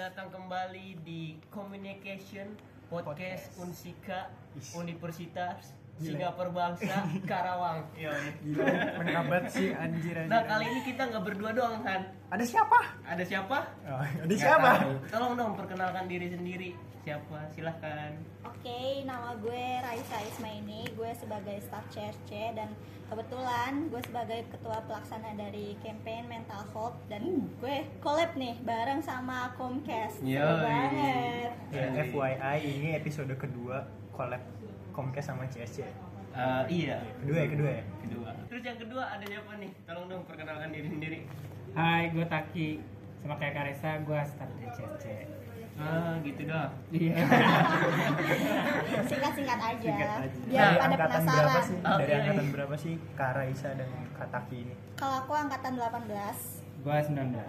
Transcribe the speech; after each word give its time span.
datang 0.00 0.32
kembali 0.32 0.96
di 1.04 1.36
Communication 1.52 2.56
Podcast, 2.88 3.52
Podcast. 3.52 3.60
Unsika 3.60 4.20
Is. 4.56 4.72
Universitas. 4.72 5.76
Singapura 6.00 6.48
Bangsa 6.48 7.04
Karawang. 7.28 7.84
Yoi. 7.92 8.32
Gila, 8.40 8.96
mengabat 8.96 9.52
sih 9.52 9.76
anjir 9.76 10.16
anjir. 10.16 10.32
Nah 10.32 10.40
kali 10.48 10.64
ini 10.72 10.80
kita 10.88 11.04
nggak 11.04 11.20
berdua 11.28 11.52
doang 11.52 11.84
kan? 11.84 12.08
Ada 12.32 12.40
siapa? 12.48 12.80
Ada 13.04 13.24
siapa? 13.28 13.58
Oh, 13.84 14.00
ada 14.00 14.34
siapa? 14.40 14.70
tahu. 14.80 14.92
Tolong 15.12 15.32
dong 15.36 15.52
perkenalkan 15.60 16.08
diri 16.08 16.32
sendiri. 16.32 16.72
Siapa? 17.10 17.42
Silahkan. 17.50 18.14
Oke, 18.46 19.02
nama 19.02 19.34
gue 19.42 19.66
Raisa 19.82 20.22
Ismaini, 20.30 20.86
gue 20.94 21.10
sebagai 21.18 21.58
staff 21.58 21.82
CSC 21.90 22.54
dan 22.54 22.70
kebetulan 23.10 23.90
gue 23.90 23.98
sebagai 24.06 24.46
ketua 24.46 24.78
pelaksana 24.86 25.34
dari 25.34 25.74
campaign 25.82 26.30
mental 26.30 26.62
health 26.70 26.94
dan 27.10 27.50
gue 27.58 27.82
collab 27.98 28.30
nih 28.38 28.54
bareng 28.62 29.02
sama 29.02 29.50
Comcast. 29.58 30.22
Seru 30.22 30.38
Yoi. 30.38 30.62
banget. 30.62 31.50
Ya, 31.74 31.90
FYI 31.98 32.58
ini 32.78 32.88
episode 32.94 33.34
kedua 33.34 33.90
collab 34.14 34.46
Comcast 34.94 35.34
sama 35.34 35.50
CSC. 35.50 35.82
Eh, 35.82 36.62
iya. 36.70 37.02
Kedua 37.26 37.42
ya, 37.42 37.48
kedua 37.50 37.70
ya. 37.74 37.84
Kedua. 38.06 38.30
Terus 38.46 38.62
yang 38.62 38.78
kedua 38.78 39.02
ada 39.18 39.24
siapa 39.26 39.58
nih? 39.58 39.70
Tolong 39.82 40.06
dong 40.06 40.22
perkenalkan 40.30 40.70
diri 40.70 40.86
sendiri. 40.86 41.18
Hai, 41.74 42.14
gue 42.14 42.22
Taki. 42.22 42.78
Sama 43.26 43.34
kayak 43.34 43.54
Karesa, 43.58 43.98
gue 43.98 44.20
staff 44.30 44.50
di 44.62 44.66
CSC. 44.78 45.39
Ah 45.80 46.14
gitu 46.20 46.42
dah. 46.44 46.68
Iya. 46.90 47.14
Singkat-singkat 49.08 49.58
aja. 49.58 49.80
Singkat 49.82 50.08
aja. 50.20 50.38
Biar 50.44 50.60
Nah, 50.60 50.70
pada 50.70 50.84
angkatan 50.86 51.08
penasaran. 51.16 51.40
berapa 51.40 51.60
sih? 51.62 51.76
Dari 51.80 51.90
Oke. 52.04 52.12
angkatan 52.14 52.46
berapa 52.50 52.74
sih 52.76 52.94
Kak 53.12 53.30
Raisa 53.34 53.68
dan 53.72 53.88
Kak 54.12 54.28
Taki 54.30 54.56
ini? 54.60 54.74
Kalau 54.94 55.16
aku 55.18 55.32
angkatan 55.34 55.72
18. 55.74 56.38
gue 56.80 56.96
19. 57.02 57.12
Nah, 57.12 57.44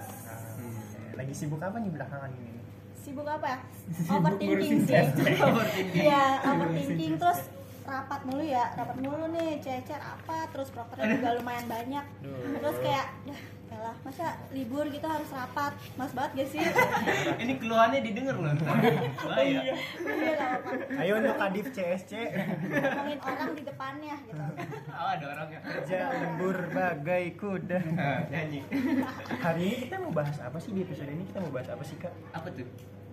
lagi 1.13 1.33
sibuk 1.33 1.59
apa 1.59 1.77
nih 1.77 1.87
belakangan 1.89 2.31
ini? 2.33 2.51
Sibuk 2.93 3.23
apa 3.25 3.45
ya? 3.47 3.59
Overthinking 4.07 4.79
sih. 4.81 4.95
Iya, 6.01 6.23
overthinking 6.45 7.13
terus 7.17 7.39
rapat 7.81 8.21
mulu 8.23 8.43
ya, 8.45 8.71
rapat 8.71 8.97
mulu 8.97 9.25
nih, 9.31 9.57
cecer 9.57 9.97
apa, 9.97 10.47
terus 10.47 10.69
prokernya 10.69 11.17
juga 11.17 11.29
lumayan 11.37 11.65
banyak. 11.65 12.05
Duh. 12.21 12.55
Terus 12.57 12.77
kayak, 12.79 13.05
lah, 13.81 13.95
masa 14.05 14.37
libur 14.53 14.85
gitu 14.93 15.03
harus 15.09 15.25
rapat, 15.33 15.73
mas 15.97 16.13
banget 16.13 16.31
gak 16.45 16.49
sih? 16.53 16.61
Ini 17.41 17.53
keluhannya 17.57 17.99
didengar 18.05 18.37
loh. 18.37 18.53
Bahaya. 19.25 19.61
Iya, 19.65 19.73
apa-apa. 20.37 20.69
Ayo 21.01 21.13
untuk 21.17 21.35
Kadif 21.41 21.67
CSC 21.73 22.11
Ngomongin 22.69 23.19
orang 23.25 23.49
di 23.57 23.63
depannya 23.65 24.15
gitu. 24.29 24.43
Oh, 24.93 25.09
ada 25.09 25.25
orangnya. 25.25 25.59
kerja 25.65 25.97
lembur 26.13 26.57
bagai 26.69 27.25
kuda. 27.35 27.79
Ah, 28.01 28.25
nyanyi. 28.33 28.65
Hari 29.29 29.61
ini 29.61 29.75
kita 29.85 30.01
mau 30.01 30.09
bahas 30.09 30.37
apa 30.41 30.57
sih 30.57 30.73
di 30.73 30.81
episode 30.81 31.05
ini? 31.05 31.21
Kita 31.27 31.37
mau 31.37 31.53
bahas 31.53 31.69
apa 31.69 31.83
sih 31.85 31.97
Kak? 32.01 32.09
Apa 32.33 32.49
tuh? 32.49 32.65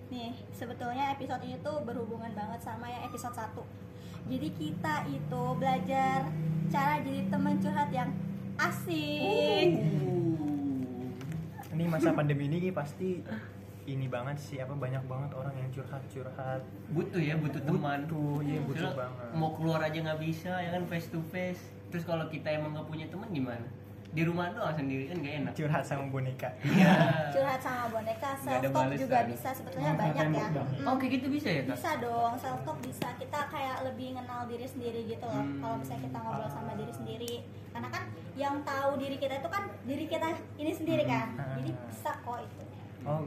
Nih, 0.08 0.32
sebetulnya 0.56 1.12
episode 1.12 1.44
ini 1.44 1.60
tuh 1.60 1.84
berhubungan 1.84 2.32
banget 2.32 2.60
sama 2.64 2.88
yang 2.88 3.04
episode 3.04 3.36
1 3.36 3.52
Jadi 4.32 4.48
kita 4.56 5.04
itu 5.12 5.42
belajar 5.60 6.24
cara 6.72 7.00
jadi 7.04 7.28
teman 7.28 7.60
curhat 7.60 7.90
yang 7.92 8.08
asik 8.56 9.70
Ini 11.78 11.86
masa 11.86 12.10
pandemi 12.10 12.50
ini 12.50 12.74
pasti 12.74 13.22
ini 13.86 14.10
banget 14.10 14.36
sih 14.42 14.58
apa 14.58 14.74
banyak 14.74 15.06
banget 15.06 15.30
orang 15.38 15.54
yang 15.62 15.70
curhat-curhat. 15.70 16.60
Butuh 16.90 17.22
ya, 17.22 17.38
butuh 17.38 17.62
teman. 17.62 18.04
Butuh, 18.10 18.42
iya 18.42 18.60
butuh 18.66 18.90
banget. 18.98 19.28
Mau 19.38 19.54
keluar 19.54 19.80
aja 19.86 19.94
nggak 19.94 20.18
bisa 20.18 20.58
ya 20.58 20.74
kan 20.74 20.82
face 20.90 21.06
to 21.08 21.22
face. 21.30 21.62
Terus 21.94 22.02
kalau 22.02 22.26
kita 22.26 22.50
emang 22.50 22.74
nggak 22.74 22.88
punya 22.90 23.06
teman 23.06 23.30
gimana? 23.30 23.68
Di 24.08 24.22
rumah 24.24 24.48
doang 24.56 24.72
sendiri 24.72 25.04
kan 25.12 25.16
gak 25.20 25.34
enak. 25.44 25.52
curhat 25.52 25.84
sama 25.84 26.04
boneka. 26.08 26.48
Iya. 26.64 26.92
Curhat 27.36 27.60
sama 27.60 27.84
boneka, 27.92 28.30
self 28.40 28.62
talk 28.72 28.90
juga 28.96 29.18
bisa 29.28 29.48
sebetulnya 29.52 29.92
Oh, 29.92 29.98
banyak 30.00 30.16
ya 30.16 30.22
tembok 30.24 30.46
dong. 30.56 30.68
Mm. 30.72 30.86
Oh, 30.88 30.94
kayak 30.96 31.12
gitu 31.20 31.26
bisa 31.28 31.48
ya, 31.52 31.62
Kak? 31.68 31.76
Bisa 31.76 31.90
dong, 32.00 32.32
self 32.40 32.60
talk 32.64 32.78
bisa. 32.80 33.08
Kita 33.20 33.40
kayak 33.52 33.76
lebih 33.84 34.08
kenal 34.16 34.40
diri 34.48 34.66
sendiri 34.66 35.00
gitu 35.04 35.24
loh. 35.28 35.44
Hmm. 35.44 35.60
Kalau 35.60 35.76
misalnya 35.76 36.02
kita 36.08 36.18
ngobrol 36.24 36.50
sama 36.50 36.72
diri 36.74 36.92
sendiri. 36.96 37.34
Karena 37.68 37.88
kan 37.92 38.02
yang 38.38 38.56
tahu 38.64 38.90
diri 38.96 39.16
kita 39.20 39.34
itu 39.44 39.48
kan 39.52 39.62
diri 39.84 40.04
kita 40.08 40.28
ini 40.56 40.72
sendiri 40.72 41.04
kan. 41.04 41.28
Hmm. 41.36 41.54
Jadi 41.60 41.70
bisa 41.92 42.10
kok 42.24 42.38
itu. 42.40 42.64
Oh, 43.06 43.22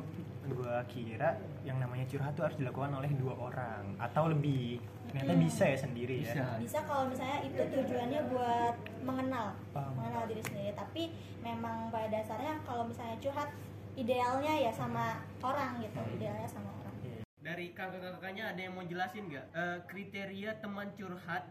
gua 0.51 0.83
kira 0.89 1.37
yang 1.61 1.77
namanya 1.77 2.03
curhat 2.09 2.33
tuh 2.33 2.49
harus 2.49 2.57
dilakukan 2.57 2.91
oleh 2.97 3.11
dua 3.15 3.37
orang 3.37 3.83
atau 4.01 4.33
lebih. 4.33 4.81
Ternyata 5.11 5.33
Hmm. 5.33 5.43
bisa 5.43 5.63
ya 5.65 5.77
sendiri 5.77 6.15
Bisa. 6.23 6.39
ya. 6.39 6.47
Bisa 6.55 6.79
kalau 6.81 7.03
misalnya 7.05 7.39
itu 7.43 7.59
tujuannya 7.59 8.21
buat 8.27 8.75
mengenal, 9.01 9.47
Paham. 9.69 9.91
mengenal 9.93 10.23
diri 10.25 10.39
sendiri. 10.41 10.71
Tapi 10.71 11.03
memang 11.39 11.91
pada 11.91 12.07
dasarnya 12.09 12.63
kalau 12.63 12.87
misalnya 12.87 13.19
curhat 13.19 13.51
idealnya 13.93 14.53
ya 14.57 14.71
sama 14.71 15.19
orang 15.39 15.77
gitu. 15.77 15.99
Idealnya 16.15 16.47
sama 16.47 16.71
orang. 16.71 16.95
Dari 17.37 17.73
kakak-kakaknya 17.73 18.53
ada 18.53 18.61
yang 18.61 18.71
mau 18.71 18.85
jelasin 18.85 19.27
nggak 19.27 19.45
Eh, 19.51 19.77
kriteria 19.85 20.51
teman 20.57 20.87
curhat 20.93 21.43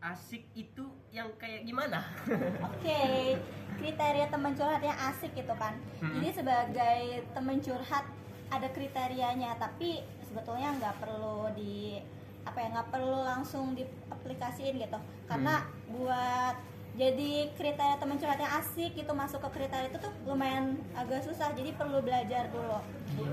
asik 0.00 0.46
itu 0.54 0.84
yang 1.10 1.28
kayak 1.36 1.64
gimana? 1.64 2.00
Oke, 2.68 3.36
kriteria 3.76 4.28
teman 4.28 4.54
curhat 4.54 4.80
yang 4.80 4.96
asik 5.02 5.32
gitu 5.34 5.52
kan. 5.52 5.74
Hmm. 5.98 6.14
Jadi 6.14 6.28
sebagai 6.32 7.00
teman 7.32 7.58
curhat 7.58 8.04
ada 8.46 8.68
kriterianya, 8.68 9.56
tapi 9.56 10.00
sebetulnya 10.22 10.72
nggak 10.74 10.96
perlu 11.00 11.48
di 11.52 12.00
apa 12.44 12.58
ya 12.60 12.68
nggak 12.72 12.88
perlu 12.92 13.20
langsung 13.24 13.76
diaplikasiin 13.76 14.80
gitu. 14.80 14.98
Karena 15.28 15.64
buat 15.92 16.56
jadi 16.98 17.54
kriteria 17.54 18.02
teman 18.02 18.18
curhat 18.18 18.42
yang 18.42 18.50
asik 18.58 18.98
itu 18.98 19.12
masuk 19.14 19.38
ke 19.46 19.62
kriteria 19.62 19.88
itu 19.94 19.98
tuh 20.02 20.12
lumayan 20.26 20.76
agak 20.92 21.22
susah. 21.22 21.54
Jadi 21.54 21.72
perlu 21.78 22.02
belajar 22.02 22.50
dulu. 22.50 22.82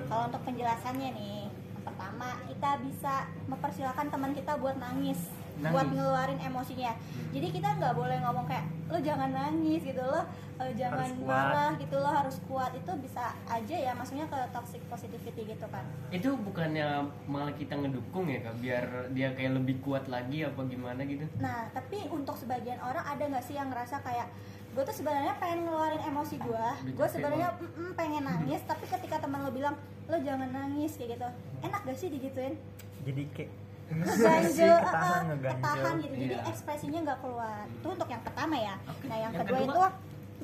Kalau 0.07 0.23
untuk 0.29 0.41
penjelasannya 0.45 1.09
nih, 1.17 1.41
pertama 1.81 2.37
kita 2.45 2.77
bisa 2.85 3.25
mempersilahkan 3.49 4.07
teman 4.13 4.31
kita 4.35 4.59
buat 4.59 4.77
nangis, 4.77 5.31
buat 5.57 5.89
Nangis. 5.89 5.95
ngeluarin 5.97 6.39
emosinya. 6.39 6.91
Jadi 7.33 7.47
kita 7.49 7.67
nggak 7.81 7.93
boleh 7.97 8.17
ngomong 8.21 8.45
kayak 8.45 8.65
lo 8.87 8.97
jangan 9.03 9.29
nangis 9.33 9.83
gitu 9.83 9.99
lo 9.99 10.21
eh, 10.63 10.71
jangan 10.77 11.09
marah 11.25 11.71
gitu 11.81 11.95
lo 11.97 12.09
harus 12.09 12.37
kuat. 12.45 12.71
Itu 12.77 12.93
bisa 13.01 13.33
aja 13.49 13.75
ya 13.75 13.91
maksudnya 13.97 14.29
ke 14.29 14.39
toxic 14.53 14.81
positivity 14.87 15.53
gitu 15.57 15.65
kan. 15.73 15.83
itu 16.13 16.31
bukannya 16.39 17.03
malah 17.27 17.51
kita 17.57 17.73
ngedukung 17.75 18.29
ya 18.29 18.39
kak? 18.45 18.55
Biar 18.61 18.85
dia 19.11 19.33
kayak 19.33 19.57
lebih 19.59 19.81
kuat 19.81 20.05
lagi 20.07 20.45
apa 20.45 20.61
gimana 20.65 21.01
gitu? 21.03 21.25
Nah 21.41 21.67
tapi 21.73 22.05
untuk 22.07 22.37
sebagian 22.37 22.79
orang 22.79 23.03
ada 23.03 23.23
nggak 23.27 23.43
sih 23.43 23.57
yang 23.57 23.73
ngerasa 23.73 23.99
kayak 24.05 24.29
gue 24.77 24.85
tuh 24.85 24.93
sebenarnya 24.93 25.33
pengen 25.41 25.65
ngeluarin 25.65 26.05
emosi 26.05 26.37
gue, 26.37 26.67
Udah 26.85 26.93
gue 26.93 27.07
sebenarnya 27.09 27.49
pengen 27.97 28.29
nangis 28.29 28.61
tapi 28.61 28.85
ketika 28.85 29.17
teman 29.17 29.41
lo 29.41 29.49
bilang 29.49 29.73
lo 30.05 30.21
jangan 30.21 30.53
nangis 30.53 31.01
kayak 31.01 31.17
gitu, 31.17 31.27
enak 31.65 31.81
gak 31.81 31.97
sih 31.97 32.13
digituin? 32.13 32.53
Jadi 33.01 33.25
kayak 33.33 33.49
ngeganjel 33.89 34.75
ketahan 34.77 35.07
uh, 35.17 35.27
ngeganjel. 35.29 35.57
ketahan 35.57 35.93
gitu 35.97 36.15
jadi 36.17 36.33
Iya. 36.33 36.43
ekspresinya 36.45 36.99
nggak 37.03 37.19
keluar 37.19 37.63
itu 37.65 37.87
untuk 37.87 38.07
yang 38.07 38.21
pertama 38.21 38.55
ya 38.55 38.75
nah 39.03 39.17
yang, 39.17 39.31
Yang 39.31 39.41
kedua, 39.41 39.57
kedua? 39.57 39.65
itu 39.65 39.81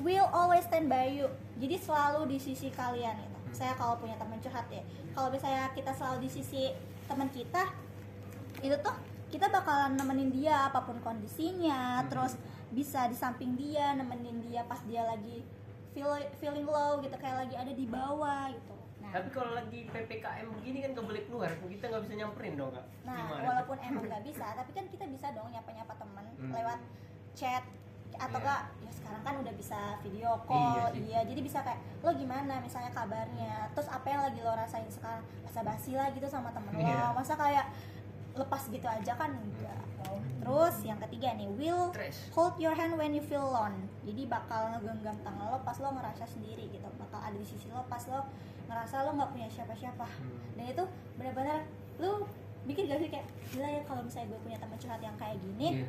will 0.00 0.28
always 0.30 0.64
stand 0.64 0.86
by 0.86 1.06
you 1.06 1.28
jadi 1.56 1.76
selalu 1.76 2.20
di 2.26 2.38
sisi 2.38 2.68
kalian 2.70 3.14
itu 3.16 3.38
saya 3.52 3.72
kalau 3.74 3.94
punya 3.94 4.16
teman 4.16 4.38
curhat 4.38 4.66
ya 4.68 4.82
kalau 5.12 5.28
misalnya 5.28 5.70
kita 5.70 5.92
selalu 5.92 6.18
di 6.20 6.30
sisi 6.32 6.62
teman 7.04 7.28
kita 7.28 7.62
itu 8.58 8.74
tuh 8.80 8.96
kita 9.28 9.46
bakalan 9.48 9.94
nemenin 9.94 10.30
dia 10.30 10.68
apa 10.68 10.80
pun 10.80 10.98
kondisinya 10.98 12.00
Hmm. 12.00 12.08
terus 12.08 12.32
bisa 12.70 13.06
di 13.06 13.14
samping 13.14 13.54
dia 13.54 13.92
nemenin 13.92 14.42
dia 14.42 14.64
pas 14.64 14.82
dia 14.82 15.04
lagi 15.04 15.46
feel, 15.90 16.10
feeling 16.36 16.66
low 16.66 16.98
gitu 16.98 17.14
kayak 17.14 17.46
lagi 17.46 17.54
ada 17.54 17.70
di 17.70 17.86
bawah 17.86 18.50
gitu 18.50 18.73
tapi 19.14 19.28
kalau 19.30 19.54
lagi 19.54 19.86
ppkm 19.86 20.46
begini 20.52 20.78
kan 20.80 20.90
nggak 20.90 21.06
boleh 21.06 21.22
keluar 21.24 21.50
kita 21.54 21.84
nggak 21.86 22.02
bisa 22.02 22.14
nyamperin 22.16 22.54
dong 22.54 22.74
kak 22.74 22.82
Nah, 23.04 23.14
Gimana? 23.16 23.44
walaupun 23.46 23.76
emang 23.86 24.04
nggak 24.04 24.24
bisa, 24.24 24.46
tapi 24.52 24.70
kan 24.72 24.84
kita 24.86 25.04
bisa 25.06 25.26
dong 25.30 25.46
nyapa-nyapa 25.48 25.94
temen 25.94 26.24
Hmm. 26.34 26.50
lewat 26.50 26.80
chat 27.32 27.62
atau 28.12 28.26
Iya. 28.28 28.38
enggak 28.40 28.62
ya 28.80 28.90
sekarang 28.92 29.22
kan 29.22 29.34
udah 29.38 29.54
bisa 29.54 29.78
video 30.00 30.30
call 30.44 30.70
Iya 30.72 30.84
sih. 30.88 31.02
iya 31.04 31.20
jadi 31.24 31.40
bisa 31.40 31.58
kayak 31.60 31.80
lo 31.98 32.10
gimana 32.12 32.54
misalnya 32.58 32.90
kabarnya 32.90 33.54
terus 33.70 33.86
apa 33.88 34.06
yang 34.06 34.22
lagi 34.24 34.40
lo 34.40 34.52
rasain 34.52 34.86
sekarang 34.88 35.18
masa 35.40 35.60
basi 35.62 35.94
lah 35.94 36.10
gitu 36.10 36.26
sama 36.26 36.50
temen 36.50 36.74
Iya. 36.76 36.94
lo 37.04 37.10
masa 37.12 37.34
kayak 37.34 37.66
lepas 38.34 38.62
gitu 38.66 38.84
aja 38.84 39.12
kan 39.14 39.30
enggak. 39.32 39.82
Terus 40.38 40.76
yang 40.82 41.00
ketiga 41.00 41.32
nih 41.32 41.48
will 41.48 41.88
hold 42.30 42.54
your 42.58 42.72
hand 42.72 42.92
when 42.94 43.10
you 43.10 43.22
feel 43.22 43.40
alone. 43.42 43.74
Jadi 44.02 44.26
bakal 44.26 44.68
ngegenggam 44.70 45.16
tangan 45.20 45.46
lo 45.48 45.58
pas 45.60 45.78
lo 45.78 45.88
ngerasa 45.90 46.24
sendiri 46.24 46.68
gitu. 46.68 46.84
Bakal 46.94 47.20
ada 47.22 47.34
di 47.34 47.42
sisi 47.42 47.68
lo 47.68 47.80
pas 47.84 48.02
lo 48.06 48.26
ngerasa 48.64 49.04
lo 49.04 49.14
nggak 49.14 49.30
punya 49.30 49.48
siapa-siapa. 49.48 50.04
Hmm. 50.04 50.40
dan 50.54 50.70
itu 50.70 50.84
benar-benar 51.14 51.58
lu 51.96 52.24
bikin 52.64 52.86
gak 52.86 52.96
sih 52.96 53.08
kayak 53.08 53.26
gila 53.46 53.68
ya 53.68 53.82
kalau 53.82 54.00
misalnya 54.00 54.30
gue 54.30 54.40
punya 54.40 54.56
teman 54.56 54.78
curhat 54.78 54.96
yang 54.98 55.12
kayak 55.14 55.36
gini 55.36 55.68
Iya. 55.78 55.88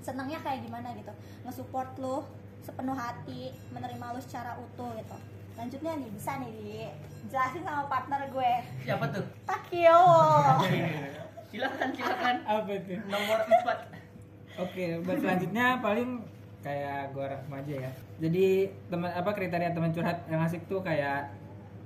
senangnya 0.00 0.38
kayak 0.40 0.60
gimana 0.60 0.90
gitu? 0.92 1.12
Nge-support 1.44 1.94
lu 1.96 2.24
sepenuh 2.60 2.92
hati 2.92 3.52
menerima 3.70 4.06
lu 4.10 4.20
secara 4.20 4.56
utuh 4.56 4.90
gitu. 4.96 5.16
Lanjutnya 5.54 5.92
nih 5.96 6.10
bisa 6.10 6.30
nih 6.36 6.50
di 6.50 6.70
jelasin 7.26 7.62
sama 7.62 7.86
partner 7.86 8.26
gue. 8.26 8.52
Siapa 8.82 9.04
tuh? 9.08 9.22
Takio 9.44 10.00
silakan 11.50 11.88
silakan 11.92 12.36
Apa 12.42 12.72
tuh? 12.78 12.98
nomor 13.04 13.38
4 13.42 14.00
Oke, 14.60 14.84
buat 15.00 15.16
selanjutnya 15.16 15.78
paling 15.78 16.20
kayak 16.60 17.10
gua 17.10 17.32
aja 17.32 17.74
ya. 17.80 17.90
Jadi 18.18 18.68
teman 18.86 19.08
apa 19.08 19.30
kriteria 19.30 19.72
teman 19.72 19.88
curhat 19.90 20.20
yang 20.26 20.42
asik 20.42 20.66
tuh 20.66 20.80
kayak 20.80 21.32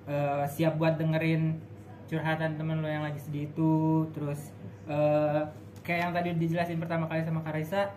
eh, 0.05 0.43
siap 0.49 0.75
buat 0.75 0.97
dengerin 0.97 1.61
curhatan 2.05 2.57
temen 2.57 2.79
lo 2.79 2.89
yang 2.89 3.01
lagi 3.01 3.17
sedih 3.17 3.47
itu 3.47 3.73
terus 4.11 4.51
eh, 4.85 5.41
kayak 5.81 6.01
yang 6.01 6.13
tadi 6.13 6.29
dijelasin 6.35 6.77
pertama 6.77 7.07
kali 7.07 7.23
sama 7.23 7.41
Karisa 7.41 7.95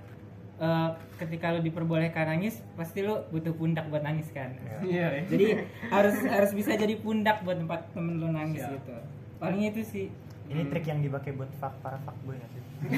eh, 0.57 0.89
ketika 1.17 1.51
lo 1.51 1.59
diperbolehkan 1.59 2.27
nangis 2.29 2.61
pasti 2.73 3.01
lo 3.01 3.25
butuh 3.27 3.51
pundak 3.51 3.87
buat 3.87 3.99
nangis 3.99 4.29
kan 4.29 4.53
Iya. 4.79 5.25
jadi 5.25 5.65
harus 5.89 6.15
harus 6.23 6.51
bisa 6.53 6.71
jadi 6.73 6.95
pundak 6.97 7.41
buat 7.41 7.57
tempat 7.57 7.89
temen 7.91 8.17
lo 8.17 8.29
nangis 8.29 8.61
Siap. 8.61 8.77
gitu 8.77 8.95
paling 9.37 9.61
itu 9.65 9.81
sih 9.81 10.07
Ini 10.47 10.61
trik 10.71 10.85
yang 10.88 10.99
dipakai 11.03 11.35
buat 11.35 11.51
fuck 11.59 11.73
para 11.83 11.99
fuckboy 12.01 12.39
sih? 12.39 12.63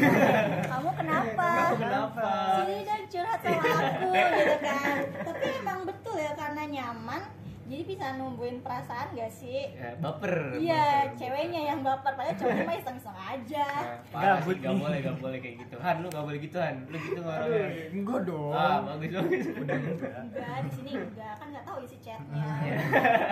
kamu 0.72 0.92
kenapa 0.92 1.48
Kamu 1.72 1.75
kenapa? 1.80 2.28
sini 2.60 2.78
dan 2.84 3.01
curhat 3.07 3.40
sama 3.40 3.63
aku 3.63 4.12
gitu 4.12 4.57
kan 4.60 4.98
tapi 5.24 5.46
emang 5.56 5.80
betul 5.88 6.16
ya 6.19 6.31
karena 6.36 6.63
nyaman 6.68 7.22
jadi 7.69 7.83
bisa 7.86 8.18
numbuhin 8.18 8.60
perasaan 8.60 9.13
gak 9.13 9.30
sih 9.30 9.69
Ya, 9.71 9.94
baper. 9.95 10.57
iya 10.57 10.86
ceweknya 11.13 11.62
yang 11.68 11.80
baper 11.80 12.12
padahal 12.12 12.33
cowoknya 12.33 12.63
mah 12.63 12.75
iseng-iseng 12.75 13.13
aja 13.16 13.68
Nah, 13.69 13.98
parah 14.12 14.38
sih, 14.42 14.57
gak 14.57 14.74
boleh, 14.74 14.98
gak 15.00 15.18
boleh 15.18 15.38
kayak 15.38 15.56
gitu. 15.62 15.75
Han, 15.77 15.95
lu 16.00 16.10
gak 16.10 16.25
boleh 16.25 16.39
gitu 16.39 16.57
Han. 16.57 16.75
Lu 16.83 16.98
gitu 16.98 17.21
orangnya. 17.21 17.66
Enggak 17.92 18.19
dong. 18.25 18.51
Ah, 18.51 18.77
bagus 18.83 19.12
bagus. 19.13 19.45
Udah 19.54 19.77
enggak. 19.77 20.12
enggak 20.19 20.57
di 20.60 20.71
sini 20.71 20.92
enggak 20.98 21.33
kan 21.36 21.48
nggak 21.48 21.63
tahu 21.63 21.77
isi 21.80 21.98
chatnya 22.00 22.42
Iya. 22.60 22.77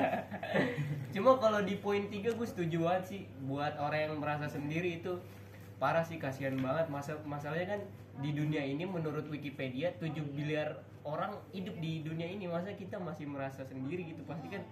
Cuma 1.13 1.31
kalau 1.37 1.59
di 1.61 1.75
poin 1.75 2.05
3 2.05 2.13
gue 2.29 2.47
setuju 2.47 2.77
banget 2.83 3.03
sih 3.07 3.19
buat 3.41 3.73
orang 3.75 3.99
yang 4.05 4.13
merasa 4.17 4.45
sendiri 4.47 5.01
itu 5.01 5.17
parah 5.77 6.01
sih 6.01 6.17
kasihan 6.17 6.55
banget 6.55 6.85
masa 6.87 7.15
masalahnya 7.23 7.67
kan 7.69 7.81
di 8.17 8.31
dunia 8.31 8.61
ini 8.61 8.83
menurut 8.83 9.25
Wikipedia 9.25 9.93
7 9.93 10.09
miliar 10.27 10.73
orang 11.03 11.37
hidup 11.49 11.77
di 11.77 12.01
dunia 12.01 12.25
ini 12.25 12.45
masa 12.45 12.73
kita 12.73 12.97
masih 12.97 13.25
merasa 13.25 13.61
sendiri 13.63 14.03
gitu 14.07 14.25
pasti 14.25 14.49
kan 14.49 14.65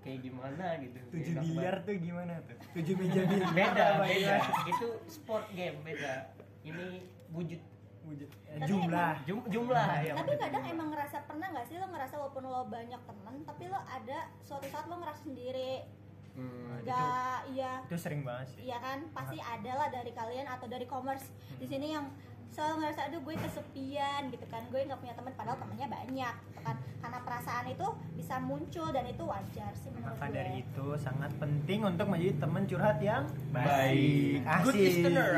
kayak 0.00 0.20
gimana 0.20 0.76
gitu 0.78 0.98
7 1.08 1.22
Enak 1.30 1.42
biliar 1.44 1.74
tuh 1.80 1.94
gimana 1.96 2.34
tuh? 2.42 2.56
7 2.74 2.92
meja 2.94 3.22
biliar. 3.30 3.50
beda 3.52 3.84
beda 3.96 4.34
ya? 4.36 4.38
itu 4.66 4.88
sport 5.06 5.46
game 5.50 5.78
beda 5.80 6.34
ini 6.62 7.02
wujud 7.30 7.62
Wujud- 8.04 8.28
eh, 8.44 8.60
Tapi 8.60 8.68
Jumlah. 8.68 9.16
jum- 9.24 9.48
jumlah 9.48 9.88
yang 10.02 10.12
tapi 10.14 10.28
wujud. 10.28 10.44
kadang 10.44 10.64
emang 10.68 10.88
ngerasa 10.92 11.24
pernah 11.24 11.48
nggak 11.48 11.64
sih 11.64 11.80
lo 11.80 11.88
ngerasa 11.88 12.14
walaupun 12.14 12.44
lo 12.44 12.68
banyak 12.68 13.00
teman 13.00 13.34
tapi 13.42 13.64
lo 13.64 13.80
ada 13.80 14.18
suatu 14.40 14.68
saat 14.68 14.84
lo 14.84 15.00
ngerasa 15.00 15.24
sendiri 15.24 15.88
Hmm. 16.34 16.82
gak 16.82 17.46
iya 17.48 17.78
Itu 17.82 17.96
sering 17.96 18.20
banget 18.20 18.50
sih. 18.50 18.66
iya 18.66 18.76
kan 18.76 19.06
pasti 19.10 19.38
ada 19.38 19.72
lah 19.72 19.88
dari 19.88 20.10
kalian 20.10 20.44
atau 20.44 20.66
dari 20.66 20.84
commerce 20.84 21.30
Hmm. 21.30 21.56
di 21.56 21.66
sini 21.66 21.86
yang 21.90 22.06
selalu 22.46 22.74
ngerasa 22.80 23.00
aduh 23.04 23.18
gue 23.20 23.34
kesepian 23.36 24.22
gitu 24.28 24.46
kan 24.46 24.62
gue 24.64 24.78
nggak 24.80 24.94
punya 24.96 25.10
teman 25.12 25.32
padahal 25.32 25.58
temennya 25.58 25.88
banyak 25.88 26.34
gitu 26.44 26.60
kan 26.60 26.76
karena 27.00 27.18
perasaan 27.20 27.66
itu 27.68 27.86
bisa 28.14 28.34
muncul 28.38 28.88
dan 28.88 29.04
itu 29.04 29.22
wajar 29.22 29.70
sih 29.74 29.90
menurut 29.90 30.12
Maka 30.12 30.24
gue 30.24 30.34
dari 30.36 30.52
itu 30.60 30.86
sangat 30.96 31.30
penting 31.34 31.80
untuk 31.82 32.06
menjadi 32.06 32.34
teman 32.38 32.62
curhat 32.64 32.98
yang 33.00 33.26
Baik. 33.50 34.38
Good 34.60 34.70
Asik. 34.70 34.78
listener. 34.80 35.30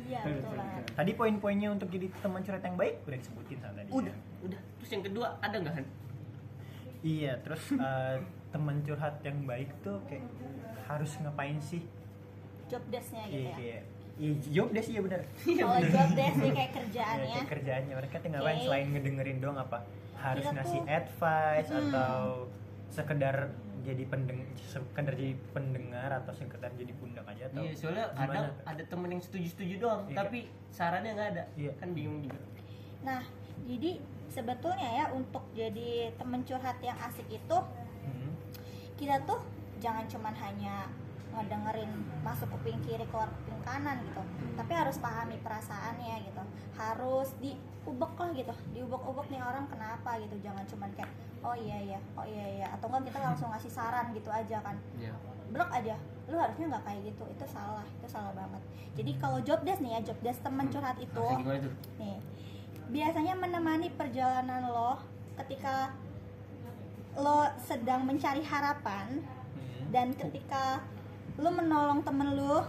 iya 0.00 0.20
Betul, 0.22 0.54
banget 0.54 0.82
Tadi 0.88 1.10
poin-poinnya 1.12 1.68
untuk 1.68 1.88
jadi 1.88 2.06
teman 2.16 2.40
curhat 2.40 2.62
yang 2.62 2.74
baik 2.74 2.94
udah 3.04 3.14
disebutin 3.16 3.58
sama 3.60 3.74
tadi. 3.76 3.88
udah 3.92 4.14
udah 4.42 4.60
terus 4.76 4.90
yang 4.90 5.04
kedua 5.04 5.26
ada 5.38 5.56
nggak 5.56 5.74
Han? 5.76 5.86
Iya, 7.04 7.32
terus 7.40 7.62
eh, 7.72 8.16
teman 8.56 8.76
curhat 8.80 9.20
yang 9.20 9.38
baik 9.44 9.68
tuh 9.80 10.00
kayak 10.06 10.24
harus 10.86 11.12
ngapain 11.20 11.60
sih? 11.60 11.84
job 12.66 12.82
desknya 12.88 13.22
gitu 13.26 13.36
Iya, 13.36 13.46
ya 13.46 13.54
kayak 13.54 13.82
Iya, 14.16 14.32
job 14.48 14.68
desk 14.72 14.88
iya 14.88 15.00
benar. 15.00 15.20
kalau 15.60 15.78
job 15.86 16.08
desk 16.10 16.36
nih 16.36 16.50
kayak 16.50 16.56
Iya, 16.66 16.72
kerjaannya 16.74 17.28
kayak 17.30 17.48
kerjaannya 17.48 17.94
mereka 17.94 18.16
tuh 18.16 18.28
ngapain 18.28 18.56
Oke. 18.56 18.64
selain 18.64 18.86
ngedengerin 18.90 19.38
doang 19.38 19.58
apa? 19.60 19.78
Harus 20.16 20.42
Kita 20.42 20.54
ngasih 20.56 20.80
tuh- 20.80 20.88
advice 20.90 21.68
Hmm. 21.68 21.82
atau 21.84 22.16
sekedar 22.88 23.36
jadi 23.82 24.02
pendeng 24.04 24.40
sekedar 24.58 25.14
jadi 25.14 25.34
pendengar 25.52 26.10
atau 26.16 26.32
sekedar 26.32 26.72
jadi 26.72 26.90
pundak 26.96 27.22
aja 27.24 27.44
atau 27.46 27.62
Iya, 27.62 27.72
soalnya 27.72 28.06
ada 28.10 28.38
tuh? 28.40 28.54
ada 28.66 28.82
temen 28.84 29.08
yang 29.08 29.22
setuju-setuju 29.22 29.74
doang, 29.78 30.02
Iya. 30.04 30.16
tapi 30.16 30.38
sarannya 30.68 31.12
nggak 31.12 31.28
ada. 31.30 31.44
Iya. 31.54 31.72
Kan 31.76 31.88
bingung 31.92 32.18
juga. 32.20 32.40
nah 32.98 33.22
jadi 33.62 34.02
sebetulnya 34.26 34.88
ya 34.90 35.06
untuk 35.12 35.44
jadi 35.52 35.90
temen 36.12 36.42
curhat 36.42 36.80
yang 36.80 36.98
asik 37.00 37.28
itu. 37.28 37.58
Kita 38.96 39.16
tuh 39.28 39.40
jangan 39.78 40.04
cuman 40.08 40.34
hanya 40.36 40.88
ngedengerin 41.36 41.92
masuk 42.24 42.48
kuping 42.48 42.80
kiri 42.80 43.04
keluar 43.12 43.28
kuping 43.28 43.60
kanan 43.60 44.00
gitu. 44.08 44.22
Tapi 44.56 44.72
harus 44.72 44.96
pahami 44.96 45.36
perasaannya 45.44 46.16
gitu. 46.24 46.42
Harus 46.80 47.28
diubek 47.38 48.12
lah 48.16 48.30
gitu. 48.32 48.54
Diubek-ubek 48.72 49.28
nih 49.28 49.44
orang 49.44 49.68
kenapa 49.68 50.16
gitu. 50.16 50.36
Jangan 50.40 50.64
cuman 50.64 50.90
kayak 50.96 51.12
oh 51.44 51.52
iya 51.52 51.78
iya 51.92 51.98
oh 52.16 52.24
iya 52.24 52.46
iya. 52.62 52.66
Atau 52.72 52.88
enggak 52.88 53.12
kita 53.12 53.18
langsung 53.20 53.52
ngasih 53.52 53.72
saran 53.72 54.16
gitu 54.16 54.32
aja 54.32 54.64
kan. 54.64 54.76
Iya. 54.96 55.12
blok 55.46 55.70
aja. 55.70 55.94
Lu 56.26 56.34
harusnya 56.40 56.66
nggak 56.72 56.84
kayak 56.88 57.00
gitu. 57.12 57.24
Itu 57.28 57.44
salah. 57.46 57.84
Itu 58.00 58.08
salah 58.08 58.32
banget. 58.32 58.62
Jadi 58.96 59.12
kalau 59.20 59.38
job 59.44 59.60
desk 59.62 59.84
nih 59.84 60.00
ya 60.00 60.00
job 60.10 60.18
desk 60.24 60.40
teman 60.40 60.72
curhat 60.72 60.96
itu 60.96 61.12
tuh? 61.12 61.36
nih 62.00 62.16
biasanya 62.86 63.34
menemani 63.34 63.90
perjalanan 63.90 64.70
lo 64.70 64.94
ketika 65.42 65.90
lo 67.16 67.38
sedang 67.58 68.04
mencari 68.04 68.42
harapan 68.42 69.20
Hmm. 69.56 69.88
dan 69.88 70.12
ketika 70.12 70.84
lu 71.34 71.48
menolong 71.48 72.00
temen 72.00 72.34
lu 72.34 72.60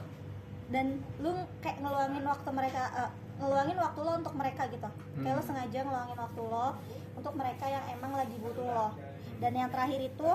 dan 0.67 0.85
lu 1.17 1.31
kayak 1.57 1.79
ngeluangin 1.79 2.23
waktu 2.23 2.49
mereka 2.49 2.81
eh, 2.94 3.11
ngeluangin 3.38 3.75
waktu 3.75 3.99
lo 3.99 4.11
untuk 4.15 4.33
mereka 4.33 4.61
gitu 4.67 4.88
kayak 5.15 5.33
lo 5.33 5.38
Hmm. 5.38 5.47
sengaja 5.47 5.79
ngeluangin 5.81 6.17
waktu 6.17 6.41
lo 6.41 6.67
untuk 7.13 7.33
mereka 7.33 7.65
yang 7.65 7.83
emang 7.89 8.13
lagi 8.13 8.35
butuh 8.38 8.65
lo 8.65 8.89
dan 9.38 9.51
yang 9.51 9.67
terakhir 9.67 9.99
itu 10.01 10.29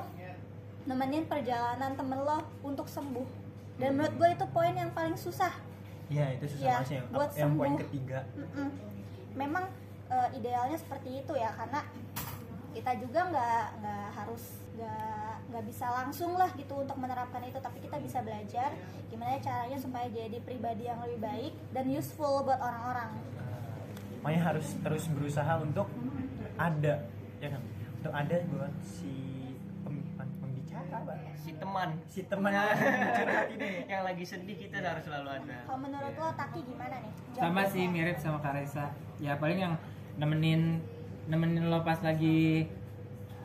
nemenin 0.82 1.24
perjalanan 1.24 1.92
temen 1.92 2.18
lo 2.18 2.36
untuk 2.60 2.84
sembuh 2.86 3.28
dan 3.76 3.94
menurut 3.94 4.14
gue 4.14 4.28
itu 4.30 4.46
poin 4.48 4.72
yang 4.72 4.90
paling 4.90 5.16
susah 5.16 5.52
Iya, 6.06 6.36
itu 6.36 6.44
susah 6.46 6.66
banget 6.76 6.84
sih 6.84 6.94
yang, 6.94 7.06
buat 7.08 7.30
yang 7.32 7.52
poin 7.54 7.70
sembuh. 7.70 7.82
ketiga. 7.82 8.18
Mm-mm. 8.34 8.68
memang 9.32 9.64
eh, 10.06 10.28
idealnya 10.34 10.76
seperti 10.76 11.08
itu 11.18 11.32
ya 11.32 11.48
karena 11.50 11.80
kita 12.72 12.92
juga 12.96 13.20
nggak 13.28 13.64
nggak 13.78 14.06
harus 14.12 14.44
nggak 14.72 15.32
nggak 15.48 15.64
bisa 15.64 15.86
langsung 15.92 16.32
lah 16.32 16.48
gitu 16.52 16.74
untuk 16.74 16.96
menerapkan 16.96 17.40
itu 17.42 17.58
tapi 17.58 17.78
kita 17.78 17.96
bisa 17.96 18.18
belajar 18.20 18.72
gimana 19.06 19.36
caranya 19.38 19.76
supaya 19.76 20.08
jadi 20.08 20.40
pribadi 20.40 20.88
yang 20.88 20.98
lebih 20.98 21.20
baik 21.20 21.52
dan 21.70 21.84
useful 21.86 22.40
buat 22.42 22.56
orang-orang 22.56 23.12
Makanya 24.22 24.42
harus 24.48 24.78
terus 24.78 25.04
berusaha 25.08 25.58
untuk 25.58 25.90
ada 26.54 26.94
ya 27.36 27.48
kan? 27.50 27.62
Untuk 27.98 28.12
ada 28.12 28.36
buat 28.48 28.70
si 28.80 29.10
pem- 29.82 30.06
pembicara, 30.14 31.02
Pak. 31.02 31.16
Si 31.34 31.50
teman, 31.52 31.88
Si 32.06 32.20
teman 32.24 32.54
curhat 32.54 33.50
ini. 33.50 33.82
yang 33.90 34.06
lagi 34.06 34.22
sedih 34.22 34.54
kita 34.56 34.78
harus 34.78 35.02
selalu 35.02 35.42
ada. 35.42 35.56
kalau 35.66 35.78
menurut 35.82 36.14
lo 36.14 36.30
Taki 36.32 36.60
gimana 36.62 36.96
nih 37.02 37.12
sama 37.34 37.62
sih 37.66 37.84
mirip 37.84 38.16
sama 38.16 38.38
Karesa 38.38 38.94
ya 39.18 39.34
paling 39.34 39.58
yang 39.58 39.74
nemenin 40.14 40.78
nemenin 41.28 41.70
lo 41.70 41.82
pas 41.82 41.98
lagi 42.02 42.66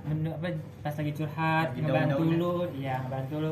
men- 0.06 0.34
apa 0.34 0.56
pas 0.82 0.96
lagi 0.98 1.12
curhat 1.14 1.74
Lagi 1.76 1.82
ngebantu 1.84 2.24
lu. 2.26 2.56
Ya 2.78 3.02
ngebantu 3.06 3.36
lu 3.38 3.52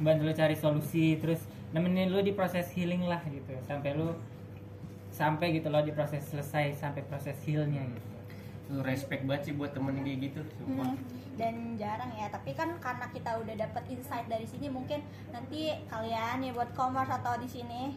ngebantu 0.00 0.22
lu 0.28 0.32
cari 0.34 0.56
solusi 0.56 1.16
terus 1.16 1.46
nemenin 1.72 2.12
lu 2.12 2.20
di 2.20 2.32
proses 2.36 2.68
healing 2.74 3.06
lah 3.06 3.22
gitu. 3.28 3.54
Sampai 3.64 3.96
lu 3.96 4.12
sampai 5.12 5.52
gitu 5.56 5.68
loh 5.68 5.84
di 5.84 5.92
proses 5.92 6.24
selesai 6.24 6.76
sampai 6.76 7.04
proses 7.04 7.36
healnya 7.44 7.84
gitu. 7.84 8.08
Lu 8.72 8.80
respect 8.80 9.28
banget 9.28 9.52
sih 9.52 9.54
buat 9.56 9.76
temen 9.76 9.92
kayak 10.00 10.32
gitu, 10.32 10.40
sumpah. 10.56 10.88
Hmm, 10.88 10.96
dan 11.36 11.76
jarang 11.76 12.08
ya. 12.16 12.32
Tapi 12.32 12.56
kan 12.56 12.72
karena 12.80 13.04
kita 13.12 13.36
udah 13.36 13.54
dapet 13.56 13.84
insight 13.92 14.24
dari 14.32 14.48
sini 14.48 14.72
mungkin 14.72 15.04
nanti 15.28 15.76
kalian 15.92 16.40
ya 16.40 16.50
buat 16.56 16.72
commerce 16.72 17.12
atau 17.12 17.36
di 17.36 17.48
sini 17.48 17.92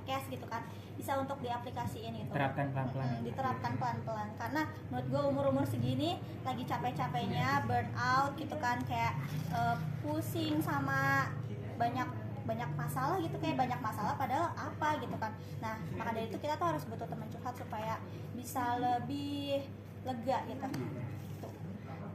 komkes 0.00 0.24
gitu 0.32 0.46
kan 0.48 0.64
bisa 0.96 1.20
untuk 1.20 1.36
diaplikasiin 1.44 2.12
gitu 2.16 2.32
terapkan 2.32 2.72
pelan-pelan 2.72 3.04
Mm, 3.10 3.20
diterapkan 3.28 3.72
pelan-pelan 3.76 4.28
karena 4.40 4.62
menurut 4.88 5.06
gue 5.12 5.22
umur-umur 5.28 5.64
segini 5.68 6.16
lagi 6.40 6.64
capek-capeknya 6.64 7.68
burnout 7.68 8.32
gitu 8.36 8.56
kan 8.56 8.80
kayak 8.88 9.12
eh, 9.52 9.76
pusing 10.00 10.56
sama 10.64 11.28
banyak 11.76 12.08
banyak 12.48 12.70
masalah 12.72 13.20
gitu 13.20 13.36
kayak 13.36 13.60
banyak 13.60 13.80
masalah 13.80 14.16
padahal 14.16 14.48
apa 14.56 14.96
gitu 14.98 15.16
kan 15.20 15.32
nah 15.60 15.76
maka 15.94 16.16
dari 16.16 16.32
itu 16.32 16.40
kita 16.40 16.56
tuh 16.56 16.72
harus 16.72 16.82
butuh 16.88 17.04
teman 17.04 17.28
curhat 17.28 17.54
supaya 17.56 18.00
bisa 18.32 18.80
lebih 18.80 19.60
lega 20.00 20.48
gitu. 20.48 20.64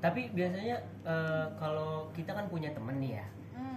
Tapi 0.01 0.33
biasanya 0.33 0.77
eh, 1.05 1.45
kalau 1.57 2.09
kita 2.13 2.33
kan 2.33 2.45
punya 2.45 2.73
temen 2.73 2.97
nih 2.97 3.21
ya. 3.21 3.25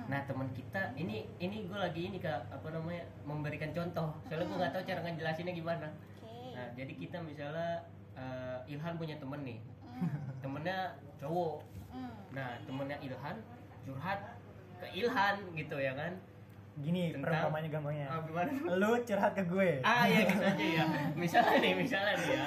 Hmm. 0.08 0.10
Nah 0.10 0.20
teman 0.24 0.48
kita 0.50 0.82
ini 0.94 1.28
ini 1.36 1.56
gue 1.62 1.78
lagi 1.78 2.00
ini 2.02 2.16
kak 2.16 2.48
apa 2.48 2.64
namanya 2.70 3.04
memberikan 3.22 3.68
contoh. 3.70 4.08
Soalnya 4.24 4.46
gue 4.46 4.56
nggak 4.56 4.72
tahu 4.72 4.82
cara 4.84 5.00
ngejelasinnya 5.02 5.52
gimana. 5.52 5.88
Oke. 6.18 6.56
Nah 6.56 6.66
jadi 6.72 6.92
kita 6.94 7.20
misalnya 7.20 7.84
eh, 8.14 8.58
Ilhan 8.68 8.96
punya 8.96 9.14
temen 9.16 9.40
nih, 9.42 9.58
Hmm. 9.84 10.10
temennya 10.40 10.78
cowok. 11.16 11.60
Hmm. 11.90 12.10
Nah 12.30 12.56
temennya 12.60 12.96
Ilhan 12.98 13.36
curhat 13.84 14.20
ke 14.76 14.86
Ilhan 14.94 15.34
gitu 15.54 15.76
ya 15.76 15.92
kan? 15.92 16.12
Gini 16.78 17.10
Tentang- 17.10 17.26
perumpamannya 17.42 17.68
gampangnya. 17.68 18.06
Ah, 18.06 18.22
gimana? 18.22 18.50
Lu 18.72 18.90
curhat 19.02 19.32
ke 19.34 19.42
gue. 19.44 19.70
ah 19.82 20.06
ya 20.06 20.20
gitu 20.24 20.38
aja 20.40 20.66
ya 20.72 20.84
misalnya 21.12 21.58
nih 21.58 21.72
misalnya 21.74 22.14
nih 22.16 22.30
ya 22.32 22.44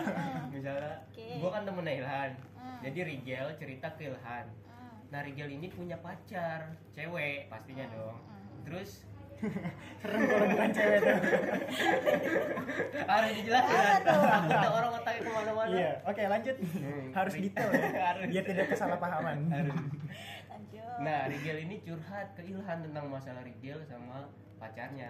misalnya 0.49 0.93
Oke. 1.05 1.25
gua 1.37 1.49
kan 1.51 1.61
temennya 1.61 1.93
Ilhan 1.99 2.31
Hmm. 2.55 2.79
jadi 2.81 2.99
Rigel 3.05 3.47
cerita 3.55 3.87
ke 3.91 4.07
Ilhan 4.07 4.45
Hmm. 4.47 4.70
Nah 5.11 5.19
Rigel 5.21 5.51
ini 5.51 5.67
punya 5.67 5.99
pacar 5.99 6.71
cewek 6.91 7.45
pastinya 7.45 7.83
dong 7.91 8.15
terus 8.63 9.03
serem 9.99 10.21
kalau 10.23 10.45
bukan 10.47 10.69
cewek 10.69 10.99
tuh 11.01 11.17
harus 13.11 13.31
dijelasin 13.35 14.01
takutnya 14.05 14.69
orang 14.69 14.91
otaknya 14.93 15.19
ke 15.19 15.31
mana-mana 15.33 15.73
iya 15.73 15.91
oke 16.03 16.23
lanjut 16.23 16.55
Hmm. 16.61 17.07
harus 17.11 17.33
detail 17.35 17.69
ya 17.69 17.87
Harus. 18.07 18.27
biar 18.29 18.43
tidak 18.45 18.65
kesalahpahaman 18.69 19.37
Harus. 19.49 19.75
lanjut 20.47 20.85
Nah, 21.01 21.25
Rigel 21.25 21.65
ini 21.65 21.81
curhat 21.81 22.37
ke 22.37 22.45
Ilhan 22.45 22.85
tentang 22.85 23.09
masalah 23.09 23.41
Rigel 23.41 23.81
sama 23.81 24.21
pacarnya. 24.61 25.09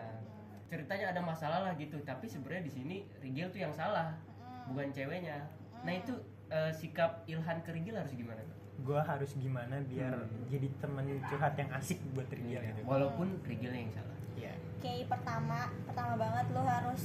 Ceritanya 0.63 1.12
ada 1.12 1.20
masalah 1.20 1.67
lah 1.67 1.74
gitu, 1.75 2.00
tapi 2.00 2.31
sebenarnya 2.31 2.63
di 2.63 2.72
sini 2.72 2.98
Rigel 3.20 3.51
tuh 3.51 3.60
yang 3.60 3.75
salah, 3.75 4.15
bukan 4.72 4.88
ceweknya. 4.96 5.43
Nah, 5.84 5.91
itu 5.91 6.15
eh, 6.48 6.72
sikap 6.72 7.27
Ilhan 7.27 7.60
ke 7.67 7.75
Rigel 7.75 8.00
harus 8.00 8.15
gimana? 8.15 8.39
tuh? 8.39 8.61
Gue 8.82 9.00
harus 9.00 9.32
gimana 9.36 9.78
biar 9.84 10.14
Hmm. 10.16 10.46
jadi 10.48 10.68
temen 10.76 11.06
curhat 11.24 11.54
yang 11.56 11.70
asik 11.72 12.02
buat 12.12 12.28
Rigel 12.28 12.62
gitu 12.64 12.82
Walaupun 12.84 13.40
Rigelnya 13.44 13.80
yang 13.80 13.94
salah. 13.94 14.18
Iya. 14.34 14.54
Oke, 14.76 14.94
pertama, 15.06 15.60
pertama 15.86 16.14
banget 16.16 16.46
lo 16.50 16.62
harus 16.62 17.04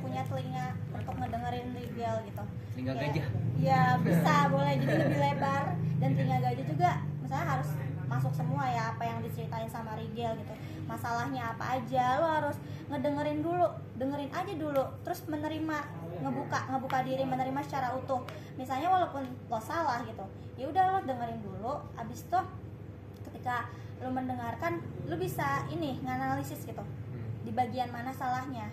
punya 0.00 0.22
telinga 0.22 0.66
untuk 0.90 1.14
ngedengerin 1.14 1.68
Rigel 1.72 2.16
gitu. 2.24 2.42
Telinga 2.70 2.92
Kayak- 2.94 3.04
gajah. 3.12 3.26
Ya 3.54 3.82
bisa, 3.98 4.34
boleh 4.54 4.72
jadi 4.76 4.94
lebih 4.98 5.18
lebar 5.20 5.64
dan 5.98 6.10
telinga 6.10 6.38
gajah 6.42 6.64
juga 6.64 6.90
misalnya 7.20 7.46
harus 7.50 7.68
masuk 8.04 8.32
semua 8.32 8.64
ya 8.66 8.82
apa 8.90 9.02
yang 9.02 9.18
diceritain 9.20 9.66
sama 9.66 9.92
Rigel 9.94 10.32
gitu. 10.36 10.54
Masalahnya 10.84 11.50
apa 11.50 11.64
aja, 11.74 12.04
lo 12.18 12.28
harus 12.30 12.56
ngedengerin 12.86 13.40
dulu, 13.40 13.64
dengerin 13.94 14.28
aja 14.30 14.52
dulu, 14.54 14.84
terus 15.00 15.24
menerima, 15.24 15.78
ngebuka, 16.24 16.58
ngebuka 16.68 16.98
diri, 17.00 17.22
menerima 17.22 17.60
secara 17.60 17.92
utuh. 17.92 18.24
Misalnya 18.54 18.88
walaupun 18.88 19.20
lo 19.44 19.58
salah 19.58 20.00
gitu, 20.02 20.24
ya 20.54 20.64
udah 20.64 20.84
lo 20.88 20.98
dengerin 21.02 21.38
dulu, 21.38 21.72
abis 21.94 22.24
itu 22.24 22.40
ketika 23.22 23.68
lo 23.98 24.08
mendengarkan, 24.08 24.78
lo 25.04 25.14
bisa 25.14 25.44
ini 25.68 26.00
nganalisis 26.00 26.64
gitu 26.64 26.80
Hmm. 26.80 27.22
di 27.42 27.52
bagian 27.52 27.88
mana 27.88 28.10
salahnya 28.10 28.66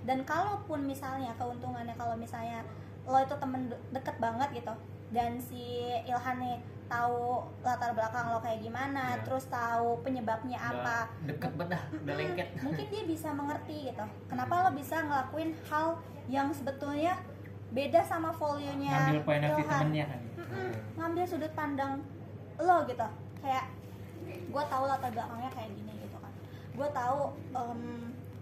dan 0.00 0.22
kalaupun 0.22 0.82
misalnya 0.82 1.30
keuntungannya 1.32 1.92
kalau 1.92 2.16
misalnya 2.16 2.64
lo 3.02 3.14
itu 3.16 3.34
temen 3.36 3.68
de- 3.68 3.78
deket 3.92 4.16
banget 4.16 4.48
gitu 4.56 4.74
dan 5.10 5.36
si 5.36 5.78
Ilhan 6.02 6.38
nih 6.38 6.56
tahu 6.84 7.38
latar 7.60 7.92
belakang 7.92 8.26
lo 8.26 8.38
kayak 8.38 8.60
gimana 8.60 9.12
Ya. 9.12 9.22
terus 9.22 9.46
tahu 9.46 10.00
penyebabnya 10.00 10.56
apa 10.56 11.06
Udah 11.16 11.28
deket 11.28 11.52
banget 11.52 11.70
dah, 11.70 11.82
udah 11.94 12.02
Hmm, 12.08 12.20
lengket. 12.20 12.48
mungkin 12.60 12.86
dia 12.88 13.02
bisa 13.04 13.28
mengerti 13.30 13.76
gitu 13.86 14.04
kenapa 14.26 14.52
lo 14.60 14.70
bisa 14.72 14.96
ngelakuin 15.00 15.50
hal 15.64 15.86
yang 16.28 16.48
sebetulnya 16.50 17.18
beda 17.72 18.04
sama 18.04 18.30
folionya 18.30 18.92
ngambil 19.08 19.22
point 19.24 19.44
of 19.44 19.50
view 19.56 19.64
temennya 19.64 20.04
kan 20.06 20.20
Mm-mm, 20.36 20.68
ngambil 21.00 21.24
sudut 21.24 21.52
pandang 21.56 22.04
lo 22.60 22.84
gitu. 22.84 23.06
Kayak 23.40 23.64
gue 24.28 24.64
tahu 24.68 24.84
latar 24.86 25.10
belakangnya 25.10 25.50
kayak 25.50 25.72
gini 25.72 25.92
gitu 26.04 26.16
kan. 26.20 26.30
Gue 26.76 26.88
tahu 26.92 27.20
em, 27.50 27.80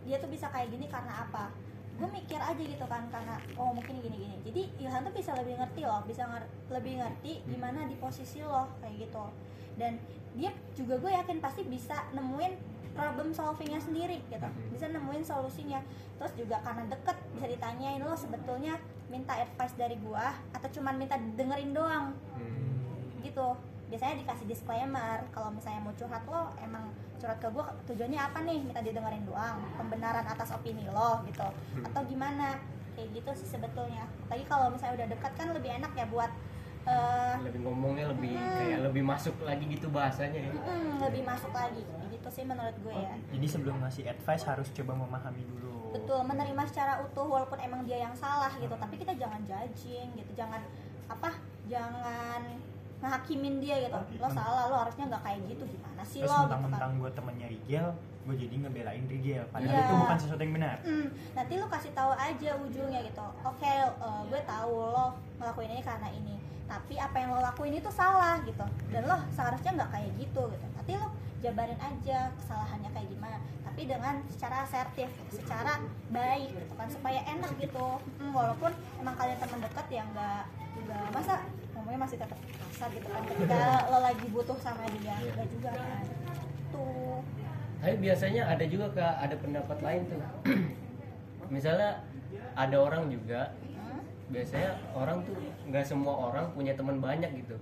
dia 0.05 0.19
tuh 0.19 0.29
bisa 0.29 0.51
kayak 0.51 0.69
gini 0.69 0.91
karena 0.91 1.25
apa? 1.25 1.55
Gue 1.97 2.09
mikir 2.11 2.37
aja 2.37 2.59
gitu 2.59 2.85
kan 2.85 3.07
karena 3.09 3.39
oh 3.55 3.71
mungkin 3.71 4.03
gini 4.03 4.17
gini. 4.19 4.37
Jadi 4.45 4.63
Ilhan 4.83 5.07
tuh 5.07 5.15
bisa 5.15 5.31
lebih 5.39 5.57
ngerti 5.57 5.87
loh 5.87 6.03
bisa 6.05 6.27
nger- 6.27 6.51
lebih 6.69 6.99
ngerti 6.99 7.47
gimana 7.47 7.87
di 7.87 7.97
posisi 7.97 8.43
lo 8.43 8.67
kayak 8.83 9.09
gitu. 9.09 9.25
Dan 9.79 9.97
dia 10.35 10.51
juga 10.75 10.99
gue 10.99 11.11
yakin 11.15 11.39
pasti 11.39 11.63
bisa 11.65 12.11
nemuin 12.13 12.53
problem 12.93 13.31
solvingnya 13.31 13.81
sendiri 13.81 14.19
gitu. 14.27 14.49
Bisa 14.71 14.91
nemuin 14.91 15.25
solusinya. 15.25 15.81
Terus 16.19 16.33
juga 16.37 16.61
karena 16.61 16.85
deket 16.87 17.17
bisa 17.33 17.47
ditanyain 17.49 18.03
lo 18.03 18.13
sebetulnya 18.13 18.77
minta 19.11 19.35
advice 19.35 19.75
dari 19.75 19.97
gua 19.99 20.31
atau 20.55 20.69
cuman 20.71 20.95
minta 20.99 21.17
dengerin 21.17 21.73
doang? 21.73 22.15
Hmm. 22.37 23.21
gitu. 23.21 23.53
Biasanya 23.91 24.23
dikasih 24.23 24.47
disclaimer 24.47 25.19
kalau 25.35 25.51
misalnya 25.51 25.83
mau 25.83 25.93
curhat 25.93 26.23
lo 26.25 26.55
emang 26.63 26.89
curhat 27.21 27.37
ke 27.37 27.49
gue 27.51 27.65
tujuannya 27.91 28.21
apa 28.23 28.39
nih? 28.47 28.59
Minta 28.63 28.81
didengerin 28.81 29.27
doang 29.27 29.61
pembenaran 29.77 30.25
atas 30.25 30.55
opini 30.55 30.87
lo 30.89 31.21
gitu. 31.27 31.49
Atau 31.85 32.01
gimana? 32.07 32.57
Kayak 32.95 33.09
gitu 33.19 33.31
sih 33.45 33.49
sebetulnya. 33.59 34.07
Lagi 34.31 34.45
kalau 34.47 34.71
misalnya 34.71 35.05
udah 35.05 35.09
dekat 35.15 35.33
kan 35.37 35.49
lebih 35.53 35.71
enak 35.79 35.93
ya 35.95 36.07
buat 36.07 36.31
eh, 36.89 37.35
Lebih 37.45 37.61
ngomongnya 37.61 38.09
lebih 38.09 38.35
kayak 38.35 38.79
lebih 38.89 39.03
masuk 39.05 39.37
lagi 39.45 39.65
gitu 39.69 39.93
bahasanya 39.93 40.49
ya. 40.49 40.53
mm, 40.55 41.05
lebih 41.05 41.23
masuk 41.29 41.53
lagi 41.53 41.83
Gitu 42.21 42.29
sih 42.31 42.45
menurut 42.45 42.77
gue 42.79 42.93
ya 42.93 43.17
jadi 43.31 43.47
sebelum 43.49 43.81
ngasih 43.81 44.05
advice 44.07 44.45
harus 44.45 44.69
coba 44.71 44.93
memahami 44.95 45.41
dulu 45.43 45.91
betul 45.91 46.21
menerima 46.23 46.63
secara 46.65 47.01
utuh 47.01 47.27
walaupun 47.27 47.59
emang 47.59 47.83
dia 47.83 47.99
yang 47.99 48.13
salah 48.13 48.53
gitu 48.55 48.71
tapi 48.71 48.95
kita 48.95 49.17
jangan 49.17 49.41
judging 49.43 50.13
gitu 50.15 50.31
jangan 50.35 50.61
apa 51.07 51.33
jangan 51.67 52.43
ngehakimin 53.01 53.57
dia 53.59 53.77
gitu 53.81 53.97
lo 54.15 54.29
salah 54.29 54.69
lo 54.69 54.77
harusnya 54.79 55.09
nggak 55.09 55.23
kayak 55.25 55.41
gitu 55.49 55.65
gimana 55.67 56.03
sih 56.05 56.21
terus 56.21 56.31
lo 56.31 56.45
gitu 56.45 56.69
kan 56.71 56.93
gue 56.95 57.11
temennya 57.11 57.47
Rigel 57.49 57.87
gue 58.21 58.35
jadi 58.37 58.55
ngebelain 58.61 59.05
Rigel 59.09 59.45
padahal 59.49 59.73
Iya. 59.73 59.83
itu 59.83 59.95
bukan 59.97 60.19
sesuatu 60.21 60.43
yang 60.45 60.55
benar 60.55 60.77
Hmm, 60.81 61.07
nanti 61.33 61.53
lu 61.57 61.67
kasih 61.67 61.91
tahu 61.91 62.13
aja 62.13 62.51
ujungnya 62.59 63.01
gitu. 63.03 63.25
Oke, 63.43 63.65
eh, 63.67 63.89
gue 64.29 64.41
tahu 64.45 64.73
lo 64.87 65.07
ngelakuin 65.37 65.73
ini 65.73 65.83
karena 65.83 66.09
ini. 66.11 66.37
Tapi 66.65 66.95
apa 66.97 67.17
yang 67.17 67.31
lo 67.33 67.41
lakuin 67.41 67.75
itu 67.75 67.91
salah 67.91 68.39
gitu. 68.45 68.63
Dan 68.89 69.03
lo 69.05 69.17
seharusnya 69.31 69.71
nggak 69.75 69.91
kayak 69.91 70.11
gitu 70.17 70.43
gitu. 70.47 70.67
Nanti 70.71 70.93
lo 70.95 71.09
jabarin 71.41 71.81
aja 71.81 72.29
kesalahannya 72.37 72.91
kayak 72.93 73.09
gimana. 73.09 73.37
Tapi 73.65 73.81
dengan 73.89 74.15
secara 74.29 74.65
asertif, 74.65 75.09
secara 75.33 75.81
baik 76.13 76.53
gitu 76.53 76.75
kan 76.77 76.89
supaya 76.89 77.21
enak 77.25 77.53
gitu. 77.57 77.87
Hmm, 78.21 78.33
walaupun 78.33 78.73
emang 79.01 79.17
kalian 79.17 79.39
teman 79.41 79.61
dekat 79.65 79.87
ya 79.89 80.03
nggak 80.07 80.43
juga 80.71 80.99
masa 81.11 81.35
ngomongnya 81.75 82.01
masih 82.05 82.17
tetap 82.21 82.39
kasar 82.39 82.89
gitu 82.93 83.09
kan 83.09 83.23
ketika 83.27 83.61
lo 83.91 83.99
lagi 84.01 84.27
butuh 84.31 84.57
sama 84.61 84.85
dia 84.97 85.17
nggak 85.19 85.49
juga 85.51 85.71
kan 85.75 86.05
tuh 86.71 87.21
Tapi 87.81 87.97
biasanya 87.97 88.43
ada 88.45 88.65
juga 88.69 88.87
kak, 88.93 89.15
ada 89.25 89.35
pendapat 89.41 89.79
lain 89.81 90.03
tuh. 90.05 90.21
Misalnya 91.55 92.05
ada 92.53 92.77
orang 92.77 93.09
juga, 93.09 93.57
Hmm, 93.65 94.05
biasanya 94.29 94.77
orang 94.93 95.25
tuh 95.25 95.33
nggak 95.67 95.85
semua 95.89 96.29
orang 96.29 96.53
punya 96.53 96.77
teman 96.77 97.01
banyak 97.01 97.33
gitu. 97.41 97.57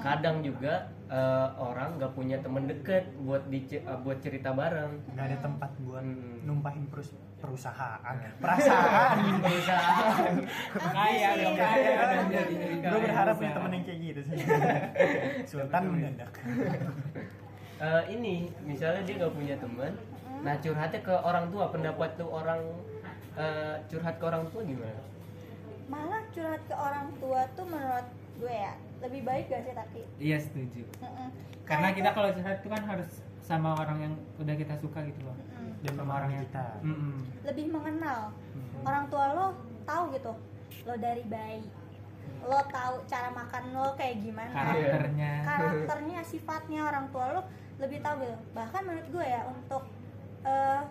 Kadang 0.00 0.40
juga 0.40 0.74
eh, 1.08 1.48
orang 1.56 1.96
nggak 1.96 2.12
punya 2.12 2.36
teman 2.38 2.64
deket 2.64 3.00
buat 3.18 3.40
dice- 3.46 3.80
eh, 3.80 3.98
buat 3.98 4.18
cerita 4.18 4.52
bareng. 4.52 4.92
nggak 5.08 5.26
ada 5.26 5.38
tempat 5.40 5.70
buat 5.80 6.00
Hmm. 6.00 6.44
numpahin 6.44 6.84
perus- 6.86 7.16
perusahaan 7.38 8.16
perasaan 8.36 9.16
Perusahaan. 9.46 10.34
kaya 10.74 11.28
dong 11.38 11.54
kaya 11.54 11.90
dong 12.12 12.28
jadi 12.28 12.54
gue 12.82 13.00
berharap 13.00 13.34
punya 13.36 13.52
temen 13.52 13.70
yang 13.72 13.84
kayak 13.84 14.00
gitu 14.02 14.20
sih 14.22 14.36
Sultan 15.50 15.82
mendadak 15.88 16.32
Eh, 17.78 18.02
ini 18.10 18.34
misalnya 18.60 19.00
dia 19.00 19.14
nggak 19.16 19.30
punya 19.32 19.54
teman, 19.54 19.94
nah 20.40 20.50
curhatnya 20.56 20.98
ke 20.98 21.14
orang 21.14 21.46
tua. 21.46 21.70
Pendapat 21.70 22.10
tuh 22.12 22.26
orang 22.26 22.58
eh, 23.32 23.78
curhat 23.86 24.18
ke 24.18 24.24
orang 24.24 24.42
tua 24.48 24.62
gimana? 24.62 24.98
malah 25.86 26.20
curhat 26.28 26.58
ke 26.60 26.74
orang 26.74 27.06
tua 27.16 27.46
tuh 27.54 27.64
menurut 27.64 28.02
gue 28.38 28.54
ya. 28.54 28.74
Lebih 28.98 29.20
baik 29.22 29.44
gak 29.50 29.62
sih 29.66 29.74
tapi? 29.74 30.00
Iya 30.18 30.38
setuju. 30.42 30.82
Mm-mm. 31.02 31.28
karena 31.68 31.92
Kayak 31.92 31.98
kita 32.00 32.10
kalau 32.16 32.28
curhat 32.32 32.56
itu 32.64 32.68
kan 32.72 32.82
harus 32.88 33.10
sama 33.44 33.76
orang 33.76 33.98
yang 34.00 34.14
udah 34.40 34.54
kita 34.56 34.74
suka 34.80 35.04
gitu 35.04 35.20
loh. 35.26 35.36
Mm-mm. 35.36 35.84
dan 35.84 35.92
sama 35.94 36.12
orang 36.22 36.30
yang 36.34 36.42
kita. 36.48 36.66
Mm-mm. 36.82 37.16
lebih 37.44 37.66
mengenal. 37.70 38.20
Hmm. 38.32 38.86
orang 38.86 39.04
tua 39.10 39.26
lo 39.34 39.46
tahu 39.82 40.02
gitu 40.14 40.32
lo 40.86 40.94
dari 40.96 41.22
bayi. 41.26 41.62
Lo 42.46 42.60
tahu 42.70 43.02
cara 43.10 43.28
makan 43.34 43.62
lo 43.74 43.92
kayak 43.98 44.22
gimana. 44.22 44.54
Karakternya. 44.54 45.32
Karakternya 45.42 46.18
sifatnya 46.22 46.80
orang 46.86 47.06
tua 47.10 47.26
lo 47.34 47.42
lebih 47.78 47.98
tahu 48.02 48.22
gitu. 48.22 48.36
Bahkan 48.54 48.82
menurut 48.86 49.08
gue 49.10 49.26
ya 49.26 49.42
untuk 49.46 49.82
eh, 50.46 50.82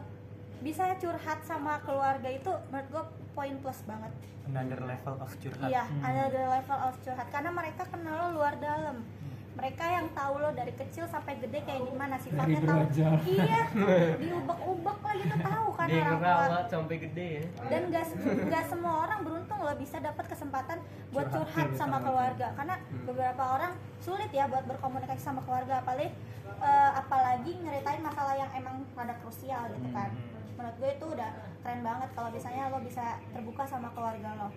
bisa 0.61 0.97
curhat 0.97 1.39
sama 1.45 1.77
keluarga 1.85 2.29
itu 2.33 2.51
menurut 2.73 2.89
gue 2.89 3.03
poin 3.37 3.53
plus 3.55 3.85
banget 3.85 4.09
another 4.43 4.81
level 4.81 5.15
of 5.15 5.29
curhat 5.37 5.69
Iya, 5.69 5.83
Hmm. 5.85 6.01
ada 6.01 6.23
the 6.27 6.43
level 6.49 6.79
of 6.81 6.93
curhat 6.99 7.27
karena 7.29 7.49
mereka 7.51 7.83
kenal 7.85 8.15
lo 8.17 8.27
luar 8.33 8.57
dalam. 8.57 9.05
Mereka 9.53 9.81
yang 9.81 10.07
tahu 10.11 10.37
lo 10.37 10.49
dari 10.51 10.69
kecil 10.71 11.05
sampai 11.05 11.33
gede 11.35 11.59
kayak 11.59 11.81
gimana 11.83 12.13
sifatnya 12.15 12.45
Dari 12.55 12.67
tahu. 12.67 12.81
Iya, 13.27 13.61
diubek-ubek 14.21 14.97
lah 14.99 15.15
gitu 15.15 15.35
tahu 15.35 15.67
kan 15.71 15.87
Dia 15.87 16.01
orang 16.05 16.21
tua. 16.21 16.61
sampai 16.67 16.97
gede 16.99 17.27
ya. 17.27 17.43
Dan 17.67 17.81
gak, 17.89 18.05
gak 18.47 18.63
semua 18.67 18.93
orang 19.03 19.19
beruntung 19.21 19.59
lo 19.59 19.73
bisa 19.75 19.97
dapat 19.99 20.25
kesempatan 20.27 20.77
buat 21.09 21.25
Curhat 21.27 21.33
curhat 21.43 21.67
gitu 21.67 21.75
sama 21.75 21.97
keluarga 21.99 22.47
karena 22.53 22.75
beberapa 23.03 23.43
orang 23.51 23.71
sulit 23.97 24.29
ya 24.31 24.45
buat 24.45 24.63
berkomunikasi 24.63 25.19
sama 25.19 25.41
keluarga 25.41 25.81
apalagi 25.81 26.13
eh, 26.59 26.91
apalagi 26.95 27.51
nyeritain 27.57 27.99
masalah 27.99 28.35
yang 28.35 28.51
emang 28.55 28.85
rada 28.93 29.17
krusial 29.19 29.65
gitu 29.71 29.89
kan. 29.91 30.09
Menurut 30.57 30.75
gue 30.75 30.89
itu 30.91 31.05
udah 31.07 31.29
keren 31.59 31.81
banget 31.81 32.09
kalau 32.11 32.29
misalnya 32.29 32.63
lo 32.67 32.79
bisa 32.79 33.05
terbuka 33.29 33.63
sama 33.63 33.87
keluarga 33.91 34.29
lo. 34.35 34.49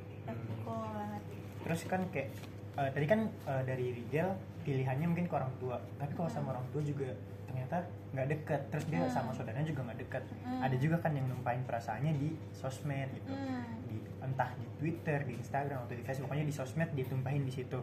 Cool 0.62 0.88
banget. 0.90 1.22
terus 1.60 1.80
kan 1.84 2.00
kayak 2.08 2.32
eh, 2.74 2.88
tadi 2.88 3.04
kan 3.04 3.20
eh, 3.26 3.62
dari 3.62 3.92
Rigel 3.92 4.32
pilihannya 4.60 5.06
mungkin 5.06 5.26
ke 5.26 5.34
orang 5.34 5.52
tua 5.56 5.76
tapi 5.96 6.12
kalau 6.14 6.24
sama 6.26 6.52
orang 6.52 6.64
tua 6.70 6.80
juga 6.80 7.10
ternyata 7.44 7.84
nggak 8.10 8.26
deket 8.28 8.60
terus 8.70 8.84
dia 8.86 9.00
Hmm. 9.00 9.10
sama 9.10 9.30
saudaranya 9.30 9.66
juga 9.66 9.84
nggak 9.84 9.98
deket 9.98 10.24
Hmm. 10.40 10.60
ada 10.62 10.76
juga 10.76 10.96
kan 10.98 11.12
yang 11.12 11.26
numpahin 11.26 11.60
perasaannya 11.62 12.12
di 12.14 12.28
sosmed 12.50 13.12
gitu 13.12 13.32
Hmm. 13.32 13.64
di 13.84 13.96
entah 14.20 14.50
di 14.54 14.66
Twitter 14.74 15.18
di 15.22 15.36
Instagram 15.36 15.84
atau 15.84 15.92
di 15.92 16.00
Facebook 16.00 16.28
pokoknya 16.28 16.46
di 16.46 16.54
sosmed 16.54 16.88
ditumpahin 16.94 17.42
di 17.42 17.52
situ 17.52 17.80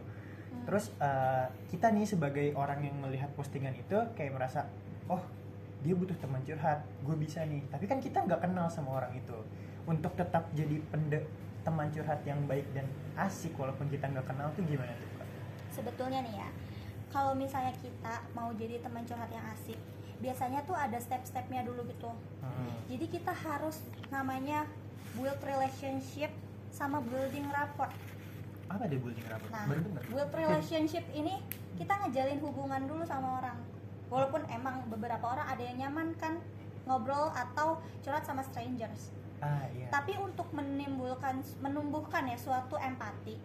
terus 0.64 0.90
eh, 0.98 1.46
kita 1.68 1.92
nih 1.92 2.06
sebagai 2.08 2.46
orang 2.54 2.82
yang 2.82 2.96
melihat 2.98 3.30
postingan 3.32 3.74
itu 3.74 3.94
kayak 4.14 4.32
merasa 4.32 4.66
oh 5.06 5.22
dia 5.82 5.94
butuh 5.94 6.16
teman 6.18 6.42
curhat 6.42 6.82
gue 7.06 7.16
bisa 7.18 7.42
nih. 7.46 7.62
Tapi 7.70 7.84
kan 7.86 7.98
kita 8.02 8.24
nggak 8.26 8.40
kenal 8.42 8.66
sama 8.66 9.02
orang 9.02 9.14
itu. 9.14 9.38
Untuk 9.86 10.12
tetap 10.18 10.50
jadi 10.52 10.82
pende 10.90 11.24
teman 11.68 11.92
curhat 11.92 12.24
yang 12.24 12.40
baik 12.48 12.64
dan 12.72 12.88
asik 13.18 13.52
walaupun 13.58 13.92
kita 13.92 14.08
nggak 14.08 14.24
kenal 14.24 14.48
tuh 14.56 14.64
gimana 14.64 14.88
tuh 14.96 15.08
Kak? 15.20 15.28
sebetulnya 15.78 16.24
nih 16.24 16.34
ya 16.40 16.48
kalau 17.12 17.32
misalnya 17.36 17.76
kita 17.76 18.14
mau 18.32 18.50
jadi 18.56 18.80
teman 18.80 19.04
curhat 19.04 19.28
yang 19.28 19.44
asik 19.52 19.76
biasanya 20.18 20.66
tuh 20.66 20.74
ada 20.74 20.98
step-stepnya 20.98 21.62
dulu 21.62 21.86
gitu. 21.86 22.10
Hmm. 22.42 22.74
jadi 22.90 23.06
kita 23.06 23.30
harus 23.30 23.78
namanya 24.10 24.66
build 25.14 25.38
relationship 25.46 26.32
sama 26.74 26.98
building 27.00 27.46
rapport. 27.54 27.92
Apa 28.68 28.90
deh 28.90 28.98
building 28.98 29.24
rapport? 29.30 29.50
Nah 29.54 29.64
baru 29.70 29.80
denger 29.86 30.02
build 30.10 30.32
relationship 30.34 31.04
ini 31.14 31.38
kita 31.78 31.94
ngejalin 32.02 32.40
hubungan 32.42 32.82
dulu 32.90 33.06
sama 33.06 33.38
orang 33.44 33.58
walaupun 34.08 34.44
emang 34.48 34.84
beberapa 34.88 35.24
orang 35.36 35.46
ada 35.48 35.62
yang 35.62 35.88
nyaman 35.88 36.16
kan 36.16 36.40
ngobrol 36.88 37.28
atau 37.32 37.80
curhat 38.00 38.24
sama 38.24 38.40
strangers. 38.40 39.12
Ah 39.38 39.68
iya. 39.70 39.92
Tapi 39.92 40.16
untuk 40.18 40.48
menimbulkan 40.50 41.44
menumbuhkan 41.62 42.26
ya 42.26 42.36
suatu 42.40 42.74
empati 42.80 43.36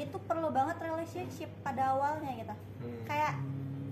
itu 0.00 0.16
perlu 0.24 0.48
banget 0.48 0.80
relationship 0.80 1.50
pada 1.60 1.96
awalnya 1.96 2.32
gitu. 2.32 2.54
Hmm. 2.80 3.04
kayak 3.04 3.36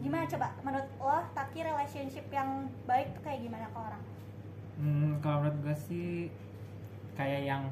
gimana 0.00 0.24
coba? 0.24 0.48
Menurut 0.64 0.88
lo 1.00 1.18
taki 1.36 1.60
relationship 1.66 2.24
yang 2.32 2.70
baik 2.88 3.12
tuh 3.12 3.22
kayak 3.26 3.40
gimana 3.44 3.66
ke 3.68 3.78
orang? 3.78 4.02
Hmm, 4.78 5.10
kalau 5.20 5.36
menurut 5.44 5.58
gue 5.66 5.76
sih 5.76 6.08
kayak 7.18 7.42
yang 7.50 7.62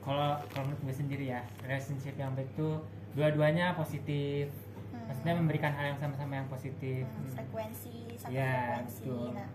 kalau 0.00 0.40
kalau 0.54 0.70
menurut 0.70 0.82
gue 0.90 0.94
sendiri 0.96 1.24
ya 1.28 1.44
relationship 1.60 2.16
yang 2.16 2.32
baik 2.32 2.48
tuh 2.56 2.80
dua-duanya 3.14 3.76
positif. 3.76 4.50
Maksudnya 5.06 5.34
memberikan 5.34 5.70
hal 5.70 5.84
yang 5.88 5.98
sama-sama 5.98 6.32
yang 6.34 6.46
positif. 6.46 7.02
Hmm, 7.04 7.30
frekuensi 7.32 7.96
satu 8.16 8.32
Ya, 8.32 8.50
frekuensi. 8.68 9.02
betul. 9.04 9.28
nah 9.32 9.48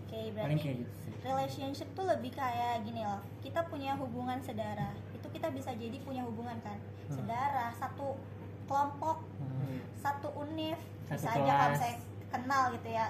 oke 0.00 0.18
paling 0.18 0.32
berarti 0.32 0.56
kayak 0.58 0.76
gitu 0.78 0.92
sih. 0.94 1.12
relationship 1.22 1.88
tuh 1.92 2.04
lebih 2.06 2.30
kayak 2.30 2.74
gini 2.80 3.00
loh. 3.00 3.20
Kita 3.38 3.60
punya 3.64 3.92
hubungan 3.94 4.38
saudara 4.40 4.88
itu 5.10 5.26
kita 5.30 5.48
bisa 5.50 5.70
jadi 5.72 5.96
punya 6.00 6.22
hubungan 6.22 6.56
kan? 6.60 6.76
Hmm. 6.76 7.14
saudara 7.14 7.68
satu 7.72 8.16
kelompok 8.64 9.20
Hmm. 9.38 9.76
satu 9.94 10.28
univ 10.34 10.76
Satu 11.04 11.16
bisa 11.18 11.28
aja 11.30 11.40
kalau 11.44 11.66
kelas. 11.66 11.78
saya 11.78 11.94
kenal 12.30 12.62
gitu 12.72 12.88
ya. 12.90 13.06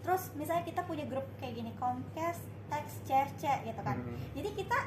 Terus 0.00 0.22
misalnya 0.32 0.64
kita 0.64 0.80
punya 0.82 1.04
grup 1.04 1.26
kayak 1.36 1.54
gini 1.56 1.70
Comcast 1.74 2.40
teks 2.66 3.02
CFC 3.04 3.42
gitu 3.64 3.80
kan. 3.80 3.96
Hmm. 3.96 4.18
jadi 4.32 4.50
kita 4.52 4.78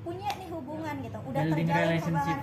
punya 0.00 0.30
nih 0.32 0.48
hubungan 0.48 0.94
gitu. 1.00 1.18
Udah 1.20 1.42
terjalin 1.44 1.98
hubungan 2.00 2.38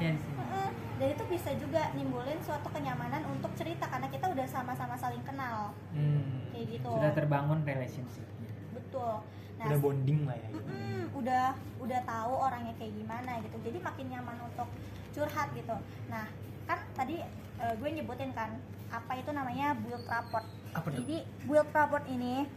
dan 0.95 1.07
itu 1.11 1.23
bisa 1.27 1.51
juga 1.59 1.91
nimbulin 1.91 2.39
suatu 2.39 2.71
kenyamanan 2.71 3.27
untuk 3.27 3.51
cerita 3.59 3.83
karena 3.91 4.07
kita 4.07 4.31
udah 4.31 4.47
sama-sama 4.47 4.95
saling 4.95 5.23
kenal. 5.27 5.75
Hmm, 5.91 6.47
kayak 6.55 6.79
gitu. 6.79 6.87
Sudah 6.87 7.11
terbangun 7.11 7.59
relationshipnya. 7.67 8.51
Betul. 8.71 9.13
Nah 9.55 9.65
udah 9.71 9.79
bonding 9.79 10.19
lah 10.27 10.35
ya 10.39 10.47
gitu. 10.51 10.71
Mm-mm, 10.71 11.01
udah 11.19 11.45
udah 11.83 11.99
tahu 12.07 12.33
orangnya 12.39 12.73
kayak 12.79 12.93
gimana 12.95 13.31
gitu. 13.43 13.57
Jadi 13.59 13.77
makin 13.83 14.05
nyaman 14.11 14.37
untuk 14.47 14.67
curhat 15.11 15.47
gitu. 15.51 15.75
Nah 16.07 16.25
kan 16.63 16.79
tadi 16.95 17.19
eh, 17.59 17.73
gue 17.75 17.89
nyebutin 17.91 18.31
kan 18.31 18.55
apa 18.91 19.19
itu 19.19 19.31
namanya 19.35 19.75
build 19.75 20.03
rapport. 20.07 20.47
Apa 20.71 20.87
tuh? 20.91 21.03
Jadi 21.03 21.27
build 21.47 21.69
rapport 21.75 22.03
ini 22.07 22.47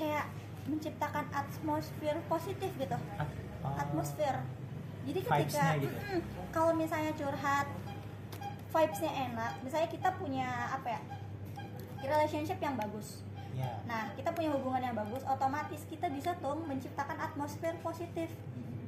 kayak 0.00 0.28
menciptakan 0.64 1.28
atmosfer 1.32 2.16
positif 2.28 2.70
gitu. 2.76 2.96
At- 3.20 3.44
atmosfer 3.84 4.40
jadi 5.06 5.18
ketika 5.22 5.66
gitu. 5.78 5.94
Mm-mm, 5.94 6.20
kalau 6.50 6.72
misalnya 6.74 7.14
curhat 7.14 7.66
vibesnya 8.68 9.12
enak 9.30 9.52
misalnya 9.62 9.88
kita 9.88 10.08
punya 10.12 10.48
apa 10.68 10.88
ya 10.90 11.00
relationship 12.02 12.58
yang 12.58 12.76
bagus 12.76 13.22
ya 13.52 13.72
Nah, 13.88 14.12
kita 14.12 14.28
punya 14.30 14.52
hubungan 14.52 14.82
yang 14.82 14.92
bagus, 14.92 15.24
otomatis 15.24 15.80
kita 15.88 16.12
bisa 16.12 16.36
tuh 16.36 16.60
menciptakan 16.60 17.16
atmosfer 17.16 17.72
positif 17.80 18.28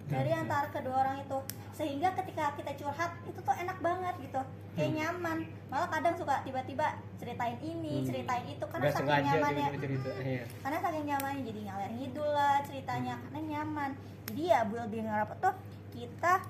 dari 0.04 0.28
antara 0.28 0.68
kedua 0.68 1.08
orang 1.08 1.24
itu. 1.24 1.38
Sehingga 1.72 2.12
ketika 2.12 2.52
kita 2.52 2.76
curhat, 2.76 3.16
itu 3.24 3.40
tuh 3.40 3.54
enak 3.54 3.80
banget 3.80 4.12
gitu. 4.20 4.36
Kayak 4.76 4.92
nyaman. 4.92 5.48
Malah 5.68 5.88
kadang 5.88 6.20
suka 6.20 6.44
tiba-tiba 6.44 6.84
ceritain 7.16 7.56
ini, 7.64 8.04
Hmm. 8.04 8.06
ceritain 8.12 8.44
itu 8.44 8.60
karena 8.60 8.84
Nggak 8.84 8.96
saking 9.00 9.24
nyamannya. 9.24 9.66
tiba-tiba 9.72 9.96
cerita 10.04 10.20
iya. 10.20 10.44
Karena 10.60 10.78
saking 10.84 11.04
nyamannya 11.06 11.42
jadi 11.48 11.60
ngalir 11.64 11.90
ngidul 11.96 12.28
lah 12.28 12.56
ceritanya 12.60 13.14
karena 13.24 13.40
nyaman. 13.48 13.90
Jadi 14.28 14.42
ya 14.44 14.60
building 14.68 15.06
rapport 15.08 15.38
tuh 15.40 15.54
kita 15.94 16.44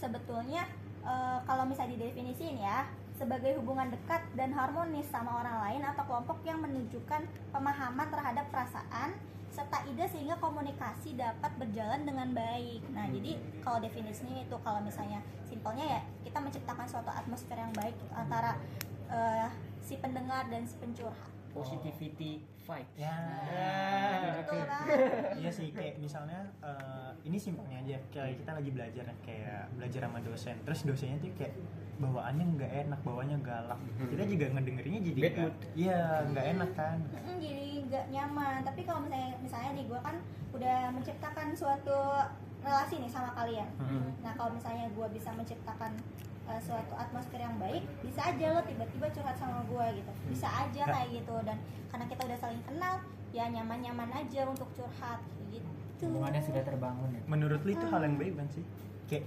sebetulnya 0.00 0.66
eh, 1.06 1.38
kalau 1.46 1.64
misalnya 1.68 1.98
didefinisiin 1.98 2.58
ya 2.58 2.88
sebagai 3.16 3.54
hubungan 3.60 3.92
dekat 3.92 4.24
dan 4.34 4.50
harmonis 4.50 5.06
sama 5.12 5.44
orang 5.44 5.56
lain 5.68 5.82
atau 5.86 6.02
kelompok 6.08 6.42
yang 6.42 6.58
menunjukkan 6.58 7.22
pemahaman 7.54 8.08
terhadap 8.10 8.50
perasaan 8.50 9.14
serta 9.52 9.84
ide 9.84 10.08
sehingga 10.08 10.40
komunikasi 10.40 11.12
dapat 11.12 11.52
berjalan 11.60 12.08
dengan 12.08 12.32
baik. 12.32 12.80
Nah, 12.96 13.04
jadi 13.12 13.36
kalau 13.60 13.84
definisinya 13.84 14.40
itu 14.40 14.56
kalau 14.64 14.80
misalnya 14.80 15.20
simpelnya 15.44 15.84
ya 15.84 16.00
kita 16.24 16.40
menciptakan 16.40 16.88
suatu 16.88 17.12
atmosfer 17.12 17.54
yang 17.54 17.70
baik 17.76 17.92
antara 18.16 18.56
eh, 19.12 19.48
si 19.84 20.00
pendengar 20.00 20.48
dan 20.48 20.64
si 20.64 20.74
pencurhat. 20.80 21.41
Positivity 21.52 22.32
vibes 22.58 22.94
ya 22.96 23.12
Ah. 23.12 24.42
Kan? 24.42 24.86
iya 25.34 25.50
sih 25.50 25.68
kayak 25.70 25.98
misalnya 25.98 26.40
eh, 26.58 27.10
ini 27.22 27.36
simpelnya 27.36 27.78
aja 27.78 27.96
kayak 28.08 28.38
kita 28.38 28.50
lagi 28.52 28.70
belajar 28.70 29.04
nih, 29.04 29.18
kayak 29.22 29.62
belajar 29.72 30.00
sama 30.02 30.18
dosen 30.20 30.56
terus 30.62 30.80
dosennya 30.82 31.18
tuh 31.18 31.32
kayak 31.34 31.54
bawaannya 31.94 32.44
nggak 32.52 32.72
enak 32.82 33.00
bawaannya 33.02 33.38
galak 33.40 33.78
kita 34.02 34.24
juga 34.26 34.44
ngedengerinnya 34.50 35.00
jadi 35.02 35.20
Bad 35.20 35.28
nggak- 35.28 35.42
mood. 35.42 35.56
iya 35.74 36.00
nggak 36.24 36.46
enak 36.50 36.70
kan 36.72 36.96
jadi 37.36 37.66
nggak 37.84 38.04
nyaman 38.10 38.58
tapi 38.62 38.80
kalau 38.82 39.00
misalnya 39.02 39.30
misalnya 39.38 39.70
nih 39.72 39.84
gue 39.86 40.00
kan 40.00 40.16
udah 40.52 40.78
menciptakan 40.90 41.48
suatu 41.52 41.98
relasi 42.60 42.94
nih 42.96 43.10
sama 43.10 43.30
kalian 43.34 43.68
Hmm. 43.76 44.08
nah 44.20 44.32
kalau 44.32 44.50
misalnya 44.52 44.86
gue 44.88 45.06
bisa 45.10 45.30
menciptakan 45.30 45.92
uh, 46.52 46.60
suatu 46.60 46.92
atmosfer 46.94 47.40
yang 47.40 47.56
baik 47.56 47.80
bisa 48.04 48.20
aja 48.22 48.52
lo 48.52 48.60
tiba-tiba 48.62 49.08
curhat 49.08 49.36
sama 49.36 49.64
gue 49.64 49.86
gitu. 49.96 50.12
Bisa 50.28 50.48
aja 50.48 50.82
Nah. 50.84 50.92
kayak 50.92 51.08
gitu. 51.16 51.34
Dan 51.42 51.56
karena 51.88 52.04
kita 52.06 52.22
udah 52.24 52.38
saling 52.38 52.62
kenal 52.62 52.94
ya 53.32 53.48
nyaman-nyaman 53.48 54.10
aja 54.12 54.44
untuk 54.44 54.68
curhat 54.72 55.20
gitu. 55.48 55.64
Hubungannya 56.02 56.42
sudah 56.42 56.60
terbangun 56.60 57.08
ya. 57.10 57.22
Menurut 57.24 57.60
lu 57.62 57.72
itu 57.72 57.86
hal 57.86 58.02
yang 58.02 58.16
baik 58.18 58.34
kan 58.36 58.48
sih? 58.50 58.64
Kayak 59.06 59.24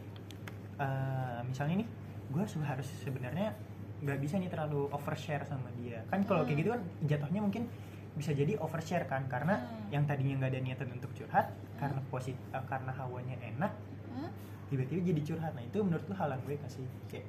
eh, 0.75 1.39
misalnya 1.41 1.75
nih 1.81 1.87
gue 2.27 2.43
harus 2.61 2.87
sebenarnya 2.99 3.55
nggak 4.03 4.19
bisa 4.19 4.35
nih 4.37 4.51
terlalu 4.51 4.91
overshare 4.91 5.47
sama 5.47 5.71
dia. 5.73 6.03
Kan 6.11 6.21
kalau 6.21 6.43
kayak 6.43 6.61
gitu 6.61 6.69
kan 6.69 6.81
jatuhnya 7.01 7.41
mungkin 7.41 7.65
bisa 8.13 8.31
jadi 8.31 8.59
overshare 8.59 9.07
kan. 9.07 9.25
Karena 9.25 9.55
Hmm. 9.57 9.87
yang 9.89 10.03
tadinya 10.05 10.43
nggak 10.43 10.51
ada 10.51 10.61
niatan 10.61 10.89
untuk 10.93 11.09
curhat 11.15 11.49
karena 11.79 11.99
posit 12.11 12.35
eh, 12.51 12.65
karena 12.67 12.91
hawanya 12.93 13.35
enak 13.41 13.71
Hmm? 13.71 13.94
Tiba-tiba 14.69 15.01
jadi 15.13 15.21
curhat. 15.21 15.53
Nah 15.53 15.63
itu 15.63 15.77
menurut 15.81 16.05
lu 16.05 16.15
hal 16.17 16.29
yang 16.33 16.43
baik 16.43 16.59
gak 16.65 16.73
sih? 16.73 16.85
Kayak 17.11 17.25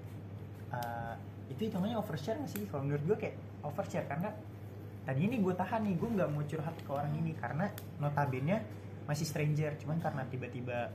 eh, 0.73 1.15
itu 1.53 1.61
hitungannya 1.69 1.97
overshare 1.99 2.39
gak 2.41 2.51
sih? 2.51 2.63
Kalau 2.69 2.83
menurut 2.85 3.03
gue 3.05 3.17
kayak 3.17 3.37
overshare 3.63 4.07
karena 4.09 4.31
tadi 5.07 5.21
ini 5.23 5.39
gue 5.39 5.55
tahan 5.55 5.87
nih 5.87 5.95
gue 5.95 6.09
nggak 6.19 6.29
mau 6.35 6.43
curhat 6.43 6.77
ke 6.83 6.91
orang 6.91 7.15
ini 7.15 7.33
karena 7.39 7.71
notabene 8.03 8.57
masih 9.07 9.27
stranger. 9.29 9.79
Cuman 9.79 10.03
karena 10.03 10.27
tiba-tiba 10.27 10.91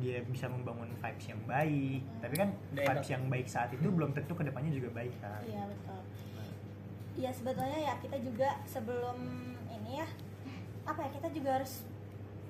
dia 0.00 0.24
bisa 0.24 0.48
membangun 0.48 0.88
vibes 0.96 1.26
yang 1.28 1.42
baik. 1.44 2.00
Tapi 2.22 2.34
kan 2.38 2.48
Udah 2.72 2.84
vibes 2.86 3.08
enak. 3.08 3.14
yang 3.18 3.24
baik 3.28 3.46
saat 3.50 3.70
itu 3.74 3.88
belum 3.88 4.10
tentu 4.16 4.32
ke 4.32 4.42
depannya 4.46 4.72
juga 4.72 4.88
baik 4.94 5.14
kan? 5.20 5.42
Iya 5.44 5.62
betul. 5.68 6.00
Iya 7.12 7.30
sebetulnya 7.36 7.78
ya 7.92 7.94
kita 8.00 8.16
juga 8.24 8.48
sebelum 8.64 9.18
ini 9.68 10.00
ya 10.00 10.08
apa 10.88 11.06
ya 11.06 11.10
kita 11.12 11.28
juga 11.30 11.60
harus 11.60 11.84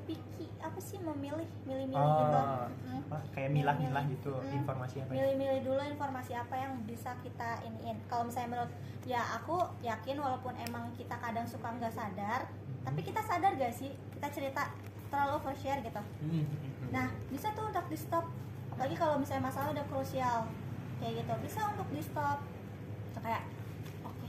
picky 0.07 0.47
apa 0.63 0.79
sih 0.79 0.99
memilih 1.03 1.49
milih-milih 1.67 1.99
gitu. 1.99 2.39
oh 2.39 2.67
Mm. 2.83 3.03
apa, 3.03 3.17
kayak 3.35 3.51
milah-milah 3.51 4.05
gitu 4.07 4.33
Mm. 4.39 4.63
informasi 4.63 4.97
apa 5.03 5.11
ya? 5.11 5.15
milih-milih 5.19 5.61
dulu 5.67 5.81
informasi 5.83 6.33
apa 6.39 6.55
yang 6.55 6.73
bisa 6.87 7.11
kita 7.21 7.59
iniin. 7.67 7.99
Kalau 8.07 8.25
misalnya 8.27 8.51
menurut 8.59 8.73
ya 9.03 9.21
aku 9.37 9.59
yakin 9.83 10.17
walaupun 10.23 10.55
emang 10.63 10.91
kita 10.95 11.19
kadang 11.19 11.47
suka 11.47 11.67
nggak 11.75 11.91
sadar 11.93 12.47
tapi 12.83 13.01
kita 13.03 13.23
sadar 13.23 13.55
gak 13.55 13.71
sih? 13.71 13.95
Kita 14.15 14.27
cerita 14.31 14.71
terlalu 15.11 15.39
overshare 15.39 15.81
gitu. 15.83 16.03
Hmm. 16.25 16.47
nah 16.93 17.09
bisa 17.33 17.49
tuh 17.57 17.73
untuk 17.73 17.87
di 17.89 17.97
stop 17.97 18.27
apalagi 18.75 18.97
kalau 18.97 19.17
misalnya 19.17 19.49
masalah 19.49 19.73
udah 19.73 19.85
krusial 19.89 20.45
kayak 21.01 21.25
gitu. 21.25 21.33
Bisa 21.43 21.61
untuk 21.73 21.89
di 21.91 22.03
stop 22.05 22.39
kayak 23.19 23.43
oke 24.03 24.29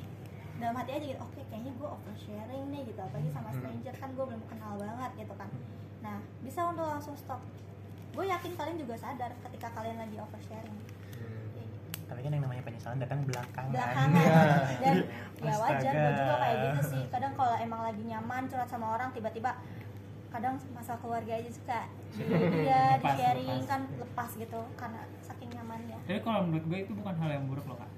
dalam 0.61 0.75
hati 0.77 0.91
aja 0.95 1.05
gitu 1.11 1.21
oke 1.21 1.42
kayaknya 1.53 1.71
gue 1.71 1.85
oversharing 1.87 2.65
nih 2.67 2.81
gitu 2.83 2.97
apalagi 2.97 3.29
sama 3.29 3.45
Hmm. 3.47 3.57
stranger 3.59 3.95
kan 3.95 4.09
gue 4.11 4.25
belum 4.25 4.43
kenal 4.47 4.73
banget 4.75 5.11
gitu 5.15 5.33
kan. 5.33 5.49
Nah 6.01 6.15
bisa 6.41 6.59
untuk 6.65 6.81
langsung 6.83 7.13
stop. 7.13 7.37
Gue 8.11 8.25
yakin 8.25 8.51
kalian 8.51 8.77
juga 8.79 8.95
sadar 8.95 9.31
ketika 9.39 9.69
kalian 9.71 9.97
lagi 9.99 10.17
oversharing. 10.17 10.77
Kayak 11.53 11.67
gitu. 11.69 11.89
tapi 12.03 12.19
kan 12.19 12.31
yang 12.31 12.43
namanya 12.43 12.63
penyesalan 12.63 12.97
datang 12.97 13.19
belakangan. 13.23 13.69
Belakangan. 13.69 14.25
Dan 14.83 14.95
ya 15.39 15.53
wajar 15.55 15.93
gue 15.93 16.11
juga 16.15 16.35
kayak 16.39 16.57
gitu 16.63 16.81
sih. 16.89 17.03
Kadang 17.07 17.33
kalau 17.33 17.55
emang 17.55 17.81
lagi 17.83 18.03
nyaman 18.03 18.41
curhat 18.47 18.67
sama 18.67 18.87
orang 18.91 19.09
tiba-tiba 19.11 19.53
kadang 20.29 20.57
masalah 20.71 20.97
keluarga 20.97 21.29
aja 21.31 21.45
suka 21.47 21.85
di 22.11 22.25
dia 22.57 22.97
di 22.97 23.05
Lepas, 23.05 23.13
sharing 23.15 23.49
lepas. 23.55 23.69
kan 23.69 23.81
lepas 23.95 24.29
gitu 24.33 24.61
karena 24.73 25.01
saking 25.21 25.49
nyamannya. 25.51 25.97
Tapi 26.03 26.19
kalau 26.19 26.41
menurut 26.43 26.65
gue 26.65 26.79
itu 26.81 26.93
bukan 26.93 27.13
hal 27.13 27.29
yang 27.31 27.45
buruk 27.45 27.65
loh 27.65 27.77
kak. 27.77 27.91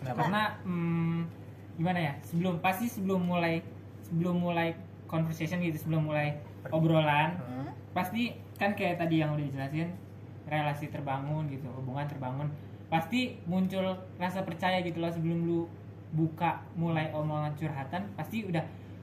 Kenapa? 0.00 0.16
karena 0.18 0.42
hmm, 0.64 1.20
gimana 1.74 1.98
ya 1.98 2.12
sebelum 2.22 2.58
pasti 2.58 2.86
sebelum 2.86 3.22
mulai 3.22 3.64
sebelum 4.02 4.36
mulai 4.38 4.76
conversation 5.06 5.60
gitu 5.60 5.78
sebelum 5.78 6.08
mulai 6.08 6.36
obrolan 6.68 7.36
Hmm? 7.38 7.68
pasti 7.92 8.32
kan 8.56 8.72
kayak 8.72 8.96
tadi 8.96 9.20
yang 9.20 9.32
udah 9.32 9.44
dijelasin 9.44 9.92
relasi 10.46 10.88
terbangun 10.88 11.48
gitu 11.48 11.68
hubungan 11.72 12.04
terbangun 12.04 12.48
pasti 12.88 13.40
muncul 13.44 13.84
rasa 14.16 14.44
percaya 14.44 14.80
gitu 14.80 15.00
loh 15.00 15.08
sebelum 15.08 15.38
lu 15.42 15.60
buka 16.12 16.60
mulai 16.74 17.08
omongan 17.10 17.56
curhatan 17.56 18.04
pasti 18.12 18.44
udah 18.44 18.60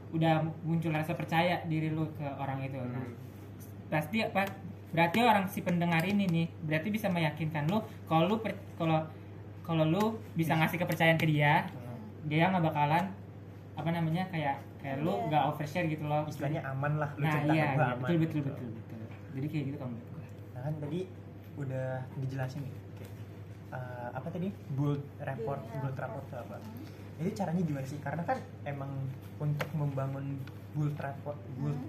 udah 0.09 0.41
muncul 0.61 0.89
rasa 0.89 1.13
percaya 1.13 1.61
diri 1.65 1.89
lu 1.89 2.05
ke 2.13 2.25
orang 2.37 2.61
itu 2.61 2.77
nah 2.77 3.01
Hmm. 3.01 3.13
pasti 3.89 4.21
apa 4.21 4.45
berarti 4.89 5.21
orang 5.21 5.45
si 5.45 5.61
pendengar 5.61 6.01
ini 6.01 6.25
nih 6.25 6.47
berarti 6.63 6.89
bisa 6.89 7.09
meyakinkan 7.09 7.65
lu 7.65 7.77
kalau 8.05 8.25
lu 8.25 8.35
kalau 8.73 9.05
kalau 9.61 9.85
lu 9.85 10.03
bisa 10.33 10.53
ngasih 10.53 10.77
kepercayaan 10.77 11.17
ke 11.17 11.25
dia 11.25 11.65
dia 12.27 12.51
nggak 12.51 12.65
bakalan 12.65 13.05
apa 13.75 13.89
namanya 13.89 14.23
kayak 14.27 14.59
kayak 14.79 14.97
lu 14.99 15.11
Iya. 15.11 15.23
nggak 15.31 15.43
overshare 15.47 15.87
gitu 15.87 16.03
loh. 16.03 16.23
Istilahnya 16.27 16.61
aman 16.67 16.93
lah 16.99 17.09
lu 17.15 17.23
nah 17.23 17.31
cerita 17.31 17.53
iya, 17.53 17.65
gua 17.71 17.83
iya 17.85 17.93
aman 17.95 17.99
betul 18.01 18.17
betul 18.19 18.39
gitu. 18.39 18.49
betul 18.51 18.69
betul. 18.75 18.99
Jadi 19.29 19.47
kayak 19.47 19.63
gitu 19.71 19.77
kalau 19.77 19.91
menurut 19.91 20.09
gua. 20.11 20.23
Nah 20.55 20.61
kan 20.63 20.73
tadi 20.79 20.99
udah 21.59 21.87
dijelasin 22.17 22.61
nih 22.63 22.73
kayak, 22.95 23.13
eh, 23.71 24.09
apa 24.15 24.27
tadi? 24.29 24.47
Build 24.73 25.01
rapport 25.19 25.59
Build 25.61 25.79
build 25.81 25.97
rapport 25.97 26.23
itu 26.25 26.35
apa? 26.35 26.55
Itu 27.19 27.29
caranya 27.35 27.61
gimana 27.61 27.85
sih? 27.85 27.99
Karena 27.99 28.23
kan 28.23 28.37
emang 28.63 28.91
untuk 29.37 29.67
membangun 29.75 30.25
build 30.71 30.95
rapport 30.95 31.35
build 31.55 31.79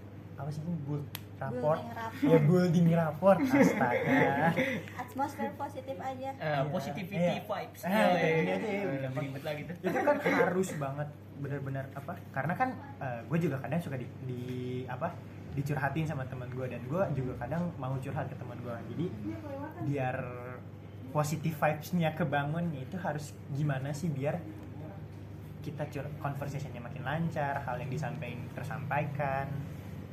apa 0.40 0.48
sih 0.48 0.60
ini 0.60 0.74
build 0.82 1.04
rapport 1.36 1.76
Building 1.76 1.92
rapport. 1.94 2.26
ya 2.26 2.38
building 2.42 2.86
rapport 2.92 3.36
astaga 3.38 4.48
atmosfer 4.96 5.50
positif 5.54 5.96
aja 5.96 6.28
Eh, 6.30 6.40
Iya. 6.42 6.60
positivity 6.66 7.16
Iya. 7.30 7.42
vibes. 7.42 7.80
Eh, 7.80 7.90
itu 7.90 7.96
iya. 7.96 8.38
dia 8.38 8.56
tuh, 8.56 8.70
Eh, 8.70 8.98
gampang. 9.02 9.22
ribet 9.22 9.42
lagi 9.42 9.62
tuh. 9.64 9.76
itu 9.80 9.98
kan 9.98 10.16
harus 10.20 10.68
banget 10.74 11.08
benar-benar 11.36 11.84
apa 11.94 12.12
karena 12.30 12.52
kan 12.54 12.68
gue 13.24 13.38
juga 13.38 13.56
kadang 13.58 13.80
suka 13.80 13.96
di, 13.96 14.04
di 14.22 14.42
apa 14.84 15.08
dicurhatin 15.50 16.04
sama 16.04 16.22
teman 16.24 16.46
gue 16.48 16.66
dan 16.66 16.80
gue 16.82 17.02
juga 17.14 17.32
kadang 17.38 17.72
mau 17.74 17.96
curhat 17.96 18.28
ke 18.28 18.36
teman 18.36 18.60
gue 18.60 18.76
jadi 18.90 19.06
biar 19.82 20.16
positive 21.10 21.56
vibes-nya 21.56 22.12
kebangun 22.12 22.70
itu 22.72 22.94
harus 22.96 23.32
gimana 23.50 23.90
sih 23.90 24.06
biar 24.06 24.36
kita 25.60 25.84
cur 25.86 26.04
conversation-nya 26.18 26.78
makin 26.78 27.02
lancar 27.02 27.60
hal 27.60 27.76
yang 27.76 27.88
disampaikan 27.88 28.40
tersampaikan 28.52 29.44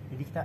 jadi 0.08 0.24
kita 0.24 0.44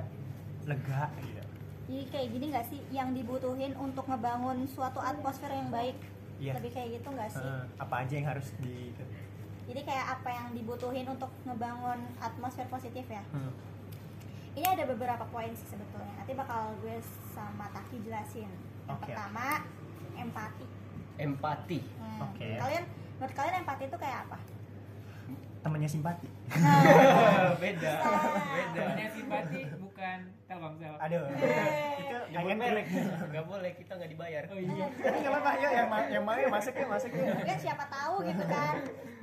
lega 0.64 1.02
gitu 1.20 1.42
jadi 1.84 2.04
kayak 2.08 2.28
gini 2.30 2.44
nggak 2.48 2.66
sih 2.66 2.80
yang 2.88 3.10
dibutuhin 3.10 3.72
untuk 3.76 4.06
ngebangun 4.06 4.64
suatu 4.66 4.98
atmosfer 4.98 5.50
yang 5.50 5.68
baik 5.68 5.98
Iya. 6.38 6.58
lebih 6.58 6.70
kayak 6.70 6.88
gitu 6.92 7.08
nggak 7.08 7.30
sih 7.30 7.44
Eh, 7.44 7.64
apa 7.78 7.94
aja 7.98 8.12
yang 8.12 8.26
harus 8.26 8.50
di 8.58 8.90
itu. 8.90 9.04
jadi 9.64 9.80
kayak 9.84 10.06
apa 10.12 10.28
yang 10.28 10.46
dibutuhin 10.52 11.06
untuk 11.06 11.30
ngebangun 11.44 12.02
atmosfer 12.18 12.66
positif 12.66 13.06
ya 13.06 13.22
Hmm. 13.30 13.54
ini 14.52 14.66
ada 14.66 14.82
beberapa 14.84 15.22
poin 15.24 15.50
sih 15.52 15.66
sebetulnya 15.66 16.10
nanti 16.16 16.34
bakal 16.34 16.74
gue 16.78 16.98
sama 17.30 17.70
Taki 17.70 17.96
jelasin 18.00 18.50
yang 18.50 18.54
Oke. 18.90 19.06
pertama 19.08 19.62
empati 20.12 20.66
Empati. 21.14 21.78
Hmm, 21.94 22.20
Oke. 22.24 22.48
kalian 22.56 22.84
menurut 23.14 23.34
kalian 23.36 23.54
empati 23.62 23.82
itu 23.86 23.96
kayak 23.96 24.18
apa 24.26 24.38
temennya 25.62 25.86
simpati 25.86 26.26
nah, 26.52 27.54
beda. 27.62 27.92
Beda. 28.02 28.82
Namanya 28.82 29.08
simpati 29.08 29.60
bukan 29.78 30.18
Telkomsel 30.44 30.94
aduh 30.98 31.24
itu 31.32 32.16
ayam 32.34 32.58
merek. 32.58 32.86
Enggak 33.22 33.44
boleh, 33.46 33.70
kita 33.72 33.92
nggak 33.94 34.10
dibayar. 34.10 34.42
oh 34.44 34.58
iya 34.58 34.86
Tapi 34.90 35.16
nggak 35.18 35.32
apa-apa, 35.32 35.50
yuk 35.56 35.72
yang, 35.72 35.88
ma- 35.88 36.08
yang 36.10 36.22
mau 36.22 36.34
yuk 36.34 36.50
masuk 36.50 36.74
yuk 36.74 36.88
masuk 36.88 37.10
yuk. 37.10 37.30
kan 37.40 37.56
siapa 37.56 37.84
tahu 37.86 38.14
gitu 38.22 38.44
kan 38.44 38.76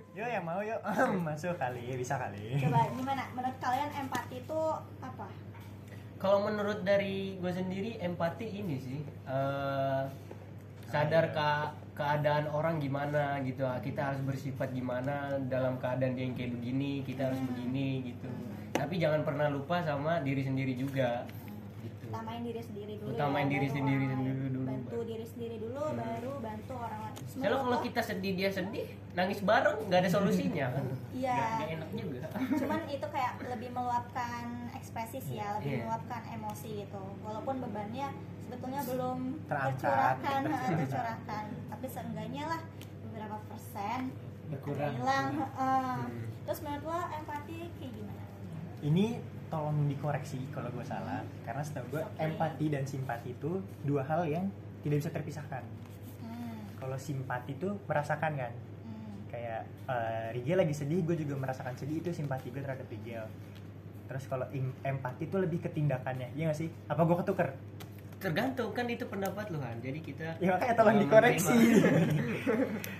Yuk 0.09 0.25
yang 0.27 0.41
mau 0.41 0.59
yuk 0.59 0.79
masuk 1.21 1.53
kali, 1.55 1.85
bisa 1.93 2.15
kali. 2.17 2.57
coba 2.57 2.87
gimana 2.89 3.23
menurut 3.31 3.57
kalian 3.59 3.89
empati 3.93 4.35
itu 4.39 4.61
apa 4.99 5.27
Kalau 6.17 6.43
menurut 6.43 6.83
dari 6.83 7.35
gue 7.35 7.47
sendiri 7.49 7.95
empati 7.97 8.47
ini 8.49 8.75
sih 8.77 8.99
eh, 9.25 10.01
sadar 10.89 11.29
ke 11.29 11.49
keadaan 11.93 12.47
orang 12.49 12.79
gimana 12.81 13.37
gitu 13.45 13.61
kita 13.83 14.11
harus 14.13 14.21
bersifat 14.25 14.71
gimana 14.73 15.37
dalam 15.51 15.77
keadaan 15.77 16.15
dia 16.15 16.25
yang 16.25 16.35
kayak 16.35 16.55
begini 16.55 17.03
kita 17.05 17.29
harus 17.29 17.41
begini 17.43 18.15
gitu 18.15 18.29
tapi 18.73 18.95
jangan 18.97 19.21
pernah 19.27 19.51
lupa 19.51 19.83
sama 19.83 20.23
diri 20.23 20.41
sendiri 20.41 20.73
juga 20.79 21.27
gitu 21.83 22.09
utamain 22.09 22.41
diri 22.41 22.61
sendiri 22.63 22.93
dulu 22.97 23.09
Utamain 23.13 23.45
ya, 23.47 23.51
diri 23.53 23.67
sendiri 23.67 24.05
lain. 24.07 24.13
sendiri 24.15 24.35
dulu. 24.39 24.48
Bantu 24.89 25.05
diri 25.05 25.21
sendiri 25.21 25.55
dulu 25.61 25.81
baru 25.93 26.33
bantu 26.41 26.73
orang 26.73 26.99
lain 27.05 27.13
kalau 27.29 27.57
lo, 27.69 27.77
kita 27.85 28.01
sedih 28.01 28.33
dia 28.33 28.49
sedih 28.49 28.89
nangis 29.13 29.45
bareng 29.45 29.85
nggak 29.85 30.01
ada 30.01 30.09
solusinya 30.09 30.65
kan? 30.73 30.85
Iya. 31.13 31.37
Enak 31.77 31.89
juga. 31.93 32.25
Cuman 32.57 32.81
itu 32.89 33.05
kayak 33.05 33.33
lebih 33.45 33.69
meluapkan 33.69 34.65
ekspresi 34.73 35.21
sih 35.21 35.37
ya 35.37 35.61
lebih 35.61 35.77
Iya. 35.77 35.81
meluapkan 35.85 36.21
emosi 36.25 36.69
gitu. 36.83 37.03
Walaupun 37.21 37.61
bebannya 37.69 38.09
sebetulnya 38.41 38.81
belum 38.81 39.19
tercurahkan 39.45 40.39
tercurahkan. 40.73 41.45
Tapi 41.69 41.85
seenggaknya 41.85 42.43
lah 42.49 42.61
beberapa 43.05 43.37
persen 43.45 44.09
berkurang 44.49 44.97
hilang 44.97 45.29
heeh. 45.37 45.97
Hmm. 46.01 46.25
terus 46.49 46.59
menurut 46.65 46.89
lo 46.89 46.99
empati 47.13 47.57
kayak 47.77 47.93
gimana? 47.93 48.23
Ini 48.81 49.05
tolong 49.53 49.85
dikoreksi 49.85 50.49
kalau 50.49 50.69
gue 50.73 50.85
salah, 50.85 51.21
karena 51.45 51.61
setahu 51.61 51.97
gue 51.97 52.01
Oke. 52.01 52.21
empati 52.21 52.65
dan 52.73 52.85
simpati 52.85 53.37
itu 53.37 53.61
dua 53.85 54.01
hal 54.01 54.25
yang 54.25 54.45
tidak 54.79 54.97
bisa 54.99 55.09
terpisahkan. 55.09 55.63
hmm. 56.21 56.77
Kalau 56.77 56.95
simpati 56.95 57.53
itu 57.53 57.69
merasakan 57.83 58.33
kan, 58.35 58.53
Hmm. 58.79 59.15
kayak 59.27 59.61
eh, 59.85 60.27
Rigel 60.33 60.59
lagi 60.59 60.73
sedih, 60.73 61.03
gue 61.03 61.15
juga 61.17 61.35
merasakan 61.35 61.75
sedih 61.75 61.99
itu 61.99 62.09
simpati 62.09 62.49
gue 62.49 62.59
terhadap 62.59 62.85
Rigel. 62.85 63.25
Terus 64.05 64.25
kalau 64.25 64.49
empati 64.81 65.23
itu 65.23 65.37
lebih 65.37 65.59
ke 65.59 65.69
tindakannya, 65.69 66.33
iya 66.33 66.49
gak 66.49 66.57
sih? 66.57 66.69
Apa 66.85 67.03
gue 67.03 67.17
ketuker? 67.19 67.49
tergantung 68.19 68.75
kan 68.75 68.83
itu 68.83 69.07
pendapat 69.07 69.47
lu 69.47 69.63
kan 69.63 69.79
jadi 69.79 69.95
kita 69.95 70.27
Ya 70.43 70.51
makanya 70.51 70.75
tolong 70.75 70.99
dikoreksi. 70.99 71.55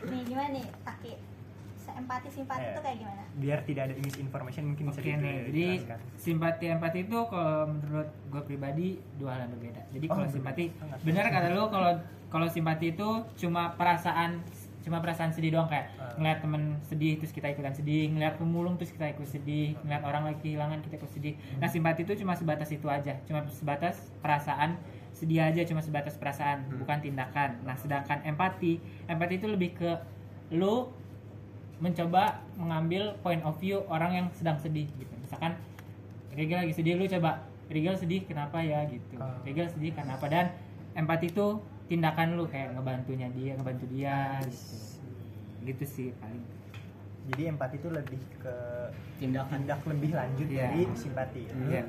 nih 0.08 0.22
gimana 0.24 0.48
nih 0.56 0.64
Taki 0.80 1.12
empati 2.00 2.28
simpati 2.30 2.62
Eh. 2.62 2.72
itu 2.72 2.82
kayak 2.82 2.98
gimana 2.98 3.22
Biar 3.36 3.60
tidak 3.62 3.84
ada 3.84 3.94
misinformation 3.96 4.64
mungkin 4.66 4.84
bisa 4.88 5.00
Oke 5.00 5.12
nih, 5.14 5.36
jadi 5.46 5.66
simpati 6.16 6.66
empati 6.70 7.00
itu 7.02 7.20
kalau 7.26 7.58
menurut 7.70 8.10
gue 8.26 8.42
pribadi 8.44 8.88
dua 9.16 9.30
hal 9.34 9.40
yang 9.42 9.52
berbeda. 9.54 9.82
Jadi 9.90 10.06
Oh, 10.06 10.16
kalau 10.16 10.28
simpati, 10.30 10.64
Sangat. 10.74 10.98
benar 11.02 11.26
kata 11.28 11.48
lu 11.50 11.64
kalau 11.68 11.92
kalau 12.28 12.48
simpati 12.48 12.94
itu 12.94 13.08
cuma 13.38 13.74
perasaan 13.74 14.40
cuma 14.80 14.98
perasaan 15.00 15.30
sedih 15.30 15.52
doang 15.52 15.68
kayak 15.68 15.92
Ah. 15.94 16.16
ngeliat 16.16 16.40
temen 16.40 16.62
sedih 16.82 17.16
terus 17.16 17.30
kita 17.30 17.48
ikutan 17.48 17.72
sedih, 17.72 18.10
ngeliat 18.10 18.36
pemulung 18.36 18.74
terus 18.76 18.90
kita 18.90 19.06
ikut 19.10 19.28
sedih, 19.28 19.76
ngeliat 19.82 20.02
orang 20.02 20.24
lagi 20.26 20.40
kehilangan 20.42 20.80
kita 20.82 20.96
ikut 20.96 21.12
sedih. 21.12 21.34
Nah 21.58 21.68
simpati 21.68 22.02
itu 22.02 22.16
cuma 22.18 22.34
sebatas 22.34 22.70
itu 22.70 22.88
aja, 22.88 23.20
cuma 23.24 23.44
sebatas 23.46 24.00
perasaan 24.18 24.80
sedih 25.12 25.44
aja, 25.44 25.62
cuma 25.64 25.80
sebatas 25.80 26.16
perasaan, 26.16 26.64
Hmm. 26.64 26.80
bukan 26.80 26.98
tindakan. 27.02 27.60
Nah 27.62 27.76
sedangkan 27.76 28.24
empati, 28.24 28.80
empati 29.06 29.34
itu 29.36 29.48
lebih 29.48 29.76
ke 29.76 29.92
lu 30.50 30.90
mencoba 31.80 32.44
mengambil 32.60 33.16
point 33.24 33.40
of 33.44 33.56
view 33.58 33.82
orang 33.88 34.12
yang 34.14 34.28
sedang 34.36 34.60
sedih 34.60 34.88
gitu. 35.00 35.14
Misalkan 35.24 35.56
Rigel 36.36 36.62
lagi 36.62 36.74
sedih, 36.76 37.00
lu 37.00 37.08
coba 37.08 37.44
Rigel 37.72 37.96
sedih 37.96 38.24
kenapa 38.28 38.60
ya 38.62 38.84
gitu. 38.88 39.16
Ah. 39.18 39.40
Rigel 39.44 39.68
sedih 39.72 39.96
karena 39.96 40.20
apa 40.20 40.28
dan 40.28 40.46
empati 40.94 41.32
itu 41.32 41.60
tindakan 41.90 42.38
lu 42.38 42.46
kayak 42.46 42.76
ngebantunya 42.78 43.28
dia, 43.34 43.52
ngebantu 43.58 43.86
dia 43.90 44.38
gitu. 44.46 44.76
Gitu 45.66 45.84
sih 45.88 46.08
paling. 46.20 46.44
Jadi 47.30 47.42
empati 47.48 47.76
itu 47.78 47.90
lebih 47.90 48.22
ke 48.42 48.56
tindakan 49.22 49.64
tindak 49.64 49.82
lebih 49.86 50.12
lanjut 50.16 50.48
Iya. 50.50 50.62
dari 50.70 50.82
simpati. 50.94 51.42
ya. 51.46 51.54
Iya. 51.70 51.84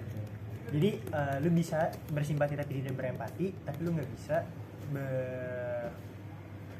Jadi 0.70 0.90
eh, 1.02 1.36
lu 1.42 1.48
bisa 1.50 1.90
bersimpati 2.12 2.54
tapi 2.54 2.78
tidak 2.78 2.94
berempati, 2.94 3.46
tapi 3.66 3.78
lu 3.82 3.90
nggak 3.96 4.10
bisa 4.14 4.46
ber 4.94 5.90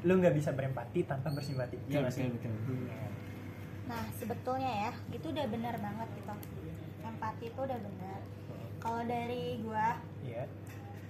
lu 0.00 0.12
nggak 0.16 0.32
bisa 0.32 0.50
berempati 0.56 1.04
tanpa 1.04 1.28
bersimpati. 1.28 1.76
Iya 1.88 2.08
Betul, 2.08 2.32
betul, 2.32 2.50
betul. 2.56 2.76
Iya. 2.88 3.06
Nah, 3.90 4.02
sebetulnya 4.16 4.72
ya, 4.88 4.90
itu 5.12 5.26
udah 5.28 5.46
benar 5.50 5.74
banget 5.76 6.08
gitu. 6.16 6.34
Empati 7.04 7.44
itu 7.50 7.60
udah 7.60 7.78
benar. 7.80 8.20
Kalau 8.80 9.02
dari 9.04 9.60
gua, 9.60 10.00
Iya. 10.24 10.44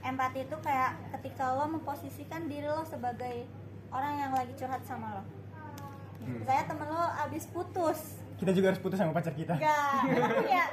empati 0.01 0.49
itu 0.49 0.57
kayak 0.59 0.97
ketika 1.19 1.55
lo 1.55 1.71
memposisikan 1.71 2.51
diri 2.51 2.67
lo 2.67 2.83
sebagai 2.89 3.47
orang 3.95 4.15
yang 4.17 4.33
lagi 4.35 4.53
curhat 4.59 4.83
sama 4.83 5.21
lo. 5.21 5.25
Hmm. 6.25 6.41
Saya 6.49 6.63
temen 6.67 6.89
lo 6.89 7.05
abis 7.27 7.45
putus. 7.53 8.19
Kita 8.41 8.57
juga 8.57 8.73
harus 8.73 8.81
putus 8.81 8.97
sama 8.97 9.13
pacar 9.13 9.37
kita. 9.37 9.53
Enggak, 9.53 10.01
ya. 10.49 10.65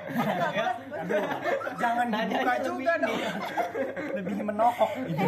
Jangan 1.75 2.07
dibuka 2.07 2.53
juga 2.63 2.91
dong. 2.95 3.19
lebih 4.15 4.35
menohok 4.39 4.91
gitu. 5.03 5.25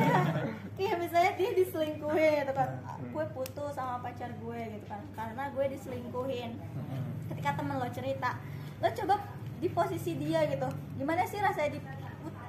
Iya 0.79 0.93
misalnya 0.95 1.31
dia 1.35 1.51
diselingkuhin 1.51 2.47
gitu 2.47 2.53
kan. 2.55 2.69
Gue 3.11 3.25
putus 3.35 3.75
sama 3.75 3.99
pacar 3.99 4.31
gue 4.31 4.59
gitu 4.79 4.85
kan. 4.87 5.03
Karena 5.11 5.51
gue 5.51 5.65
diselingkuhin. 5.67 6.51
Ketika 7.27 7.59
temen 7.59 7.75
lo 7.75 7.91
cerita 7.91 8.39
Lo 8.79 8.87
coba 8.87 9.19
di 9.59 9.67
posisi 9.67 10.15
dia 10.15 10.47
gitu. 10.47 10.67
Gimana 10.95 11.27
sih 11.27 11.43
rasanya 11.43 11.75
diput- 11.75 11.99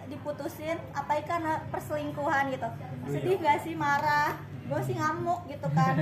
diputusin? 0.07 0.79
Apalagi 0.95 1.27
karena 1.27 1.67
perselingkuhan 1.75 2.55
gitu? 2.55 2.71
Sedih 3.11 3.43
gak 3.43 3.59
sih? 3.67 3.75
Marah? 3.75 4.39
Gue 4.71 4.79
sih 4.87 4.95
ngamuk 4.95 5.51
gitu 5.51 5.67
kan 5.75 5.99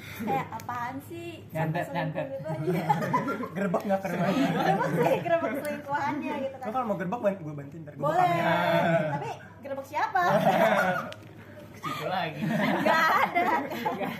kayak 0.00 0.46
apaan 0.56 0.96
sih? 1.08 1.44
Nyantet, 1.52 1.86
nyantet. 1.92 2.26
gitu 2.36 2.50
iya. 2.72 2.86
Gerbek 3.56 3.82
nggak 3.86 4.00
keren 4.04 4.18
gerbek 4.20 4.90
sih 4.90 5.16
gerbek 5.24 5.52
selingkuhannya 5.64 6.34
gitu 6.44 6.56
kan. 6.56 6.66
Lo 6.66 6.72
kalau 6.72 6.86
mau 6.86 6.96
gerbek 6.96 7.20
gue 7.40 7.54
bantuin 7.54 7.80
ntar 7.84 7.94
boleh 7.96 8.24
kamera 8.24 9.00
tapi 9.16 9.30
gerbek 9.64 9.86
siapa? 9.86 10.22
Ke 11.74 11.78
situ 11.80 12.06
lagi. 12.08 12.40
Nggak 12.44 13.04
ada. 13.08 13.46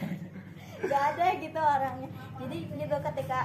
Nggak 0.87 1.03
ada 1.12 1.27
gitu 1.37 1.61
orangnya. 1.61 2.09
Jadi 2.40 2.57
gitu 2.73 2.97
ketika 3.12 3.40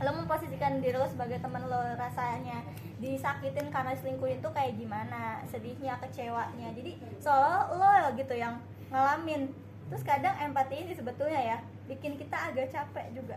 lo 0.00 0.10
memposisikan 0.16 0.80
diri 0.80 0.96
lo 0.96 1.08
sebagai 1.08 1.40
teman 1.44 1.68
lo 1.68 1.80
rasanya 1.96 2.64
disakitin 3.00 3.68
karena 3.72 3.96
selingkuh 3.96 4.28
itu 4.28 4.48
kayak 4.52 4.76
gimana? 4.76 5.40
Sedihnya 5.48 5.96
kecewanya. 6.04 6.68
Jadi 6.76 7.00
soal 7.16 7.72
lo 7.80 8.12
gitu 8.16 8.36
yang 8.36 8.60
ngalamin 8.92 9.48
terus 9.90 10.02
kadang 10.02 10.34
empati 10.38 10.74
ini 10.78 10.92
sebetulnya 10.94 11.40
ya 11.40 11.58
bikin 11.86 12.14
kita 12.14 12.36
agak 12.48 12.70
capek 12.70 13.06
juga. 13.12 13.36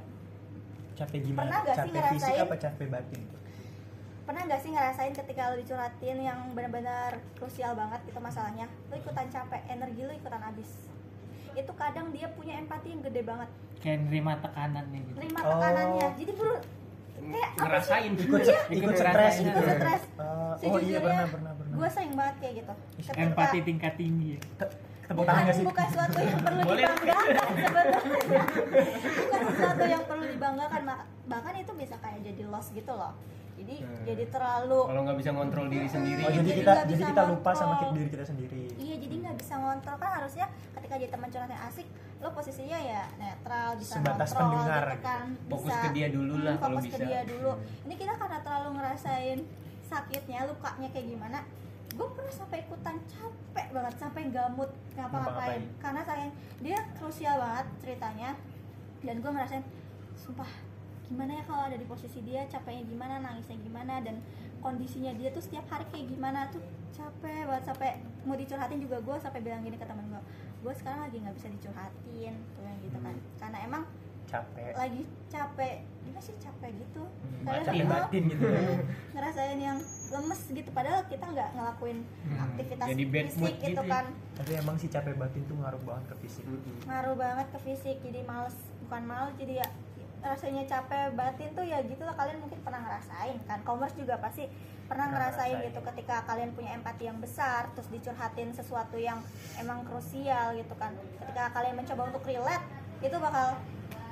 Capek 0.94 1.20
gimana? 1.24 1.42
Pernah 1.42 1.60
nggak 1.60 1.76
sih 1.76 1.90
capek 1.90 2.04
fisik 2.08 2.30
ngerasain? 2.30 2.46
apa 2.46 2.56
capek 2.58 2.88
batin 2.88 3.24
pernah 4.24 4.42
nggak 4.48 4.62
sih 4.62 4.72
ngerasain 4.72 5.12
ketika 5.14 5.52
lo 5.52 5.60
dicurhatin 5.60 6.18
yang 6.18 6.40
benar-benar 6.56 7.20
krusial 7.36 7.76
banget 7.76 8.00
gitu 8.08 8.20
masalahnya? 8.24 8.72
Lo 8.88 8.96
ikutan 8.96 9.28
capek 9.28 9.62
energi 9.68 10.02
lo 10.02 10.14
ikutan 10.16 10.40
habis. 10.40 10.88
Itu 11.52 11.76
kadang 11.76 12.08
dia 12.10 12.32
punya 12.32 12.56
empati 12.56 12.88
yang 12.88 13.04
gede 13.04 13.22
banget. 13.22 13.50
Kayak 13.84 14.08
nerima 14.08 14.40
tekanannya 14.40 15.00
gitu. 15.04 15.18
Terima 15.20 15.40
Oh. 15.44 15.50
tekanannya 15.52 16.08
jadi 16.16 16.32
bro 16.34 16.56
kayak 17.14 17.50
apa 17.52 17.52
sih? 17.52 17.60
Ngerasain. 17.60 18.12
Ikut 18.16 18.40
Iya. 18.42 18.60
ikut 18.74 18.96
stres 18.96 19.36
gitu. 19.38 19.60
Ikut 19.60 19.76
stres. 19.76 20.02
Oh 20.16 20.54
Sejujurnya, 20.56 20.88
iya 20.88 21.00
pernah 21.02 21.26
pernah 21.28 21.52
pernah. 21.54 21.76
gue 21.76 21.90
sering 21.92 22.14
banget 22.16 22.36
kayak 22.40 22.54
gitu. 22.56 22.74
Ketika 22.96 23.20
empati 23.20 23.58
tingkat 23.60 23.94
tinggi. 24.00 24.32
Ya. 24.32 24.40
Te- 25.04 25.12
tepuk 25.12 25.26
tangan 25.26 25.52
sih? 25.52 25.64
Bukan 25.64 25.88
suatu 25.90 26.18
yang 26.18 26.40
perlu 26.40 26.62
Boleh. 26.64 26.84
dibanggakan 26.86 27.54
sebenarnya 27.54 28.00
bukan 29.20 29.42
sesuatu 29.46 29.84
yang 29.86 30.04
perlu 30.06 30.24
dibanggakan 30.26 30.82
bahkan 31.26 31.54
itu 31.56 31.72
bisa 31.74 31.96
kayak 31.98 32.20
jadi 32.22 32.44
loss 32.46 32.72
gitu 32.72 32.94
loh. 32.94 33.12
Jadi 33.54 33.76
Hmm. 33.80 34.02
jadi 34.04 34.24
terlalu 34.28 34.80
kalau 34.82 35.02
nggak 35.04 35.18
bisa 35.20 35.30
ngontrol 35.30 35.68
diri 35.68 35.86
sendiri. 35.86 36.22
oh 36.22 36.32
jadi 36.32 36.42
Jadi 36.42 36.58
kita 36.58 36.72
jadi 36.74 36.88
bisa 36.90 37.06
kita 37.06 37.24
lupa 37.28 37.52
sama 37.52 37.64
ngontrol. 37.70 37.84
kita- 37.84 37.96
diri 37.96 38.10
kita 38.10 38.26
sendiri. 38.26 38.62
Iya 38.76 38.96
jadi 38.98 39.16
nggak 39.20 39.36
bisa 39.38 39.54
ngontrol. 39.56 39.96
Kan 39.96 40.12
harusnya 40.16 40.46
ketika 40.74 40.96
jadi 40.96 41.12
teman 41.12 41.28
curhat 41.30 41.50
yang 41.50 41.64
asik 41.64 41.88
lo 42.18 42.30
posisinya 42.32 42.80
ya 42.82 43.02
netral 43.16 43.70
bisa 43.76 43.94
Sebatas 43.94 44.30
ngontrol 44.32 44.48
pendengar. 44.56 44.84
gitu 44.88 45.04
kan. 45.04 45.26
Fokus 45.46 45.68
bisa. 45.70 45.84
ke 45.84 45.90
dia 45.92 46.08
dulu 46.10 46.36
lah 46.40 46.54
hmm, 46.54 46.64
kalau 46.64 46.74
fokus 46.74 46.86
ke 46.86 46.96
bisa. 46.96 47.06
dia 47.06 47.22
dulu. 47.26 47.52
Ini 47.84 47.94
kita 47.94 48.14
karena 48.16 48.40
terlalu 48.42 48.70
ngerasain 48.74 49.40
sakitnya 49.84 50.40
lukanya 50.44 50.88
kayak 50.90 51.08
gimana 51.08 51.40
gue 51.94 52.08
pernah 52.18 52.34
sampai 52.34 52.58
ikutan 52.66 52.98
capek 53.06 53.68
banget 53.70 53.94
sampai 54.02 54.22
gamut 54.34 54.70
ngapa-ngapain. 54.98 55.62
Karena 55.78 56.02
saya 56.02 56.28
dia 56.60 56.78
krusial 56.98 57.38
banget 57.38 57.68
ceritanya. 57.82 58.30
Dan 59.04 59.20
gue 59.20 59.32
ngerasain 59.32 59.66
sumpah 60.18 60.48
gimana 61.04 61.36
ya 61.36 61.44
kalau 61.46 61.68
ada 61.68 61.78
di 61.78 61.86
posisi 61.86 62.24
dia 62.24 62.48
capeknya 62.48 62.88
gimana 62.88 63.20
nangisnya 63.20 63.60
gimana 63.60 64.00
dan 64.00 64.24
kondisinya 64.64 65.12
dia 65.20 65.30
tuh 65.36 65.44
setiap 65.44 65.68
hari 65.68 65.84
kayak 65.92 66.08
gimana 66.10 66.50
tuh 66.50 66.64
capek 66.96 67.46
banget. 67.46 67.64
Sampai 67.70 67.90
mau 68.26 68.36
dicurhatin 68.40 68.80
juga 68.82 68.98
gue 69.04 69.16
sampai 69.20 69.40
bilang 69.44 69.62
gini 69.62 69.78
ke 69.78 69.86
temen 69.86 70.08
gue 70.10 70.22
gue 70.64 70.74
sekarang 70.80 71.04
lagi 71.04 71.20
nggak 71.20 71.36
bisa 71.36 71.48
dicurhatin 71.52 72.34
tuh 72.56 72.64
yang 72.64 72.78
gitu 72.82 72.98
kan. 73.04 73.16
Karena 73.38 73.58
emang 73.68 73.84
capek. 74.34 74.72
lagi 74.74 75.04
capek 75.30 75.76
gimana 76.02 76.22
sih 76.24 76.36
capek 76.42 76.72
gitu? 76.80 77.04
Hmm, 77.06 77.46
Kadang 77.46 77.66
capek 77.70 77.86
batin 77.86 78.24
gitu 78.32 78.46
ya. 78.48 78.62
ngerasain 79.14 79.60
yang 79.60 79.78
lemes 80.14 80.42
gitu 80.46 80.70
padahal 80.70 81.02
kita 81.10 81.26
nggak 81.26 81.50
ngelakuin 81.52 81.98
aktivitas 82.30 82.86
Jadi 82.86 83.04
bad 83.10 83.26
fisik 83.26 83.40
mood 83.42 83.56
gitu 83.58 83.66
gitu 83.66 83.82
ya. 83.82 83.90
kan 83.90 84.06
tapi 84.34 84.52
emang 84.54 84.76
sih 84.78 84.90
capek 84.90 85.14
batin 85.14 85.42
tuh 85.44 85.56
ngaruh 85.58 85.82
banget 85.82 86.06
ke 86.10 86.16
fisik. 86.22 86.44
Ngaruh 86.86 87.16
banget 87.18 87.48
ke 87.50 87.60
fisik 87.62 87.98
jadi 88.02 88.20
males 88.24 88.56
bukan 88.86 89.04
males 89.04 89.34
jadi 89.36 89.54
ya 89.62 89.68
rasanya 90.24 90.64
capek 90.64 91.12
batin 91.14 91.50
tuh 91.52 91.62
ya 91.62 91.84
gitu 91.84 92.00
lah 92.00 92.16
kalian 92.16 92.40
mungkin 92.40 92.60
pernah 92.62 92.80
ngerasain 92.80 93.38
kan. 93.44 93.60
Commerce 93.62 93.94
juga 93.94 94.16
pasti 94.18 94.48
pernah 94.84 95.08
Pernah 95.08 95.08
ngerasain 95.10 95.52
ngerasain. 95.52 95.68
gitu 95.72 95.80
ketika 95.84 96.16
kalian 96.24 96.50
punya 96.54 96.72
empati 96.76 97.04
yang 97.08 97.20
besar 97.20 97.72
terus 97.74 97.88
dicurhatin 97.90 98.50
sesuatu 98.52 98.96
yang 98.96 99.20
emang 99.58 99.84
krusial 99.84 100.54
gitu 100.54 100.74
kan. 100.76 100.94
Ketika 101.20 101.52
kalian 101.52 101.76
mencoba 101.76 102.02
untuk 102.08 102.24
relate 102.24 102.66
itu 103.02 103.16
bakal 103.18 103.48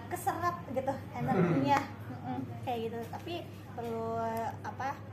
keserap 0.08 0.56
gitu 0.70 0.94
energinya. 1.16 1.80
Mm-mm, 2.12 2.40
kayak 2.64 2.80
gitu. 2.92 3.00
Tapi 3.08 3.34
perlu 3.72 4.20
apa 4.62 4.90
di 4.92 5.11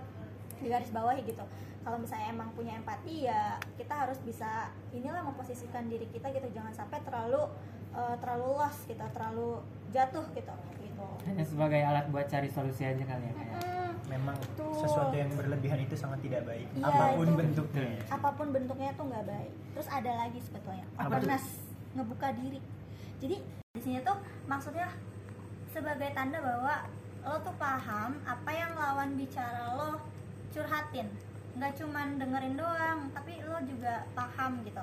garis 0.61 0.91
bawahi 0.91 1.23
gitu. 1.23 1.45
Kalau 1.81 1.97
misalnya 1.97 2.29
emang 2.29 2.53
punya 2.53 2.75
empati 2.75 3.25
ya 3.25 3.57
kita 3.79 3.95
harus 3.95 4.19
bisa 4.21 4.69
inilah 4.91 5.23
memposisikan 5.23 5.87
diri 5.87 6.11
kita 6.11 6.29
gitu. 6.31 6.49
Jangan 6.51 6.75
sampai 6.75 6.99
terlalu 7.01 7.49
eh, 7.91 8.17
terlalu 8.19 8.47
lost 8.55 8.85
gitu 8.85 9.01
terlalu 9.13 9.63
jatuh 9.89 10.27
gitu. 10.35 10.55
Gitu. 10.79 11.07
Hanya 11.25 11.45
sebagai 11.47 11.81
alat 11.81 12.07
buat 12.11 12.27
cari 12.27 12.51
solusi 12.51 12.83
aja 12.83 13.05
kali 13.05 13.25
ya 13.25 13.35
kayak 13.35 13.57
Mm, 13.59 13.95
memang 14.11 14.37
Betul. 14.37 14.75
sesuatu 14.85 15.15
yang 15.15 15.31
berlebihan 15.33 15.81
itu 15.81 15.97
sangat 15.97 16.21
tidak 16.21 16.45
baik. 16.45 16.69
Iya, 16.71 16.85
apa 16.85 17.05
pun 17.15 17.27
itu- 17.27 17.39
bentuknya. 17.39 17.91
Apa 18.07 18.29
pun 18.37 18.47
bentuknya 18.53 18.91
tuh 18.95 19.05
nggak 19.07 19.25
baik. 19.27 19.53
Terus 19.75 19.89
ada 19.89 20.13
lagi 20.15 20.39
sebetulnya 20.39 20.85
tuh? 20.85 20.99
awareness 21.01 21.45
ngebuka 21.95 22.29
diri. 22.37 22.61
Jadi 23.19 23.37
di 23.73 23.81
sini 23.81 23.99
tuh 24.03 24.15
maksudnya 24.45 24.91
sebagai 25.69 26.11
tanda 26.13 26.39
bahwa 26.39 26.75
lo 27.23 27.37
tuh 27.41 27.55
paham 27.57 28.19
apa 28.25 28.51
yang 28.51 28.73
lawan 28.75 29.15
bicara 29.15 29.75
lo 29.75 30.01
curhatin. 30.59 31.07
Nggak 31.55 31.73
cuman 31.79 32.19
dengerin 32.19 32.59
doang 32.59 32.99
tapi 33.15 33.39
lo 33.47 33.63
juga 33.63 34.03
paham 34.19 34.67
gitu. 34.67 34.83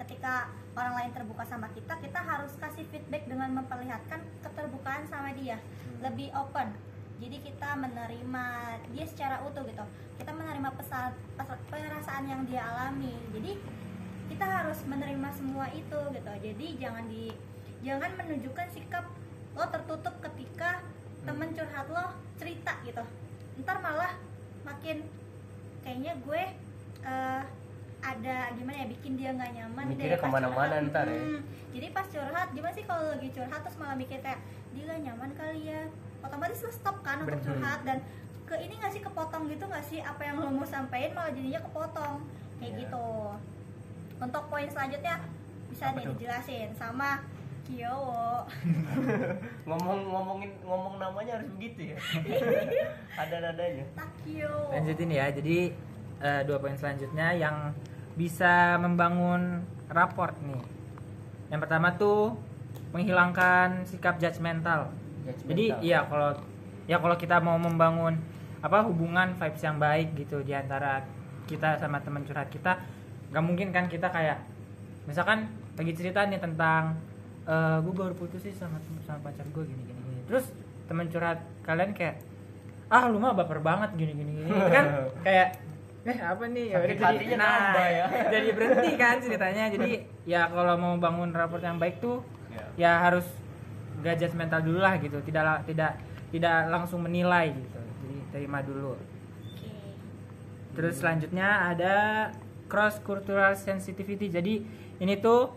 Ketika 0.00 0.48
orang 0.72 0.96
lain 0.96 1.10
terbuka 1.12 1.44
sama 1.44 1.68
kita 1.76 2.00
kita 2.00 2.24
harus 2.24 2.56
kasih 2.56 2.88
feedback 2.88 3.28
dengan 3.28 3.52
memperlihatkan 3.60 4.24
keterbukaan 4.40 5.04
sama 5.12 5.36
dia. 5.36 5.60
Lebih 6.00 6.32
open. 6.32 6.72
Jadi 7.20 7.36
kita 7.44 7.76
menerima 7.76 8.44
dia 8.96 9.04
secara 9.04 9.44
utuh 9.44 9.60
gitu. 9.68 9.84
Kita 10.16 10.32
menerima 10.32 10.72
pesan 10.72 11.12
perasaan 11.68 12.24
yang 12.24 12.48
dia 12.48 12.64
alami. 12.64 13.12
Jadi 13.36 13.60
kita 14.32 14.46
harus 14.48 14.80
menerima 14.88 15.28
semua 15.36 15.68
itu 15.76 16.00
gitu. 16.16 16.32
Jadi 16.40 16.66
jangan 16.80 17.04
di 17.12 17.28
jangan 17.84 18.16
menunjukkan 18.16 18.68
sikap 18.72 19.04
lo 19.52 19.66
tertutup 19.68 20.16
ketika 20.24 20.80
temen 21.28 21.52
curhat 21.52 21.86
lo 21.92 22.16
cerita 22.40 22.72
gitu. 22.88 23.04
Ntar 23.60 23.84
malah 23.84 24.16
makin 24.62 24.96
kayaknya 25.80 26.12
gue 26.18 26.42
eh, 27.02 27.42
ada 28.00 28.36
gimana 28.52 28.76
ya 28.78 28.86
bikin 28.88 29.12
dia 29.14 29.30
nggak 29.30 29.52
nyaman 29.52 29.84
Mikirnya 29.86 30.16
ke 30.16 30.24
mana-mana 30.26 30.74
ntar 30.82 31.04
ya. 31.04 31.20
Mm, 31.20 31.40
jadi 31.70 31.86
pas 31.90 32.06
curhat 32.06 32.48
gimana 32.50 32.72
sih 32.72 32.84
kalau 32.84 33.04
lagi 33.06 33.28
curhat 33.28 33.60
terus 33.60 33.76
malah 33.76 33.92
mikir 33.94 34.18
kayak 34.18 34.40
dia 34.70 34.82
gak 34.86 35.02
nyaman 35.02 35.30
kali 35.34 35.60
ya 35.68 35.82
otomatis 36.20 36.60
lo 36.60 36.70
stop 36.70 36.96
kan 37.00 37.20
untuk 37.20 37.40
curhat 37.42 37.80
dan 37.82 38.00
ke 38.42 38.56
ini 38.56 38.74
nggak 38.74 38.90
sih 38.90 39.00
kepotong 39.00 39.46
gitu 39.46 39.64
nggak 39.64 39.84
sih 39.84 40.00
apa 40.00 40.22
yang 40.22 40.36
lo 40.36 40.48
mau 40.48 40.64
sampein 40.64 41.12
malah 41.12 41.30
jadinya 41.30 41.60
kepotong 41.60 42.24
kayak 42.56 42.70
Iya. 42.70 42.80
gitu 42.82 43.06
untuk 44.16 44.42
poin 44.46 44.66
selanjutnya 44.66 45.16
bisa 45.66 45.84
Apa 45.86 45.94
nih 45.94 46.04
tuh? 46.04 46.12
dijelasin 46.14 46.68
sama 46.74 47.20
Kiowo 47.70 48.50
ngomong 49.70 50.00
ngomongin 50.10 50.50
ngomong 50.66 50.98
namanya 50.98 51.38
harus 51.38 51.48
begitu 51.54 51.94
ya? 51.94 51.98
Ada 53.22 53.36
nadanya. 53.38 53.84
Takio 53.94 54.74
lanjutin 54.74 55.10
ya 55.14 55.26
jadi 55.30 55.58
eh, 56.18 56.40
dua 56.50 56.58
poin 56.58 56.74
selanjutnya 56.74 57.30
yang 57.38 57.70
bisa 58.18 58.74
membangun 58.82 59.62
raport 59.86 60.34
nih. 60.42 60.62
Yang 61.54 61.60
pertama 61.62 61.94
tuh 61.94 62.34
menghilangkan 62.90 63.86
sikap 63.86 64.18
judgmental 64.18 64.90
jadi 65.46 65.64
Judgmental. 65.74 65.84
iya 65.84 65.98
kalau 66.06 66.30
ya 66.90 66.96
kalau 66.98 67.16
kita 67.16 67.36
mau 67.38 67.56
membangun 67.60 68.18
apa 68.60 68.84
hubungan 68.84 69.32
vibes 69.38 69.62
yang 69.62 69.78
baik 69.80 70.12
gitu 70.18 70.42
di 70.42 70.52
antara 70.52 71.04
kita 71.46 71.78
sama 71.80 72.02
teman 72.02 72.26
curhat 72.26 72.50
kita 72.50 72.82
nggak 73.30 73.44
mungkin 73.44 73.68
kan 73.70 73.86
kita 73.86 74.10
kayak 74.10 74.42
misalkan 75.06 75.48
lagi 75.78 75.92
cerita 75.96 76.26
nih 76.26 76.42
tentang 76.42 76.98
eh 77.50 77.76
gue 77.82 77.90
baru 77.92 78.14
putus 78.14 78.40
sih 78.40 78.54
sama 78.54 78.78
sama 79.02 79.18
pacar 79.26 79.42
gue 79.44 79.64
gini 79.66 79.82
gini 79.82 80.00
gini. 80.00 80.20
Terus 80.24 80.46
teman 80.86 81.10
curhat 81.10 81.42
kalian 81.62 81.90
kayak 81.90 82.22
ah 82.86 83.06
lu 83.06 83.18
mah 83.18 83.34
baper 83.34 83.58
banget 83.58 83.90
gini 83.94 84.12
gini 84.14 84.30
gini 84.38 84.48
Itu 84.48 84.70
kan. 84.70 84.86
Kayak 85.26 85.48
eh 86.00 86.16
apa 86.16 86.44
nih? 86.48 86.64
Ya 86.70 86.76
Sakit 86.80 86.96
udah 86.96 87.12
jadi 87.12 87.34
nah 87.36 87.50
nambah 87.52 87.88
ya. 87.90 88.06
jadi 88.34 88.48
berhenti 88.54 88.90
kan 88.96 89.16
ceritanya. 89.18 89.64
Jadi 89.68 89.90
ya 90.24 90.42
kalau 90.46 90.74
mau 90.74 90.94
bangun 90.96 91.30
raport 91.30 91.60
yang 91.60 91.76
baik 91.76 91.98
tuh 91.98 92.22
Ya. 92.50 92.66
ya 92.74 92.92
harus 93.06 93.22
gak 94.02 94.18
judgmental 94.18 94.58
dulu 94.58 94.82
lah 94.82 94.98
gitu. 94.98 95.22
Tidak 95.22 95.70
tidak 95.70 96.02
tidak 96.30 96.56
langsung 96.66 97.02
menilai 97.02 97.54
gitu. 97.54 97.78
Jadi 97.78 98.16
terima 98.30 98.58
dulu. 98.58 98.94
Oke. 98.94 99.70
terus 100.70 100.98
selanjutnya 100.98 101.70
ada 101.70 101.94
cross 102.66 102.98
cultural 103.02 103.54
sensitivity. 103.54 104.26
Jadi 104.26 104.66
ini 104.98 105.14
tuh 105.18 105.54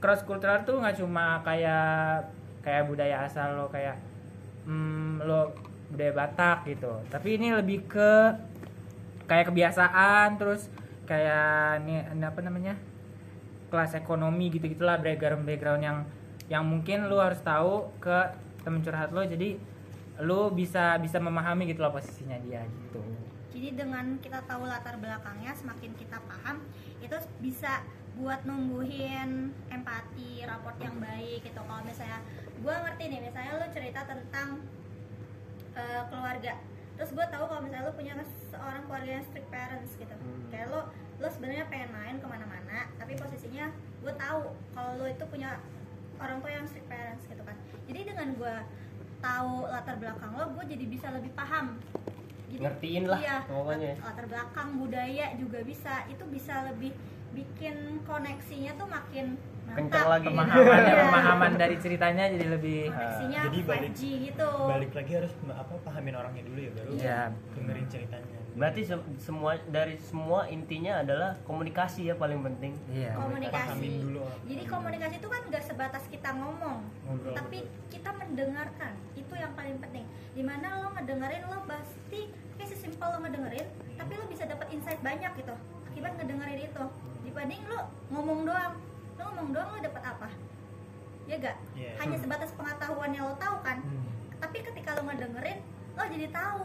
cross 0.00 0.24
cultural 0.24 0.64
tuh 0.64 0.80
nggak 0.80 0.96
cuma 0.98 1.44
kayak 1.44 2.32
kayak 2.64 2.88
budaya 2.88 3.28
asal 3.28 3.56
lo 3.56 3.66
kayak 3.68 4.00
hmm, 4.64 5.22
lo 5.24 5.52
budaya 5.92 6.12
Batak 6.16 6.58
gitu. 6.66 6.92
Tapi 7.12 7.36
ini 7.36 7.52
lebih 7.52 7.84
ke 7.86 8.12
kayak 9.28 9.52
kebiasaan 9.52 10.40
terus 10.40 10.66
kayak 11.04 11.84
ini 11.84 12.02
apa 12.24 12.40
namanya 12.42 12.74
kelas 13.70 13.94
ekonomi 13.94 14.50
gitu 14.50 14.66
gitulah 14.66 14.98
background 14.98 15.46
background 15.46 15.82
yang 15.82 15.98
yang 16.50 16.66
mungkin 16.66 17.06
lu 17.06 17.22
harus 17.22 17.38
tahu 17.44 17.92
ke 18.02 18.34
temen 18.64 18.82
curhat 18.82 19.12
lo. 19.14 19.22
Jadi 19.22 19.60
lu 20.20 20.52
bisa 20.52 21.00
bisa 21.00 21.16
memahami 21.16 21.70
gitu 21.70 21.80
loh 21.80 21.94
posisinya 21.94 22.36
dia 22.42 22.64
gitu. 22.64 23.00
Jadi 23.50 23.76
dengan 23.76 24.16
kita 24.22 24.46
tahu 24.46 24.64
latar 24.64 24.94
belakangnya, 24.96 25.52
semakin 25.52 25.90
kita 25.98 26.22
paham, 26.22 26.62
itu 27.02 27.16
bisa 27.42 27.82
buat 28.20 28.44
numbuhin 28.44 29.30
empati, 29.68 30.44
raport 30.44 30.76
yang 30.76 30.96
baik 30.96 31.40
gitu. 31.42 31.56
Kalau 31.56 31.80
misalnya 31.80 32.20
gue 32.54 32.74
ngerti 32.76 33.04
nih, 33.08 33.20
misalnya 33.22 33.52
lu 33.56 33.66
cerita 33.70 34.00
tentang 34.04 34.48
eh, 35.72 36.02
keluarga, 36.06 36.52
terus 36.94 37.10
gue 37.10 37.26
tahu 37.26 37.44
kalau 37.46 37.62
misalnya 37.62 37.88
lu 37.88 37.94
punya 37.94 38.12
seorang 38.50 38.82
keluarga 38.84 39.10
yang 39.16 39.24
strict 39.24 39.48
parents 39.48 39.92
gitu, 39.94 40.12
Hmm. 40.12 40.50
kayak 40.50 40.66
lu 40.68 40.80
lu 41.16 41.28
sebenarnya 41.28 41.64
pengen 41.68 41.90
main 41.92 42.16
ke 42.16 42.26
mana-mana, 42.26 42.88
tapi 42.96 43.12
posisinya 43.14 43.68
gue 44.00 44.12
tahu 44.14 44.40
kalau 44.72 44.90
lu 44.96 45.06
itu 45.06 45.24
punya 45.26 45.60
orang 46.16 46.40
tua 46.40 46.50
yang 46.50 46.66
strict 46.66 46.88
parents 46.88 47.24
gitu 47.24 47.40
kan. 47.40 47.56
Jadi 47.86 48.00
dengan 48.04 48.28
gue 48.34 48.54
tahu 49.20 49.54
latar 49.64 49.96
belakang 49.96 50.32
lo, 50.32 50.44
gue 50.50 50.64
jadi 50.66 50.84
bisa 50.86 51.06
lebih 51.12 51.32
paham. 51.32 51.76
Jadi, 52.50 52.66
Ngertiin 52.66 53.04
lah 53.06 53.20
iya, 53.20 53.38
pokoknya. 53.46 53.92
lat- 53.94 54.04
latar 54.10 54.26
belakang 54.26 54.68
budaya 54.74 55.26
juga 55.38 55.58
bisa 55.62 55.94
itu 56.10 56.24
bisa 56.26 56.66
lebih 56.66 56.90
bikin 57.32 57.76
koneksinya 58.02 58.72
tuh 58.74 58.86
makin 58.86 59.26
Kencang 59.70 60.06
lagi. 60.08 60.26
pemahaman 60.26 60.66
Iya. 60.82 60.94
pemahaman 61.00 61.52
dari 61.54 61.76
ceritanya 61.78 62.26
jadi 62.26 62.46
lebih 62.50 62.90
koneksinya 62.90 63.40
Jadi 63.46 63.58
balik- 63.62 63.92
5G 63.92 64.02
gitu. 64.26 64.50
balik 64.66 64.92
lagi 64.92 65.12
harus 65.14 65.32
apa 65.46 65.74
pahamin 65.80 66.14
orangnya 66.16 66.42
dulu 66.42 66.58
ya 66.58 66.70
baru 66.72 66.90
Iya. 66.92 67.20
dengerin 67.54 67.86
ceritanya. 67.86 68.36
Berarti 68.50 68.82
se- 68.82 69.06
semua 69.16 69.54
dari 69.64 69.94
semua 70.00 70.50
intinya 70.50 70.98
adalah 70.98 71.38
komunikasi 71.40 72.10
ya 72.10 72.18
paling 72.18 72.42
penting. 72.42 72.74
iya. 72.90 73.14
Komunikasi. 73.14 73.54
Pahamin 73.54 73.94
dulu. 74.02 74.26
Jadi 74.42 74.62
komunikasi 74.66 75.14
itu 75.16 75.28
kan 75.30 75.42
gak 75.46 75.62
sebatas 75.62 76.04
kita 76.10 76.30
ngomong 76.34 76.82
Ngobrol, 77.06 77.30
tapi 77.32 77.58
betul. 77.62 77.86
kita 77.88 78.10
mendengarkan. 78.10 78.92
Itu 79.14 79.34
yang 79.36 79.54
paling 79.54 79.78
penting. 79.78 80.02
Di 80.34 80.42
mana 80.42 80.82
lo 80.82 80.90
ngedengerin 80.90 81.46
lo 81.46 81.62
pasti 81.64 82.20
kayak 82.58 82.68
sesimpel 82.68 83.06
lo 83.08 83.22
ngedengerin 83.22 83.66
tapi 83.94 84.12
lo 84.12 84.26
bisa 84.26 84.42
dapat 84.44 84.66
insight 84.68 84.98
banyak 84.98 85.30
gitu. 85.36 85.54
Akibat 85.86 86.12
ngedengerin 86.16 86.58
itu 86.64 86.84
dibanding 87.50 87.66
lo 87.66 87.80
ngomong 88.10 88.40
doang 88.46 88.72
lo 89.12 89.22
ngomong 89.26 89.48
doang 89.50 89.68
lo 89.68 89.78
dapat 89.82 90.02
apa 90.06 90.28
ya 91.26 91.36
gak 91.36 91.56
Iya. 91.74 91.92
hanya 91.98 92.16
sebatas 92.16 92.50
pengetahuan 92.54 93.10
yang 93.10 93.26
lo 93.26 93.34
tahu 93.36 93.56
kan 93.60 93.78
Hmm. 93.82 94.06
tapi 94.38 94.62
ketika 94.62 94.94
lo 94.94 95.02
ngedengerin 95.04 95.58
lo 95.98 96.02
jadi 96.06 96.26
tahu 96.30 96.64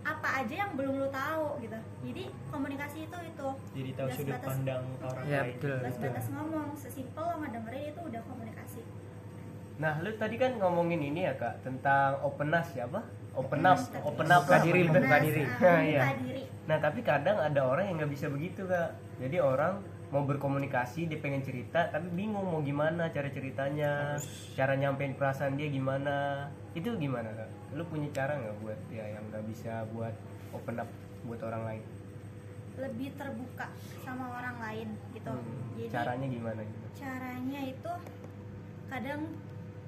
apa 0.00 0.28
aja 0.40 0.54
yang 0.56 0.72
belum 0.74 0.94
lo 0.96 1.08
tahu 1.10 1.58
gitu 1.60 1.78
jadi 2.02 2.22
komunikasi 2.48 2.98
itu 3.04 3.18
itu 3.20 3.48
jadi 3.74 3.90
tahu 3.92 4.08
sudut 4.08 4.26
sebatas- 4.30 4.48
pandang 4.48 4.82
orang 5.00 5.24
Iya, 5.26 5.40
lain 5.40 5.50
betul. 5.52 5.76
Gak 5.76 5.92
sebatas 5.92 6.26
ngomong 6.30 6.66
sesimpel 6.74 7.24
lo 7.24 7.34
ngedengerin 7.36 7.82
itu 7.88 8.00
udah 8.04 8.22
komunikasi 8.24 8.82
Nah, 9.80 9.96
lu 9.98 10.12
tadi 10.14 10.36
kan 10.36 10.52
ngomongin 10.54 11.00
ini 11.02 11.24
ya 11.24 11.32
kak 11.34 11.64
tentang 11.64 12.20
openness 12.20 12.68
ya 12.76 12.84
apa? 12.84 13.00
Open 13.32 13.64
Openness, 13.64 13.88
up, 13.88 14.04
open 14.04 14.28
up 14.28 14.42
Buka 14.44 14.58
diri, 14.60 14.80
gitu. 14.82 14.92
membuka 14.92 15.18
diri. 15.18 15.40
Nah, 15.40 15.48
Nah, 15.48 15.56
membuka 15.56 15.80
iya. 15.80 16.02
diri 16.20 16.44
Nah, 16.68 16.76
tapi 16.78 17.00
kadang 17.00 17.36
ada 17.40 17.60
orang 17.64 17.84
yang 17.88 17.96
nggak 17.96 18.12
bisa 18.12 18.26
begitu 18.28 18.68
kak. 18.68 18.90
Jadi 19.20 19.36
orang 19.36 19.78
mau 20.10 20.24
berkomunikasi, 20.24 21.06
dia 21.06 21.20
pengen 21.20 21.38
cerita, 21.40 21.86
tapi 21.86 22.08
bingung 22.10 22.42
mau 22.42 22.58
gimana 22.60 23.12
cara 23.12 23.28
ceritanya, 23.28 24.16
cara 24.56 24.74
nyampein 24.74 25.14
perasaan 25.14 25.54
dia 25.54 25.68
gimana. 25.68 26.48
Itu 26.72 26.96
gimana 26.96 27.30
kak? 27.30 27.48
Lu 27.72 27.84
punya 27.84 28.08
cara 28.10 28.34
nggak 28.34 28.56
buat 28.58 28.78
dia 28.88 29.06
yang 29.06 29.22
nggak 29.28 29.44
bisa 29.46 29.84
buat 29.92 30.14
open 30.50 30.80
up 30.80 30.88
buat 31.22 31.40
orang 31.42 31.64
lain? 31.64 31.82
lebih 32.70 33.12
terbuka 33.12 33.68
sama 34.00 34.30
orang 34.30 34.56
lain 34.56 34.88
gitu 35.12 35.28
Hmm, 35.28 35.76
jadi 35.76 35.90
caranya 35.92 36.26
gimana 36.32 36.60
gitu? 36.64 36.86
caranya 36.96 37.60
itu 37.60 37.92
kadang 38.88 39.20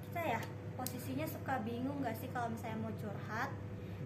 kita 0.02 0.22
ya 0.28 0.40
posisinya 0.74 1.24
suka 1.24 1.62
bingung 1.62 2.04
gak 2.04 2.12
sih 2.12 2.28
kalau 2.28 2.52
misalnya 2.52 2.84
mau 2.84 2.92
curhat 2.92 3.48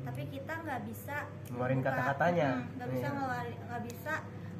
tapi 0.06 0.22
kita 0.30 0.52
nggak 0.62 0.86
bisa 0.86 1.26
Ngeluarin 1.50 1.80
kata-katanya. 1.82 2.50
Nggak 2.78 2.88
bisa 2.94 3.02
Iya. 3.02 3.16
ngeluarin 3.16 3.58
nggak 3.58 3.82
bisa 3.90 4.14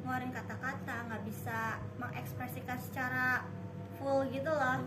ngeluarin 0.07 0.31
kata-kata 0.31 1.03
nggak 1.11 1.23
bisa 1.27 1.83
mengekspresikan 1.99 2.79
secara 2.79 3.43
full 3.99 4.23
gitu 4.31 4.47
loh. 4.47 4.79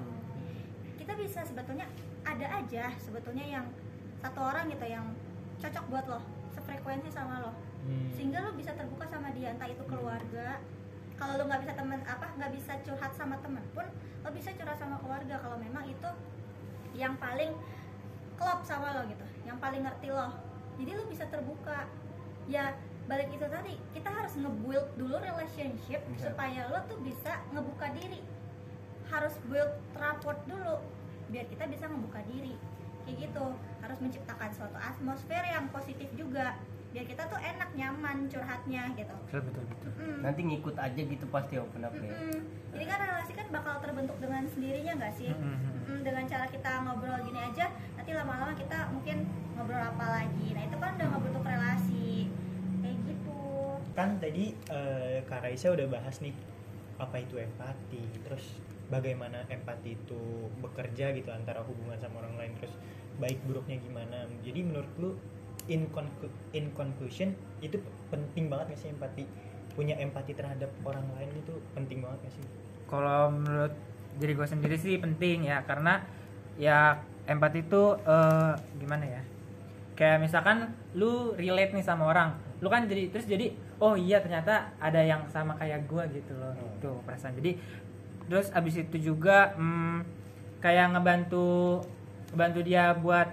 Kita 0.97 1.13
bisa 1.13 1.45
sebetulnya 1.45 1.85
ada 2.25 2.49
aja 2.57 2.89
sebetulnya 2.97 3.45
yang 3.45 3.69
satu 4.17 4.41
orang 4.41 4.73
gitu 4.73 4.89
yang 4.89 5.13
cocok 5.61 5.85
buat 5.93 6.09
lo 6.09 6.25
sefrekuensi 6.57 7.13
sama 7.13 7.45
lo. 7.45 7.53
Hmm. 7.81 8.13
sehingga 8.13 8.45
lo 8.45 8.53
bisa 8.57 8.77
terbuka 8.77 9.09
sama 9.13 9.29
dia 9.37 9.53
entah 9.53 9.69
itu 9.69 9.85
keluarga. 9.85 10.57
Kalau 11.21 11.37
lo 11.37 11.45
nggak 11.45 11.69
bisa 11.69 11.77
temen 11.77 12.01
apa 12.09 12.33
nggak 12.41 12.53
bisa 12.57 12.73
curhat 12.81 13.13
sama 13.13 13.37
temen 13.45 13.65
pun 13.77 13.85
lo 14.25 14.29
bisa 14.33 14.57
curhat 14.57 14.81
sama 14.81 14.97
keluarga 15.05 15.37
kalau 15.37 15.61
memang 15.61 15.85
itu 15.85 16.11
yang 16.97 17.13
paling 17.21 17.53
klop 18.41 18.65
sama 18.65 18.97
lo 18.97 19.05
gitu 19.05 19.25
yang 19.45 19.61
paling 19.61 19.85
ngerti 19.85 20.17
lo. 20.17 20.33
Jadi 20.81 20.97
lo 20.97 21.05
bisa 21.13 21.29
terbuka. 21.29 21.85
Ya 22.49 22.73
balik 23.11 23.27
itu 23.35 23.43
tadi 23.51 23.75
kita 23.91 24.07
harus 24.07 24.33
nge-build 24.39 24.87
dulu 24.95 25.19
relationship 25.19 25.99
Bisa. 26.15 26.31
supaya 26.31 26.71
lo 26.71 26.79
tuh 26.87 27.03
bisa 27.03 27.43
ngebuka 27.51 27.91
diri 27.99 28.23
harus 29.11 29.35
build 29.51 29.75
rapport 29.99 30.39
dulu 30.47 30.79
biar 31.35 31.51
kita 31.51 31.67
bisa 31.67 31.91
ngebuka 31.91 32.23
diri 32.31 32.55
kayak 33.03 33.27
gitu 33.27 33.45
harus 33.83 33.99
menciptakan 33.99 34.51
suatu 34.55 34.79
atmosfer 34.79 35.43
yang 35.43 35.67
positif 35.75 36.07
juga 36.15 36.55
biar 36.91 37.07
kita 37.07 37.27
tuh 37.27 37.39
enak 37.39 37.71
nyaman 37.75 38.31
curhatnya 38.31 38.95
gitu 38.95 39.15
betul 39.27 39.43
betul 39.47 39.65
betul 39.67 39.91
Mm-mm. 39.99 40.19
Nanti 40.27 40.41
ngikut 40.43 40.75
aja 40.75 41.01
gitu 41.07 41.25
pasti 41.31 41.55
open 41.59 41.87
up 41.87 41.95
ya. 41.95 42.15
Mm-mm. 42.15 42.41
jadi 42.75 42.85
kan 42.87 42.99
relasi 43.11 43.33
kan 43.35 43.47
bakal 43.51 43.75
terbentuk 43.83 44.17
dengan 44.19 44.43
sendirinya 44.51 44.93
nggak 44.99 45.15
sih. 45.19 45.31
Mm, 45.31 46.03
dengan 46.07 46.25
cara 46.31 46.47
kita 46.51 46.71
ngobrol 46.87 47.19
gini 47.27 47.41
aja 47.43 47.67
nanti 47.95 48.11
lama-lama 48.15 48.55
kita 48.55 48.91
mungkin 48.95 49.27
ngobrol 49.55 49.83
apa 49.83 50.07
lagi 50.23 50.47
nah 50.55 50.63
itu 50.67 50.77
kan 50.79 50.91
udah 50.99 51.09
ngebentuk 51.15 51.45
relasi 51.47 52.00
kan 54.01 54.17
tadi 54.17 54.57
eh, 54.73 55.21
Kak 55.29 55.45
Raisa 55.45 55.69
udah 55.77 55.85
bahas 55.93 56.25
nih 56.25 56.33
apa 56.97 57.21
itu 57.21 57.37
empati 57.37 58.01
terus 58.25 58.57
bagaimana 58.89 59.45
empati 59.53 59.93
itu 59.93 60.49
bekerja 60.65 61.13
gitu 61.13 61.29
antara 61.29 61.61
hubungan 61.61 62.01
sama 62.01 62.25
orang 62.25 62.41
lain 62.41 62.53
terus 62.57 62.73
baik 63.21 63.37
buruknya 63.45 63.77
gimana. 63.77 64.25
Jadi 64.41 64.61
menurut 64.65 64.89
lu 64.97 65.11
in, 65.69 65.85
conclu- 65.93 66.33
in 66.57 66.73
conclusion 66.73 67.37
itu 67.61 67.77
penting 68.09 68.49
banget 68.49 68.73
gak 68.73 68.81
sih 68.81 68.89
empati? 68.89 69.29
Punya 69.77 70.01
empati 70.01 70.33
terhadap 70.33 70.73
orang 70.83 71.05
lain 71.21 71.31
itu 71.37 71.53
penting 71.77 72.01
banget 72.01 72.25
gak 72.25 72.35
sih? 72.41 72.45
Kalau 72.89 73.29
menurut 73.29 73.77
diri 74.17 74.33
gue 74.33 74.49
sendiri 74.49 74.77
sih 74.81 74.97
penting 74.97 75.45
ya 75.47 75.61
karena 75.69 76.01
ya 76.57 77.05
empati 77.29 77.69
itu 77.69 78.01
eh, 78.01 78.53
gimana 78.81 79.05
ya? 79.05 79.23
Kayak 79.93 80.25
misalkan 80.25 80.73
lu 80.97 81.37
relate 81.37 81.77
nih 81.77 81.85
sama 81.85 82.09
orang 82.09 82.33
lu 82.61 82.69
kan 82.69 82.85
jadi 82.85 83.09
terus 83.09 83.25
jadi 83.25 83.57
oh 83.81 83.97
iya 83.97 84.21
ternyata 84.21 84.55
ada 84.77 85.01
yang 85.01 85.25
sama 85.27 85.57
kayak 85.57 85.85
gue 85.85 86.05
gitu 86.15 86.37
loh 86.37 86.53
Hmm. 86.53 86.63
gitu 86.77 86.91
perasaan 87.03 87.35
jadi 87.35 87.57
terus 88.29 88.53
abis 88.53 88.75
itu 88.79 88.97
juga 89.03 89.57
hmm, 89.57 90.05
kayak 90.61 90.93
ngebantu 90.93 91.81
ngebantu 92.31 92.61
dia 92.63 92.93
buat 92.95 93.27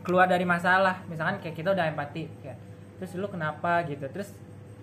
keluar 0.00 0.24
dari 0.24 0.44
masalah 0.44 1.02
misalkan 1.06 1.40
kayak 1.40 1.54
kita 1.54 1.72
udah 1.72 1.88
empati 1.88 2.24
kayak 2.40 2.58
terus 2.96 3.16
lu 3.16 3.26
kenapa 3.26 3.84
gitu 3.84 4.04
terus 4.08 4.32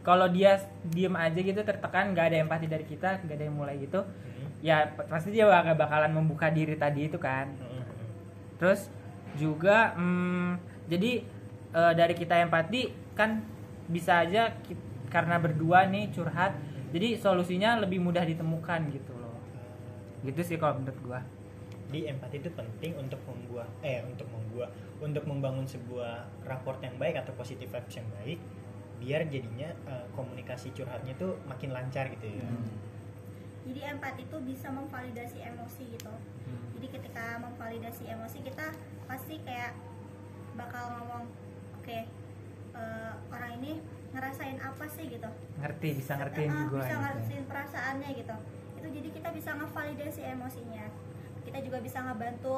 kalau 0.02 0.26
dia 0.26 0.58
diem 0.84 1.13
aja 1.13 1.36
gitu 1.36 1.62
tertekan 1.62 2.12
nggak 2.12 2.26
ada 2.32 2.38
empati 2.39 2.65
dari 2.65 2.84
kita 2.84 3.22
nggak 3.22 3.36
ada 3.36 3.46
yang 3.46 3.56
mulai 3.56 3.78
gitu 3.78 4.02
Hmm. 4.02 4.50
ya 4.60 4.78
pasti 5.06 5.30
dia 5.30 5.46
gak 5.46 5.78
bakalan 5.78 6.10
membuka 6.12 6.50
diri 6.50 6.74
tadi 6.76 7.06
itu 7.06 7.17
kan 7.17 7.50
Hmm. 7.54 7.86
terus 8.58 8.89
juga 9.38 9.93
hmm, 9.93 10.58
jadi 10.88 11.12
eh, 11.70 11.93
dari 11.93 12.13
kita 12.13 12.41
empati 12.41 12.82
kan 13.13 13.41
bisa 13.88 14.23
aja 14.23 14.52
ki- 14.63 14.80
karena 15.08 15.39
berdua 15.39 15.88
nih 15.88 16.12
curhat 16.12 16.52
jadi 16.91 17.19
solusinya 17.19 17.80
lebih 17.84 18.00
mudah 18.00 18.23
ditemukan 18.23 18.91
gitu 18.95 19.12
loh. 19.19 19.36
Gitu 20.23 20.40
sih 20.44 20.56
kalau 20.56 20.79
menurut 20.79 21.00
gua. 21.04 21.19
Jadi 21.88 22.12
empati 22.12 22.35
itu 22.44 22.52
penting 22.52 22.96
untuk 23.00 23.19
membuat 23.27 23.67
eh 23.83 24.04
untuk 24.04 24.27
membuat 24.31 24.71
untuk 25.00 25.23
membangun 25.27 25.63
sebuah 25.63 26.27
raport 26.44 26.79
yang 26.83 26.96
baik 27.00 27.19
atau 27.23 27.31
positive 27.35 27.71
vibes 27.71 27.96
yang 27.96 28.08
baik 28.23 28.40
biar 28.98 29.21
jadinya 29.29 29.69
eh, 29.88 30.06
komunikasi 30.15 30.73
curhatnya 30.73 31.13
tuh 31.15 31.38
makin 31.46 31.69
lancar 31.71 32.10
gitu 32.12 32.27
ya. 32.27 32.50
jadi 33.67 34.00
empati 34.00 34.23
itu 34.25 34.38
bisa 34.48 34.71
memvalidasi 34.71 35.44
emosi 35.44 35.83
gitu. 35.92 36.13
Jadi 36.79 36.88
ketika 36.88 37.35
memvalidasi 37.44 38.08
emosi 38.08 38.40
kita 38.42 38.71
pasti 39.06 39.44
kayak 39.44 39.75
bakal 40.56 40.88
ngomong 40.98 41.27
oke 41.75 42.00
eh, 42.78 43.12
orang 43.28 43.52
ini 43.58 43.71
ngerasain 44.08 44.58
apa 44.58 44.86
sih 44.88 45.10
gitu? 45.10 45.30
Ngerti 45.58 45.88
bisa 45.96 46.13
ngertiin 46.15 46.50
Ah, 46.50 46.65
gua 46.67 46.80
bisa 46.80 46.90
gitu. 46.90 47.04
ngertiin 47.04 47.44
perasaannya 47.46 48.10
gitu. 48.15 48.36
Itu 48.78 48.88
jadi 48.92 49.10
kita 49.12 49.30
bisa 49.32 49.50
ngevalidasi 49.54 50.21
emosinya. 50.28 50.86
Kita 51.42 51.58
juga 51.60 51.78
bisa 51.80 52.00
ngebantu 52.02 52.56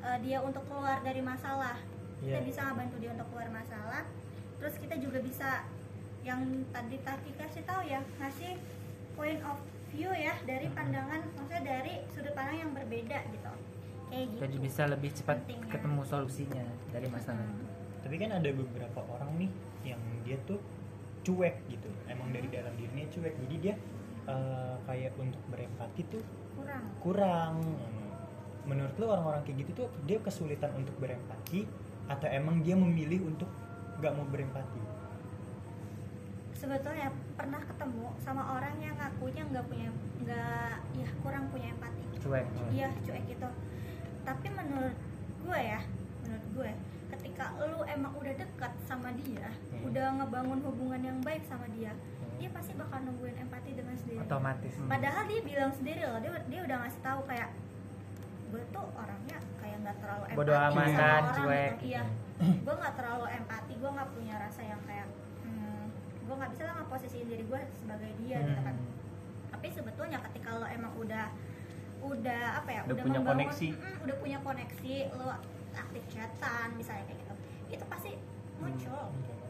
eh, 0.00 0.18
dia 0.20 0.38
untuk 0.38 0.66
keluar 0.66 0.98
dari 1.00 1.22
masalah. 1.22 1.78
Kita 2.18 2.38
Iya. 2.38 2.44
bisa 2.44 2.60
ngebantu 2.64 2.96
dia 2.98 3.10
untuk 3.12 3.28
keluar 3.28 3.48
masalah. 3.50 4.02
Terus 4.58 4.74
kita 4.76 4.94
juga 4.96 5.18
bisa 5.18 5.66
yang 6.22 6.38
tadi 6.70 6.96
tadi 7.00 7.30
kasih 7.32 7.62
tahu 7.62 7.82
ya 7.82 7.98
ngasih 8.16 8.54
point 9.12 9.42
of 9.42 9.58
view 9.88 10.06
ya 10.08 10.38
dari 10.42 10.70
pandangan 10.70 11.18
maksudnya 11.34 11.62
dari 11.62 11.98
sudut 12.08 12.30
pandang 12.32 12.58
yang 12.60 12.70
berbeda 12.72 13.18
gitu. 13.26 13.52
Kayak 14.06 14.24
gitu 14.28 14.40
jadi 14.40 14.56
bisa 14.60 14.82
lebih 14.86 15.10
cepat 15.12 15.36
Pentingnya. 15.40 15.72
ketemu 15.72 16.02
solusinya 16.04 16.64
dari 16.88 17.06
masalah. 17.08 17.42
Itu 17.42 17.71
tapi 18.02 18.18
kan 18.18 18.30
ada 18.34 18.50
beberapa 18.50 19.00
orang 19.06 19.30
nih 19.38 19.50
yang 19.86 20.02
dia 20.26 20.36
tuh 20.44 20.58
cuek 21.22 21.54
gitu. 21.70 21.90
Emang 22.10 22.34
dari 22.34 22.50
dalam 22.50 22.74
dirinya 22.74 23.06
cuek. 23.08 23.34
Jadi 23.46 23.56
dia 23.62 23.74
eh, 24.26 24.74
kayak 24.86 25.14
untuk 25.18 25.42
berempati 25.48 26.02
tuh 26.10 26.22
kurang. 26.58 26.84
kurang. 27.00 27.54
Menurut 28.66 28.94
lu 28.98 29.06
orang-orang 29.10 29.42
kayak 29.46 29.66
gitu 29.66 29.86
tuh 29.86 29.88
dia 30.06 30.18
kesulitan 30.22 30.70
untuk 30.78 30.94
berempati 30.98 31.66
atau 32.10 32.26
emang 32.30 32.62
dia 32.62 32.74
memilih 32.74 33.26
untuk 33.26 33.50
nggak 34.02 34.12
mau 34.18 34.26
berempati? 34.26 34.82
Sebetulnya 36.58 37.10
pernah 37.34 37.58
ketemu 37.58 38.06
sama 38.22 38.54
orang 38.54 38.78
yang 38.78 38.94
ngakunya 38.94 39.42
nggak 39.50 39.66
punya 39.66 39.88
nggak 40.22 40.74
ya 40.94 41.08
kurang 41.22 41.50
punya 41.50 41.74
empati. 41.74 42.02
Cuek 42.22 42.46
iya 42.70 42.90
cuek 43.02 43.22
gitu. 43.30 43.48
Tapi 44.22 44.46
menurut 44.54 44.94
gue 45.42 45.58
ya 45.58 45.80
menurut 46.22 46.46
gue 46.54 46.70
ketika 47.22 47.44
lu 47.62 47.86
emang 47.86 48.12
udah 48.12 48.34
dekat 48.34 48.72
sama 48.82 49.14
dia 49.14 49.46
Hmm. 49.70 49.86
udah 49.86 50.06
ngebangun 50.16 50.58
hubungan 50.60 51.00
yang 51.00 51.18
baik 51.20 51.42
sama 51.44 51.70
dia 51.70 51.94
Hmm. 51.94 52.34
dia 52.36 52.50
pasti 52.50 52.74
bakal 52.74 52.98
nungguin 53.00 53.38
empati 53.38 53.70
dengan 53.72 53.94
sendirinya 53.94 54.26
otomatis 54.26 54.74
padahal 54.84 55.22
dia 55.24 55.40
bilang 55.40 55.70
sendiri 55.72 56.02
loh 56.02 56.18
dia 56.18 56.30
dia 56.44 56.60
udah 56.62 56.76
ngasih 56.80 57.00
tahu 57.00 57.20
kayak 57.24 57.50
gue 58.48 58.62
tuh 58.68 58.86
orangnya 58.92 59.38
kayak 59.56 59.76
nggak 59.80 59.96
terlalu 59.96 60.22
empati 60.24 60.38
Bodo 60.38 60.52
sama 60.52 60.82
orang 60.82 61.24
cuek. 61.32 61.70
gitu. 61.72 61.84
iya 61.86 62.02
gue 62.58 62.74
nggak 62.74 62.94
terlalu 62.94 63.26
empati 63.32 63.72
gue 63.72 63.90
nggak 63.92 64.10
punya 64.10 64.34
rasa 64.36 64.60
yang 64.62 64.80
kayak 64.82 65.06
hmm, 65.40 65.84
gue 66.20 66.34
nggak 66.34 66.50
bisa 66.50 66.62
lah 66.64 66.74
ngeposisiin 66.76 67.26
diri 67.28 67.44
gue 67.44 67.60
sebagai 67.76 68.10
dia 68.18 68.38
gitu 68.40 68.60
kan 68.60 68.74
Hmm. 68.74 68.90
tapi 69.52 69.66
sebetulnya 69.70 70.18
ketika 70.22 70.50
lo 70.52 70.66
emang 70.66 70.90
udah 70.96 71.30
udah 72.02 72.42
apa 72.58 72.70
ya 72.72 72.80
Udah 72.84 72.96
punya 72.98 73.14
membangun- 73.16 73.46
koneksi. 73.46 73.68
Mm, 73.70 73.96
udah 74.02 74.16
punya 74.18 74.38
koneksi 74.40 74.94
lo 75.14 75.30
aktif 75.74 76.02
chatan 76.08 76.68
misalnya 76.74 77.04
kayak 77.04 77.18
gitu 77.18 77.34
itu 77.70 77.84
pasti 77.86 78.10
muncul 78.56 79.00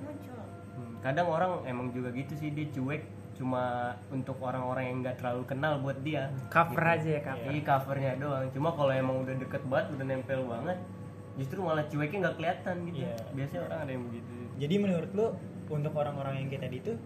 muncul 0.00 0.40
Hmm, 0.72 0.96
kadang 0.98 1.28
orang 1.28 1.52
emang 1.62 1.92
juga 1.92 2.08
gitu 2.10 2.32
sih 2.32 2.48
dia 2.48 2.64
cuek 2.66 3.04
cuma 3.32 3.92
untuk 4.08 4.40
orang-orang 4.40 4.88
yang 4.88 4.96
nggak 5.00 5.20
terlalu 5.20 5.44
kenal 5.44 5.76
buat 5.78 6.00
dia 6.00 6.32
cover 6.48 6.80
Gitu. 6.80 6.96
aja 6.96 7.08
ya 7.12 7.20
cover 7.22 7.50
Iya 7.50 7.60
covernya 7.62 8.12
doang. 8.16 8.44
Cuma 8.50 8.68
kalau 8.72 8.88
emang 8.88 9.16
udah 9.20 9.36
deket 9.36 9.60
banget, 9.64 9.86
udah 9.92 10.06
nempel 10.06 10.40
banget, 10.46 10.78
justru 11.34 11.60
malah 11.60 11.84
cueknya 11.84 12.18
nggak 12.22 12.36
kelihatan 12.36 12.76
gitu. 12.86 13.04
Iya. 13.04 13.14
Biasanya 13.32 13.62
orang 13.62 13.78
ada 13.78 13.90
yang 13.90 14.04
begitu. 14.06 14.32
jadi 14.54 14.74
menurut 14.78 15.10
lu 15.12 15.26
untuk 15.68 15.92
orang-orang 15.92 16.34
yang 16.38 16.48
kayak 16.48 16.62
tadi 16.62 16.76
tuh 16.82 16.96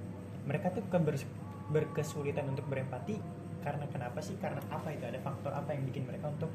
mereka 0.45 0.67
tuh 0.71 0.85
keber- 0.87 1.31
berkesulitan 1.67 2.47
untuk 2.47 2.67
berempati 2.67 3.19
karena 3.61 3.87
kenapa 3.89 4.23
sih 4.23 4.35
karena 4.37 4.63
apa 4.69 4.95
itu 4.95 5.03
ada 5.03 5.19
faktor 5.19 5.51
apa 5.51 5.73
yang 5.73 5.83
bikin 5.85 6.07
mereka 6.07 6.31
untuk 6.31 6.51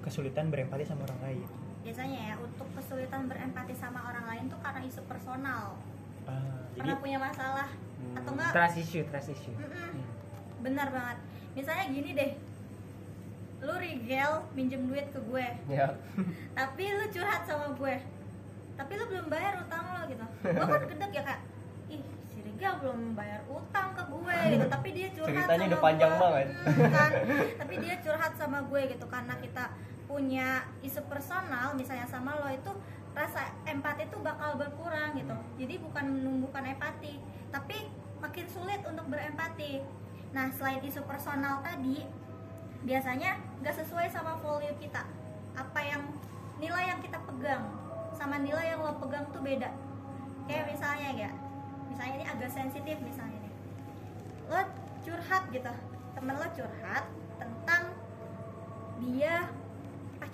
kesulitan 0.00 0.46
berempati 0.46 0.84
sama 0.84 1.02
orang 1.02 1.20
lain 1.24 1.46
biasanya 1.86 2.18
ya 2.20 2.34
untuk 2.36 2.66
kesulitan 2.72 3.24
berempati 3.24 3.70
sama 3.72 4.02
orang 4.04 4.26
lain 4.26 4.44
tuh 4.46 4.58
karena 4.58 4.82
isu 4.82 5.06
personal 5.06 5.78
jadi 6.74 6.82
pernah 6.82 6.98
punya 6.98 7.18
masalah 7.20 7.68
Hmm. 7.96 8.12
atau 8.14 8.30
enggak 8.30 8.52
trust 8.52 8.76
issue 8.78 9.04
trust 9.06 9.30
issue 9.30 9.54
Mm-mm. 9.54 10.04
benar 10.60 10.90
banget 10.90 11.16
misalnya 11.54 11.84
gini 11.88 12.10
deh 12.12 12.30
lu 13.58 13.72
rigel 13.74 14.32
minjem 14.52 14.84
duit 14.84 15.08
ke 15.08 15.20
gue 15.22 15.46
Ya. 15.66 15.96
tapi 16.52 16.92
lu 16.92 17.08
curhat 17.08 17.42
sama 17.42 17.72
gue 17.72 17.94
tapi 18.74 18.92
lu 18.92 19.04
belum 19.06 19.26
bayar 19.26 19.56
utang 19.58 19.84
lo 19.88 20.04
gitu 20.04 20.26
gue 20.44 20.66
kan 20.66 20.82
gedek 20.84 21.10
ya 21.10 21.22
kak 21.24 21.40
ih 21.88 22.02
si 22.26 22.44
Rigel 22.44 22.74
belum 22.78 23.00
bayar 23.14 23.40
utang 23.48 23.88
ke 23.90 24.02
gue 24.04 24.36
gitu 24.52 24.66
tapi 24.68 24.88
dia 24.92 25.08
curhat 25.10 25.32
Ceritanya 25.32 25.56
sama 25.56 25.66
udah 25.66 25.80
panjang 25.80 26.10
gue. 26.10 26.20
banget. 26.20 26.46
Hmm, 26.52 26.90
kan 26.92 27.10
tapi 27.56 27.74
dia 27.80 27.94
curhat 27.98 28.32
sama 28.36 28.58
gue 28.62 28.80
gitu 28.86 29.06
karena 29.06 29.34
kita 29.38 29.64
punya 30.06 30.62
isu 30.82 31.02
personal 31.10 31.74
misalnya 31.74 32.06
sama 32.06 32.38
lo 32.38 32.48
itu 32.50 32.70
rasa 33.16 33.50
empati 33.64 34.06
itu 34.06 34.18
bakal 34.20 34.60
berkurang 34.60 35.16
gitu. 35.16 35.34
Jadi 35.58 35.74
bukan 35.82 36.04
menumbuhkan 36.20 36.62
empati 36.68 37.18
tapi 37.50 37.90
makin 38.22 38.46
sulit 38.46 38.80
untuk 38.86 39.08
berempati. 39.10 39.82
Nah 40.30 40.52
selain 40.54 40.84
isu 40.84 41.02
personal 41.04 41.64
tadi 41.64 42.06
biasanya 42.86 43.40
nggak 43.64 43.74
sesuai 43.82 44.06
sama 44.12 44.38
value 44.44 44.76
kita. 44.78 45.02
Apa 45.56 45.80
yang 45.80 46.02
nilai 46.60 46.92
yang 46.92 47.00
kita 47.00 47.18
pegang 47.24 47.64
sama 48.12 48.40
nilai 48.40 48.76
yang 48.76 48.84
lo 48.84 48.96
pegang 49.00 49.26
tuh 49.32 49.42
beda. 49.42 49.72
Kayak 50.46 50.76
misalnya 50.76 51.10
ya 51.16 51.30
misalnya 51.88 52.14
ini 52.22 52.26
agak 52.28 52.50
sensitif 52.52 52.96
misalnya 53.00 53.38
nih. 53.42 53.54
Lo 54.52 54.60
curhat 55.02 55.42
gitu 55.50 55.72
temen 56.16 56.32
lo 56.32 56.48
curhat 56.56 57.04
tentang 57.36 57.92
dia 59.04 59.44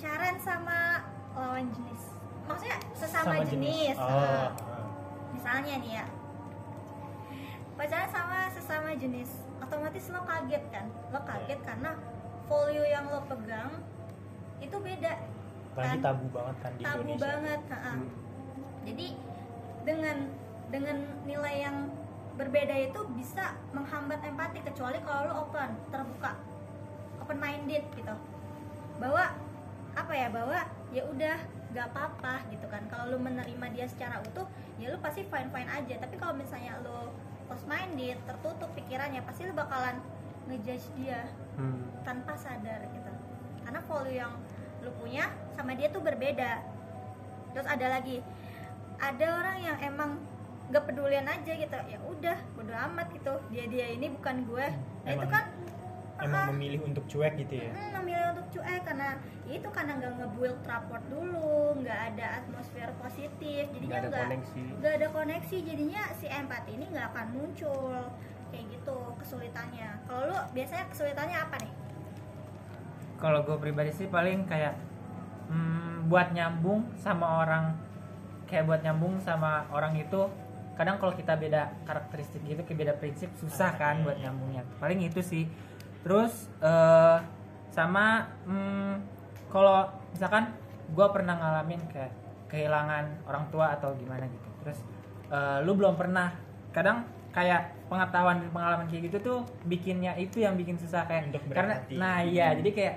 pacaran 0.02 0.34
sama 0.42 0.98
lawan 1.38 1.70
jenis 1.70 2.02
maksudnya 2.50 2.74
sesama 2.90 3.38
jenis, 3.46 3.94
Oh, 3.94 4.02
Nah, 4.02 4.50
ah. 4.50 4.50
misalnya 5.30 5.78
nih 5.78 5.92
ya 6.02 6.06
pacaran 7.78 8.10
sama 8.10 8.50
sesama 8.50 8.98
jenis 8.98 9.30
otomatis 9.62 10.10
lo 10.10 10.26
kaget 10.26 10.64
kan 10.74 10.90
lo 11.14 11.22
kaget 11.22 11.60
karena 11.62 11.94
value 12.50 12.82
yang 12.82 13.06
lo 13.14 13.22
pegang 13.30 13.78
itu 14.58 14.74
beda 14.74 15.22
apalagi 15.70 15.94
kan? 15.94 16.02
tabu 16.02 16.26
banget 16.34 16.56
kan 16.58 16.72
di 16.74 16.82
tabu 16.82 16.98
Indonesia 17.06 17.22
banget 17.22 17.60
ha-ha. 17.70 17.92
Hmm. 17.94 18.08
jadi 18.82 19.06
dengan 19.86 20.16
dengan 20.74 20.96
nilai 21.30 21.54
yang 21.62 21.76
berbeda 22.42 22.74
itu 22.90 23.00
bisa 23.14 23.54
menghambat 23.70 24.18
empati 24.26 24.66
kecuali 24.66 24.98
kalau 25.06 25.30
lo 25.30 25.34
open 25.46 25.70
terbuka 25.94 26.34
open 27.22 27.38
minded 27.38 27.86
gitu 27.94 28.14
bahwa 28.98 29.30
apa 29.92 30.12
ya 30.12 30.28
bahwa 30.32 30.58
ya 30.92 31.02
udah 31.04 31.36
gak 31.72 31.86
apa-apa 31.92 32.44
gitu 32.52 32.66
kan. 32.68 32.84
Kalau 32.88 33.12
lo 33.12 33.18
menerima 33.20 33.66
dia 33.72 33.86
secara 33.88 34.20
utuh 34.20 34.44
ya 34.76 34.92
lo 34.92 35.00
pasti 35.00 35.24
fine 35.24 35.48
fine 35.48 35.68
aja. 35.68 35.94
Tapi 36.00 36.14
kalau 36.16 36.36
misalnya 36.36 36.76
lo 36.84 37.12
close 37.48 37.64
minded 37.64 38.16
tertutup 38.24 38.70
pikirannya 38.72 39.20
pasti 39.24 39.48
lo 39.48 39.52
bakalan 39.52 40.00
ngejudge 40.48 40.88
dia 40.96 41.28
Hmm. 41.52 41.84
tanpa 42.00 42.32
sadar 42.32 42.80
gitu. 42.88 43.12
Karena 43.60 43.80
value 43.84 44.16
yang 44.16 44.32
lu 44.80 44.90
punya 44.96 45.28
sama 45.52 45.76
dia 45.76 45.92
tuh 45.92 46.00
berbeda. 46.00 46.64
Terus 47.52 47.68
ada 47.68 47.86
lagi 47.92 48.24
ada 48.96 49.26
orang 49.36 49.56
yang 49.60 49.76
emang 49.84 50.10
gak 50.72 50.88
pedulian 50.88 51.28
aja 51.28 51.52
gitu. 51.52 51.76
Ya 51.88 51.98
udah 52.08 52.38
bodo 52.56 52.72
amat 52.72 53.12
gitu. 53.12 53.34
Dia 53.52 53.68
dia 53.68 53.86
ini 53.92 54.08
bukan 54.16 54.48
gue. 54.48 54.66
Nah 55.04 55.12
itu 55.12 55.26
kan 55.28 55.44
emang 56.22 56.42
ah, 56.42 56.50
memilih 56.54 56.80
untuk 56.86 57.04
cuek 57.04 57.34
gitu 57.36 57.54
ya? 57.60 57.68
Mm, 57.68 57.90
memilih 58.00 58.26
untuk 58.32 58.46
cuek 58.56 58.80
karena 58.86 59.08
itu 59.42 59.68
karena 59.74 59.98
nggak 59.98 60.12
ngebuild 60.22 60.60
rapport 60.64 61.02
dulu 61.10 61.74
nggak 61.82 61.98
ada 62.14 62.26
atmosfer 62.40 62.88
positif 63.02 63.66
jadinya 63.74 63.90
Nggak 63.90 63.98
ada 63.98 64.08
nggak 64.08 64.22
koneksi. 64.22 64.62
nggak 64.78 64.92
ada 64.96 65.08
koneksi 65.10 65.56
jadinya 65.66 66.02
si 66.14 66.26
empati 66.30 66.70
ini 66.78 66.84
nggak 66.94 67.06
akan 67.10 67.26
muncul. 67.34 68.02
Kayak 68.52 68.64
gitu 68.68 68.98
kesulitannya. 69.18 69.88
Kalau 70.04 70.22
lu 70.28 70.38
biasanya 70.52 70.84
kesulitannya 70.92 71.38
apa 71.40 71.56
nih? 71.58 71.72
Kalau 73.18 73.40
gue 73.42 73.56
pribadi 73.58 73.90
sih 73.90 74.06
paling 74.06 74.46
kayak 74.46 74.74
hmm, 75.48 76.06
buat 76.06 76.30
nyambung 76.34 76.90
sama 76.98 77.42
orang 77.42 77.74
kayak 78.46 78.68
buat 78.68 78.80
nyambung 78.84 79.16
sama 79.22 79.64
orang 79.72 79.96
itu 79.96 80.28
kadang 80.76 81.00
kalau 81.00 81.12
kita 81.16 81.36
beda 81.36 81.72
karakteristik 81.84 82.44
gitu 82.44 82.60
kayak 82.64 82.78
beda 82.78 82.94
prinsip 83.00 83.30
susah 83.38 83.72
kan 83.74 84.02
buat 84.04 84.18
nyambungnya. 84.20 84.62
Paling 84.78 85.02
itu 85.02 85.18
sih. 85.18 85.44
Terus 86.02 86.50
eh, 86.60 87.18
sama 87.72 88.28
hmm, 88.44 89.11
kalau 89.52 89.84
misalkan 90.10 90.48
gue 90.88 91.06
pernah 91.08 91.36
ngalamin 91.36 91.80
kayak 91.86 92.12
kehilangan 92.48 93.04
orang 93.24 93.44
tua 93.48 93.72
atau 93.72 93.92
gimana 93.94 94.24
gitu 94.24 94.48
terus 94.60 94.78
eh, 95.28 95.58
lu 95.62 95.72
belum 95.72 95.94
pernah 95.94 96.32
kadang 96.70 97.04
kayak 97.30 97.88
pengetahuan 97.88 98.40
dan 98.40 98.50
pengalaman 98.50 98.86
kayak 98.86 99.08
gitu 99.08 99.18
tuh 99.22 99.38
bikinnya 99.64 100.12
itu 100.16 100.40
yang 100.40 100.52
bikin 100.52 100.76
susah 100.76 101.04
kayak 101.04 101.28
Untuk 101.28 101.44
karena 101.46 101.80
berempati. 101.80 101.96
nah 101.96 102.20
iya 102.20 102.52
jadi 102.52 102.70
kayak 102.70 102.96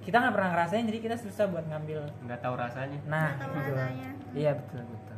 kita 0.00 0.16
nggak 0.16 0.34
pernah 0.34 0.50
ngerasain 0.50 0.84
jadi 0.84 0.98
kita 1.02 1.16
susah 1.18 1.44
buat 1.46 1.64
ngambil 1.66 2.00
Nggak 2.24 2.40
tahu 2.40 2.54
rasanya. 2.56 2.98
nah 3.04 3.28
Nggak 3.30 3.40
tahu 3.42 3.52
itu 3.54 3.72
rasanya. 3.72 4.08
iya 4.32 4.50
betul 4.52 4.80
betul 4.84 5.09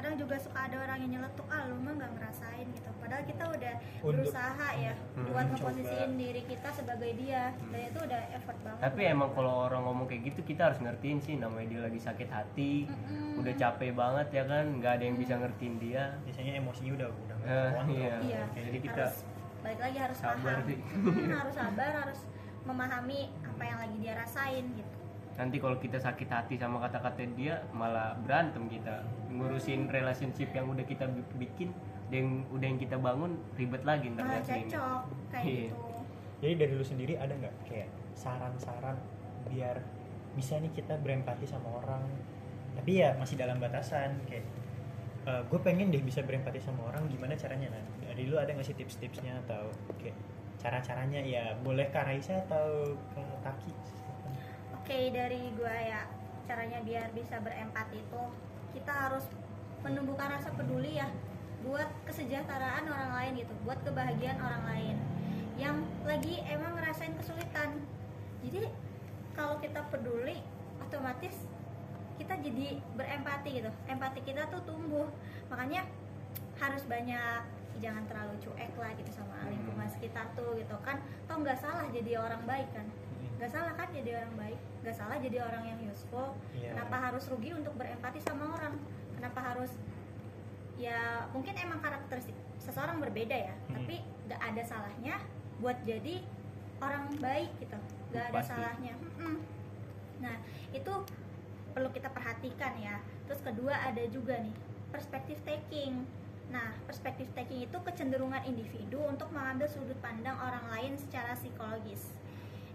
kadang 0.00 0.16
juga 0.16 0.32
suka 0.34 0.64
ada 0.64 0.80
orang 0.80 0.96
yang 0.98 1.10
nyeletuk 1.12 1.44
ah 1.46 1.68
lu 1.68 1.76
mah 1.76 1.92
nggak 1.92 2.08
ngerasain 2.10 2.66
gitu 2.72 2.88
padahal 2.96 3.20
kita 3.22 3.44
udah 3.46 3.74
Untuk- 4.00 4.04
berusaha 4.16 4.68
ya 4.74 4.92
Hmm, 5.10 5.26
buat 5.26 5.44
coba. 5.44 5.52
ngeposisiin 5.52 6.10
diri 6.16 6.42
kita 6.42 6.68
sebagai 6.72 7.10
dia 7.14 7.42
dan 7.52 7.80
itu 7.84 7.98
udah 8.00 8.20
effort 8.32 8.58
banget 8.64 8.80
Tapi 8.80 9.00
emang 9.06 9.30
kalau 9.30 9.54
orang 9.62 9.82
ngomong 9.84 10.06
kayak 10.06 10.22
gitu 10.26 10.40
kita 10.42 10.62
harus 10.66 10.80
ngertiin 10.80 11.18
sih 11.20 11.34
namanya 11.36 11.68
dia 11.68 11.80
lagi 11.82 12.00
sakit 12.00 12.28
hati, 12.28 12.88
Mm-mm. 12.88 13.36
udah 13.36 13.52
capek 13.54 13.92
banget 13.92 14.26
ya 14.32 14.44
kan, 14.46 14.64
nggak 14.74 14.92
ada 14.94 15.04
yang 15.04 15.18
bisa 15.18 15.34
ngertiin 15.36 15.74
dia. 15.76 16.16
biasanya 16.22 16.52
emosinya 16.56 16.92
udah 16.96 17.08
udah 17.10 17.36
nggak 17.36 17.60
kontrol. 17.76 17.92
iya. 17.92 18.14
iya 18.22 18.42
Jadi 18.56 18.78
kita 18.80 19.00
harus 19.02 19.18
balik 19.60 19.80
lagi 19.82 19.98
harus 20.00 20.16
sabar 20.18 20.40
paham 20.56 20.64
sih. 20.64 20.78
Hmm, 20.80 21.28
harus 21.34 21.54
sabar 21.54 21.90
harus 22.02 22.20
memahami 22.62 23.20
apa 23.42 23.62
yang 23.62 23.78
lagi 23.78 23.96
dia 23.98 24.14
rasain 24.14 24.64
gitu 24.72 24.89
Nanti 25.34 25.56
kalau 25.56 25.76
kita 25.76 25.96
sakit 25.96 26.26
hati 26.26 26.54
sama 26.54 26.80
kata-kata 26.80 27.22
dia 27.32 27.62
malah 27.70 28.12
berantem 28.18 28.66
kita. 28.66 29.02
Ngurusin 29.30 29.86
relationship 29.86 30.50
yang 30.50 30.66
udah 30.66 30.82
kita 30.82 31.06
bi- 31.06 31.26
bikin, 31.38 31.70
yang 32.08 32.44
udah 32.50 32.66
yang 32.66 32.76
kita 32.76 32.96
bangun 32.96 33.38
ribet 33.54 33.82
lagi 33.82 34.10
ntar 34.10 34.26
ini. 34.26 34.66
cocok 34.66 35.02
kayak 35.30 35.44
Iya. 35.44 35.68
gitu. 35.70 35.76
Jadi 36.40 36.54
dari 36.56 36.72
lu 36.72 36.84
sendiri 36.84 37.14
ada 37.14 37.32
nggak 37.32 37.54
kayak 37.64 37.88
saran-saran 38.12 38.96
biar 39.46 39.76
bisa 40.32 40.56
nih 40.56 40.70
kita 40.70 40.96
berempati 40.96 41.44
sama 41.44 41.68
orang? 41.78 42.02
Tapi 42.72 42.90
ya 42.96 43.12
masih 43.14 43.36
dalam 43.36 43.58
batasan 43.58 44.20
kayak 44.24 44.44
gue 45.20 45.60
pengen 45.60 45.92
deh 45.92 46.00
bisa 46.00 46.24
berempati 46.24 46.58
sama 46.58 46.88
orang 46.88 47.06
gimana 47.06 47.36
caranya? 47.36 47.70
Nah 47.70 47.82
dari 48.02 48.26
lu 48.26 48.34
ada 48.34 48.50
nggak 48.50 48.64
sih 48.64 48.74
tips-tipsnya 48.74 49.36
atau 49.46 49.68
kayak 49.96 50.16
cara-caranya? 50.58 51.20
Ya 51.20 51.54
boleh 51.56 51.86
ke 51.86 51.98
Raisa 51.98 52.40
atau 52.42 52.92
ke 53.12 53.22
Taki 53.40 53.72
Oke 54.90 55.14
dari 55.14 55.54
gua 55.54 55.70
ya 55.70 56.02
caranya 56.50 56.82
biar 56.82 57.14
bisa 57.14 57.38
berempati 57.38 58.02
itu 58.02 58.22
kita 58.74 58.90
harus 58.90 59.22
menumbuhkan 59.86 60.34
rasa 60.34 60.50
peduli 60.50 60.98
ya 60.98 61.06
buat 61.62 61.86
kesejahteraan 62.10 62.90
orang 62.90 63.14
lain 63.14 63.32
gitu, 63.38 63.54
buat 63.62 63.78
kebahagiaan 63.86 64.42
orang 64.42 64.66
lain 64.66 64.96
yang 65.62 65.86
lagi 66.02 66.42
emang 66.42 66.74
ngerasain 66.74 67.14
kesulitan. 67.22 67.78
Jadi 68.42 68.66
kalau 69.38 69.62
kita 69.62 69.78
peduli 69.94 70.42
otomatis 70.82 71.38
kita 72.18 72.34
jadi 72.42 72.82
berempati 72.98 73.62
gitu. 73.62 73.70
Empati 73.86 74.26
kita 74.26 74.50
tuh 74.50 74.66
tumbuh. 74.66 75.06
Makanya 75.54 75.86
harus 76.58 76.82
banyak 76.90 77.46
jangan 77.78 78.10
terlalu 78.10 78.34
cuek 78.42 78.74
lah 78.74 78.90
gitu 78.98 79.14
sama 79.14 79.38
lingkungan 79.46 79.86
sekitar 79.86 80.34
tuh 80.34 80.58
gitu 80.58 80.74
kan 80.82 80.98
toh 81.30 81.38
nggak 81.38 81.62
salah 81.62 81.86
jadi 81.94 82.18
orang 82.18 82.42
baik 82.42 82.66
kan 82.74 82.90
nggak 83.38 83.54
salah 83.54 83.70
kan 83.78 83.86
jadi 83.94 84.26
orang 84.26 84.34
baik 84.34 84.60
nggak 84.80 84.96
salah 84.96 85.16
jadi 85.16 85.40
orang 85.40 85.64
yang 85.66 85.80
useful 85.84 86.32
Iya. 86.52 86.72
kenapa 86.72 86.96
harus 87.02 87.24
rugi 87.28 87.52
untuk 87.52 87.76
berempati 87.76 88.20
sama 88.20 88.48
orang 88.50 88.74
kenapa 89.12 89.40
harus 89.44 89.72
ya 90.76 91.28
mungkin 91.30 91.52
emang 91.54 91.78
karakteristik 91.78 92.32
seseorang 92.56 92.96
berbeda 92.98 93.36
ya 93.36 93.54
Hmm. 93.68 93.76
tapi 93.76 94.00
nggak 94.24 94.40
ada 94.40 94.62
salahnya 94.64 95.16
buat 95.60 95.76
jadi 95.84 96.24
orang 96.80 97.12
baik 97.18 97.52
gitu 97.60 97.76
nggak 98.10 98.24
ada 98.26 98.40
Pasti. 98.40 98.50
salahnya 98.50 98.92
Mm-mm. 98.96 99.36
nah 100.18 100.36
itu 100.72 100.92
perlu 101.70 101.92
kita 101.92 102.08
perhatikan 102.08 102.72
ya 102.76 102.96
terus 103.24 103.44
kedua 103.44 103.76
ada 103.76 104.00
juga 104.08 104.40
nih 104.40 104.56
perspektif 104.88 105.36
taking 105.44 106.08
nah 106.48 106.72
perspektif 106.82 107.28
taking 107.30 107.62
itu 107.62 107.76
kecenderungan 107.78 108.42
individu 108.42 108.98
untuk 109.04 109.30
mengambil 109.30 109.68
sudut 109.68 109.94
pandang 110.00 110.34
orang 110.34 110.64
lain 110.72 110.92
secara 110.96 111.36
psikologis 111.36 112.10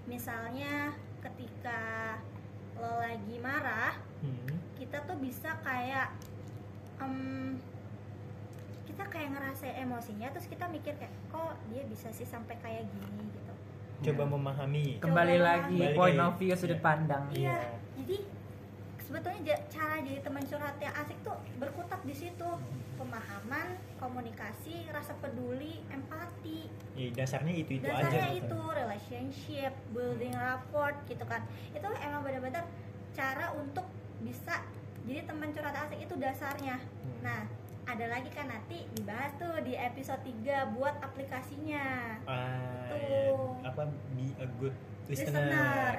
misalnya 0.06 0.94
ketika 1.26 1.80
lo 2.76 3.00
lagi 3.00 3.36
marah 3.38 3.98
Hmm. 4.20 4.58
kita 4.76 5.06
tuh 5.06 5.18
bisa 5.18 5.54
kayak 5.62 6.10
em, 6.98 7.60
kita 8.86 9.04
kayak 9.06 9.30
ngerasa 9.32 9.66
emosinya 9.78 10.32
terus 10.32 10.46
kita 10.46 10.66
mikir 10.66 10.96
kayak 10.96 11.14
kok 11.28 11.54
dia 11.68 11.84
bisa 11.84 12.10
sih 12.10 12.24
sampai 12.24 12.56
kayak 12.58 12.88
gini? 12.88 13.28
gitu. 13.28 13.54
Coba 14.06 14.24
memahami. 14.28 14.98
Kembali 14.98 15.36
Coba 15.36 15.46
lagi 15.48 15.80
point 15.94 16.18
of 16.18 16.34
view 16.36 16.54
sudut 16.54 16.78
Iya. 16.78 16.86
pandang. 16.86 17.24
Iya. 17.30 17.38
iya. 17.38 17.60
Jadi 17.96 18.18
sebetulnya 19.06 19.56
cara 19.70 20.02
jadi 20.02 20.20
teman 20.26 20.42
curhat 20.44 20.76
yang 20.82 20.94
asik 20.98 21.18
tuh 21.22 21.38
berkutat 21.62 22.02
di 22.02 22.16
situ 22.18 22.50
pemahaman 22.98 23.78
komunikasi 24.02 24.90
rasa 24.90 25.14
peduli 25.22 25.84
empati 25.94 26.66
ya 26.98 27.14
dasarnya 27.14 27.54
itu 27.54 27.78
itu 27.78 27.86
aja 27.86 28.02
dasarnya 28.02 28.30
gitu. 28.34 28.46
itu 28.50 28.60
relationship 28.74 29.72
building 29.94 30.34
rapport 30.34 30.96
gitu 31.06 31.22
kan 31.30 31.46
itu 31.70 31.88
emang 32.02 32.26
benar-benar 32.26 32.66
cara 33.14 33.54
untuk 33.54 33.86
bisa 34.26 34.66
jadi 35.06 35.22
teman 35.30 35.54
curhat 35.54 35.76
asik 35.86 36.02
itu 36.02 36.16
dasarnya 36.18 36.82
Hmm. 36.82 37.22
nah 37.22 37.42
ada 37.86 38.10
lagi 38.10 38.34
kan 38.34 38.50
nanti 38.50 38.82
dibahas 38.98 39.38
tuh 39.38 39.62
di 39.62 39.78
episode 39.78 40.18
3 40.26 40.74
buat 40.74 40.98
aplikasinya 41.06 42.18
ah, 42.26 42.90
Tuh. 42.90 43.62
ya. 43.62 43.70
apa 43.70 43.86
be 44.18 44.34
a 44.42 44.48
good 44.58 44.74
listener, 45.08 45.44
listener 45.44 45.94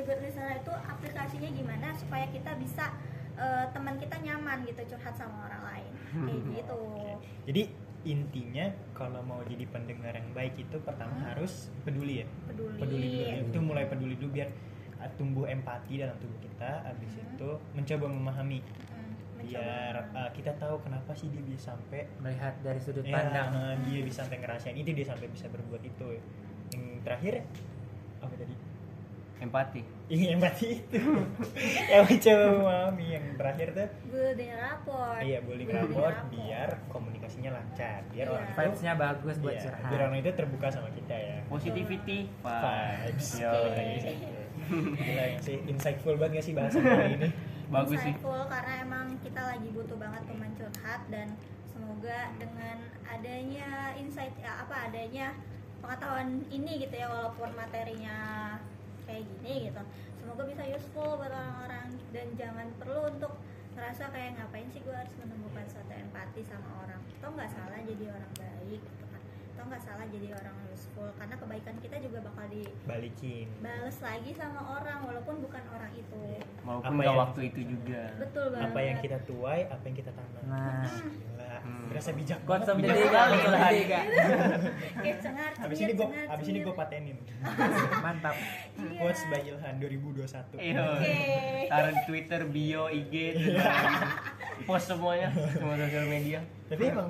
Good 0.00 0.20
Listener 0.20 0.56
itu 0.58 0.72
aplikasinya 0.72 1.50
gimana 1.50 1.88
supaya 1.92 2.26
kita 2.28 2.56
bisa 2.56 2.88
eh, 3.34 3.66
teman 3.70 3.96
kita 3.96 4.16
nyaman 4.18 4.64
gitu 4.64 4.80
curhat 4.90 5.12
sama 5.12 5.46
orang 5.46 5.62
lain 5.64 5.92
kayak 6.24 6.40
gitu 6.54 6.78
Oke. 6.94 7.12
Jadi 7.44 7.62
intinya 8.04 8.66
kalau 8.92 9.20
mau 9.20 9.40
jadi 9.42 9.64
pendengar 9.66 10.12
yang 10.12 10.28
baik 10.30 10.54
itu 10.58 10.76
pertama 10.78 11.12
Hmm. 11.14 11.24
harus 11.26 11.72
peduli 11.82 12.20
ya. 12.20 12.26
peduli, 12.44 12.76
Peduli 12.76 13.06
dulu. 13.06 13.24
ya. 13.24 13.34
Itu 13.40 13.58
mulai 13.60 13.84
peduli 13.86 14.14
dulu 14.14 14.30
biar 14.34 14.48
uh, 14.98 15.08
tumbuh 15.16 15.46
empati 15.46 15.94
dalam 15.98 16.16
tubuh 16.18 16.36
kita. 16.38 16.84
Habis 16.84 17.12
Hmm. 17.14 17.28
itu 17.30 17.48
mencoba 17.72 18.06
memahami 18.06 18.58
Hmm, 18.60 19.12
biar 19.40 19.94
uh, 20.12 20.30
kita 20.32 20.52
tahu 20.54 20.80
kenapa 20.80 21.12
sih 21.12 21.28
dia 21.28 21.40
bisa 21.40 21.72
sampai 21.72 22.04
melihat 22.18 22.52
dari 22.60 22.76
sudut 22.78 23.04
ya, 23.04 23.12
pandang 23.14 23.48
uh, 23.52 23.74
dia 23.82 24.00
bisa 24.00 24.20
sampai 24.20 24.36
ngerasain 24.38 24.76
itu 24.76 24.90
dia 24.92 25.06
sampai 25.06 25.28
bisa 25.28 25.46
berbuat 25.48 25.80
itu. 25.80 26.08
Yang 26.72 26.84
terakhir 27.04 27.34
apa 28.24 28.34
tadi? 28.34 28.54
empati. 29.34 29.82
Ini 30.06 30.24
empati 30.32 30.66
itu. 30.72 30.96
yang 31.90 32.02
mencoba 32.02 32.44
memahami 32.50 33.06
yang 33.12 33.24
terakhir 33.36 33.68
tuh. 33.72 33.88
Building 34.08 34.50
rapport 34.54 35.20
iya 35.20 35.38
building 35.38 35.68
rapport 35.70 36.16
biar 36.30 36.68
komunikasinya 36.88 37.50
lancar 37.52 38.00
biar 38.08 38.24
Iya. 38.24 38.32
orang 38.32 38.46
itu 38.46 38.56
vibes-nya 38.56 38.92
bagus 38.94 39.36
buat 39.38 39.52
Iya, 39.52 39.62
curhat. 39.64 39.84
biar 39.84 40.00
orang 40.02 40.18
itu 40.18 40.30
terbuka 40.32 40.66
sama 40.72 40.88
kita 40.90 41.12
ya. 41.14 41.36
Positivity 41.44 42.18
vibes. 42.40 43.26
Yo, 43.36 43.52
Oke. 43.52 43.84
gila 44.96 45.24
yang 45.26 45.42
sih 45.42 45.56
insightful 45.66 46.16
banget 46.16 46.32
gak 46.34 46.44
sih 46.46 46.54
bahasan 46.54 46.80
kali 46.88 47.12
ini? 47.14 47.28
Bagus 47.66 47.98
sih. 47.98 48.12
Insightful 48.14 48.40
karena 48.48 48.72
emang 48.80 49.06
kita 49.20 49.40
lagi 49.44 49.68
butuh 49.68 49.96
banget 49.98 50.22
teman 50.24 50.50
curhat 50.54 51.00
dan 51.10 51.28
semoga 51.66 52.18
dengan 52.34 52.76
adanya 53.04 53.68
insight 53.94 54.32
ya 54.38 54.56
apa 54.58 54.88
adanya 54.88 55.36
pengetahuan 55.84 56.28
ini 56.48 56.72
gitu 56.80 56.94
ya 56.96 57.06
walaupun 57.06 57.52
materinya 57.52 58.16
kayak 59.04 59.28
gini 59.28 59.68
gitu. 59.68 59.82
Semoga 60.16 60.42
bisa 60.48 60.64
useful 60.64 61.20
buat 61.20 61.28
orang-orang 61.28 61.92
dan 62.10 62.26
jangan 62.34 62.72
perlu 62.80 63.12
untuk 63.12 63.36
ngerasa 63.76 64.08
kayak 64.08 64.40
ngapain 64.40 64.64
sih 64.72 64.80
gue 64.80 64.96
harus 64.96 65.12
menemukan 65.20 65.64
suatu 65.68 65.92
empati 65.92 66.40
sama 66.40 66.80
orang? 66.80 67.00
Atau 67.20 67.28
nggak 67.36 67.50
salah 67.52 67.78
jadi 67.84 68.04
orang 68.08 68.32
baik 68.40 68.80
gitu 68.80 69.04
kan. 69.04 69.20
Atau 69.52 69.64
nggak 69.68 69.82
salah 69.84 70.06
jadi 70.08 70.28
orang 70.32 70.56
useful. 70.72 71.08
Karena 71.20 71.34
kebaikan 71.36 71.76
kita 71.78 71.96
juga 72.00 72.18
bakal 72.24 72.44
balikin. 72.88 73.46
dibales 73.52 73.98
lagi 74.00 74.30
sama 74.32 74.60
orang 74.80 74.98
walaupun 75.04 75.36
bukan 75.44 75.64
orang 75.68 75.92
itu. 75.92 76.24
Walaupun 76.64 76.96
Apa 76.96 77.02
yang- 77.04 77.20
waktu 77.20 77.40
itu 77.52 77.60
juga. 77.68 78.02
Betul 78.16 78.46
banget 78.50 78.64
apa 78.66 78.80
yang 78.80 78.98
kita 79.04 79.18
tuai 79.28 79.60
apa 79.68 79.84
yang 79.84 79.96
kita 80.00 80.10
tanam. 80.16 80.42
Nah 80.48 80.88
Hmm. 81.64 81.88
berasa 81.88 82.12
bijak 82.12 82.44
of 82.44 82.60
the 82.62 82.74
Bijak. 82.76 84.04
Kayak 84.94 85.18
cengar 85.18 85.50
habis 85.56 85.78
ini 85.78 85.92
gue 85.92 86.04
cengar, 86.04 86.26
habis 86.28 86.46
ini 86.46 86.58
gue 86.60 86.74
patenin 86.74 87.16
mantap 88.04 88.36
Iya. 88.74 88.98
quotes 88.98 89.22
by 89.26 89.40
Ilhan 89.42 89.74
2021 89.78 90.60
Iya. 90.60 90.82
Oke. 90.92 91.14
taruh 91.66 91.96
Twitter, 92.04 92.40
bio, 92.46 92.82
IG, 92.86 93.14
terus 93.34 93.64
post 94.62 94.86
semuanya 94.86 95.28
semua 95.50 95.74
sosial 95.74 96.06
media. 96.06 96.40
tapi 96.66 96.82
emang 96.86 97.08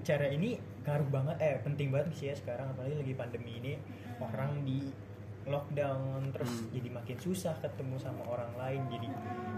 cara 0.00 0.26
ini 0.26 0.56
ngaruh 0.82 1.08
banget 1.08 1.36
eh 1.38 1.56
penting 1.60 1.88
banget 1.88 2.12
sih 2.12 2.26
ya 2.28 2.34
sekarang 2.34 2.68
apalagi 2.68 2.96
lagi 2.98 3.14
pandemi 3.14 3.56
ini 3.56 3.72
orang 4.18 4.62
di 4.62 4.92
lockdown 5.44 6.30
terus 6.30 6.48
Hmm. 6.50 6.72
jadi 6.72 6.88
makin 6.90 7.16
susah 7.16 7.54
ketemu 7.58 7.96
sama 7.96 8.22
orang 8.24 8.52
lain 8.54 8.80
jadi 8.88 9.08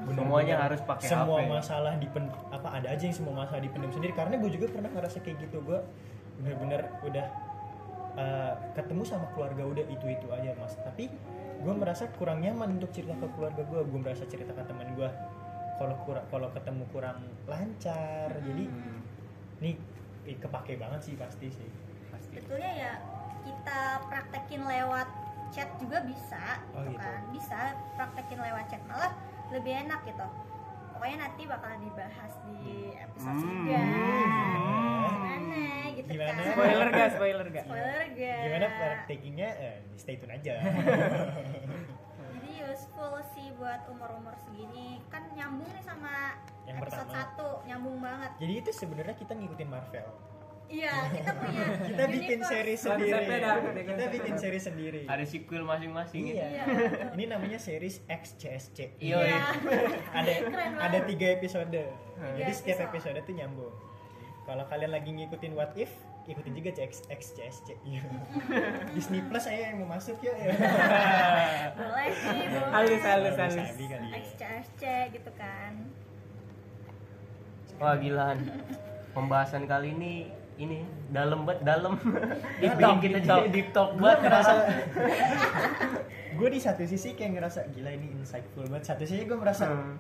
bener-bener 0.03 0.19
Semuanya 0.19 0.55
harus 0.61 0.81
pakai 0.83 1.09
semua 1.09 1.39
HP. 1.41 1.49
masalah 1.49 1.93
dipen 1.97 2.25
apa 2.49 2.69
ada 2.73 2.89
aja 2.89 3.03
yang 3.03 3.15
semua 3.15 3.35
masalah 3.37 3.59
dipendam 3.59 3.91
sendiri 3.91 4.13
karena 4.13 4.35
gue 4.35 4.51
juga 4.51 4.67
pernah 4.69 4.89
ngerasa 4.89 5.19
kayak 5.21 5.37
gitu 5.41 5.63
gue 5.63 5.79
bener-bener 6.37 6.81
udah 7.03 7.27
uh, 8.15 8.55
ketemu 8.73 9.03
sama 9.03 9.27
keluarga 9.33 9.63
udah 9.63 9.85
itu 9.85 10.07
itu 10.07 10.27
aja 10.29 10.51
mas 10.55 10.75
tapi 10.77 11.11
gue 11.57 11.73
merasa 11.73 12.07
kurang 12.13 12.39
nyaman 12.39 12.77
untuk 12.77 12.91
cerita 12.91 13.15
ke 13.15 13.27
keluarga 13.33 13.63
gue 13.63 13.81
gue 13.83 13.99
merasa 13.99 14.25
cerita 14.25 14.53
ke 14.53 14.63
teman 14.63 14.91
gue 14.93 15.09
kalau 15.77 15.97
kurang 16.03 16.25
kalau 16.27 16.49
ketemu 16.51 16.85
kurang 16.89 17.19
lancar 17.47 18.31
jadi 18.37 18.65
Hmm, 18.67 19.01
ini 19.59 19.71
kepake 20.29 20.77
banget 20.77 21.01
sih 21.03 21.15
pasti 21.15 21.49
sih 21.49 21.69
pasti. 22.11 22.37
Sebetulnya 22.37 22.73
ya 22.75 22.93
kita 23.43 23.79
praktekin 24.05 24.61
lewat 24.61 25.09
chat 25.49 25.69
juga 25.77 25.99
bisa 26.01 26.43
Oh, 26.71 26.83
gitu 26.83 26.93
gitu. 26.93 27.03
kan. 27.03 27.21
Bisa 27.31 27.59
praktekin 27.93 28.39
lewat 28.39 28.65
chat 28.67 28.83
malah 28.85 29.13
lebih 29.49 29.73
enak 29.79 30.01
gitu. 30.05 30.27
Pokoknya 30.91 31.17
nanti 31.23 31.43
bakal 31.45 31.73
dibahas 31.77 32.33
di 32.45 32.67
episode 32.95 33.37
Hmm. 33.37 33.69
3 33.69 33.77
Hmm. 33.77 35.05
gimana? 35.07 35.63
Gitu 35.93 36.09
Gimana? 36.09 36.33
kan. 36.33 36.47
Spoiler 36.51 36.89
gak 36.91 37.11
spoiler 37.13 37.47
gak 37.47 37.65
spoiler 37.65 38.05
gak 38.11 38.39
gimana 38.43 38.67
praktekingnya 38.71 39.49
eh, 39.57 39.77
stay 39.95 40.17
tune 40.17 40.33
aja. 40.33 40.55
Jadi 42.33 42.53
useful 42.65 43.13
sih 43.31 43.53
buat 43.55 43.85
umur-umur 43.87 44.33
segini. 44.39 45.01
Kan 45.07 45.29
nyambung 45.33 45.69
nih 45.69 45.83
sama 45.83 46.37
Yang 46.65 46.77
episode 46.83 47.09
pertama. 47.09 47.61
1 47.61 47.67
nyambung 47.67 47.97
banget. 47.99 48.31
Jadi 48.37 48.53
itu 48.57 48.71
sebenarnya 48.73 49.15
kita 49.15 49.33
ngikutin 49.33 49.69
Marvel 49.69 50.09
iya 50.67 50.95
kita 51.09 51.31
punya 51.33 51.65
kita 51.89 52.05
bikin 52.09 52.39
seri 52.41 52.75
sendiri 52.75 53.15
kita 53.85 54.05
bikin 54.11 54.35
seri 54.37 54.59
sendiri 54.59 55.03
Ada 55.05 55.25
sequel 55.25 55.63
masing-masing 55.63 56.23
iya 56.27 56.35
ya. 56.35 56.47
Iya. 56.49 56.65
ini 57.13 57.25
namanya 57.27 57.59
series 57.59 58.03
XCSC 58.05 58.99
Iya. 58.99 59.17
Iya. 59.23 59.41
ada 60.19 60.33
Keren 60.43 60.73
ada 60.77 60.99
tiga 61.05 61.27
episode 61.33 61.71
jadi 62.35 62.51
setiap 62.51 62.91
episode. 62.91 63.19
tuh 63.21 63.33
nyambung 63.33 63.71
kalau 64.43 64.63
kalian 64.67 64.91
lagi 64.91 65.11
ngikutin 65.13 65.53
what 65.53 65.75
if 65.75 65.91
ikutin 66.27 66.55
juga 66.55 66.71
CX 66.73 67.07
CSC 67.07 67.79
Iya. 67.83 68.03
Disney 68.95 69.23
Plus 69.23 69.43
saya 69.43 69.71
yang 69.71 69.87
mau 69.87 69.95
masuk 69.95 70.19
ya, 70.19 70.35
boleh 71.73 72.11
sih 72.11 72.39
boleh 72.51 72.71
halus 72.73 73.03
halus 73.05 73.35
halus 73.37 73.55
ya. 73.79 73.99
XCSC 74.19 74.83
gitu 75.13 75.31
kan 75.35 75.87
Wah 77.77 77.93
gilaan. 77.95 78.41
Pembahasan 79.13 79.65
kali 79.65 79.93
ini 79.93 80.33
ini 80.57 80.81
dalam 81.09 81.45
banget 81.45 81.61
dalam. 81.63 81.95
Talk, 82.77 82.97
kita 82.99 83.19
jadi 83.19 83.27
talk. 83.27 83.45
deep 83.51 83.69
talk 83.71 83.89
gue 83.93 84.01
banget 84.01 84.21
ngerasa 84.23 84.53
gue 86.37 86.49
di 86.49 86.61
satu 86.61 86.83
sisi 86.83 87.13
kayak 87.13 87.33
ngerasa 87.35 87.61
gila 87.71 87.91
ini 87.91 88.13
insightful 88.15 88.65
banget. 88.65 88.85
Satu 88.87 89.03
sisi 89.03 89.23
gue 89.23 89.35
merasa 89.35 89.67
Hmm. 89.67 89.97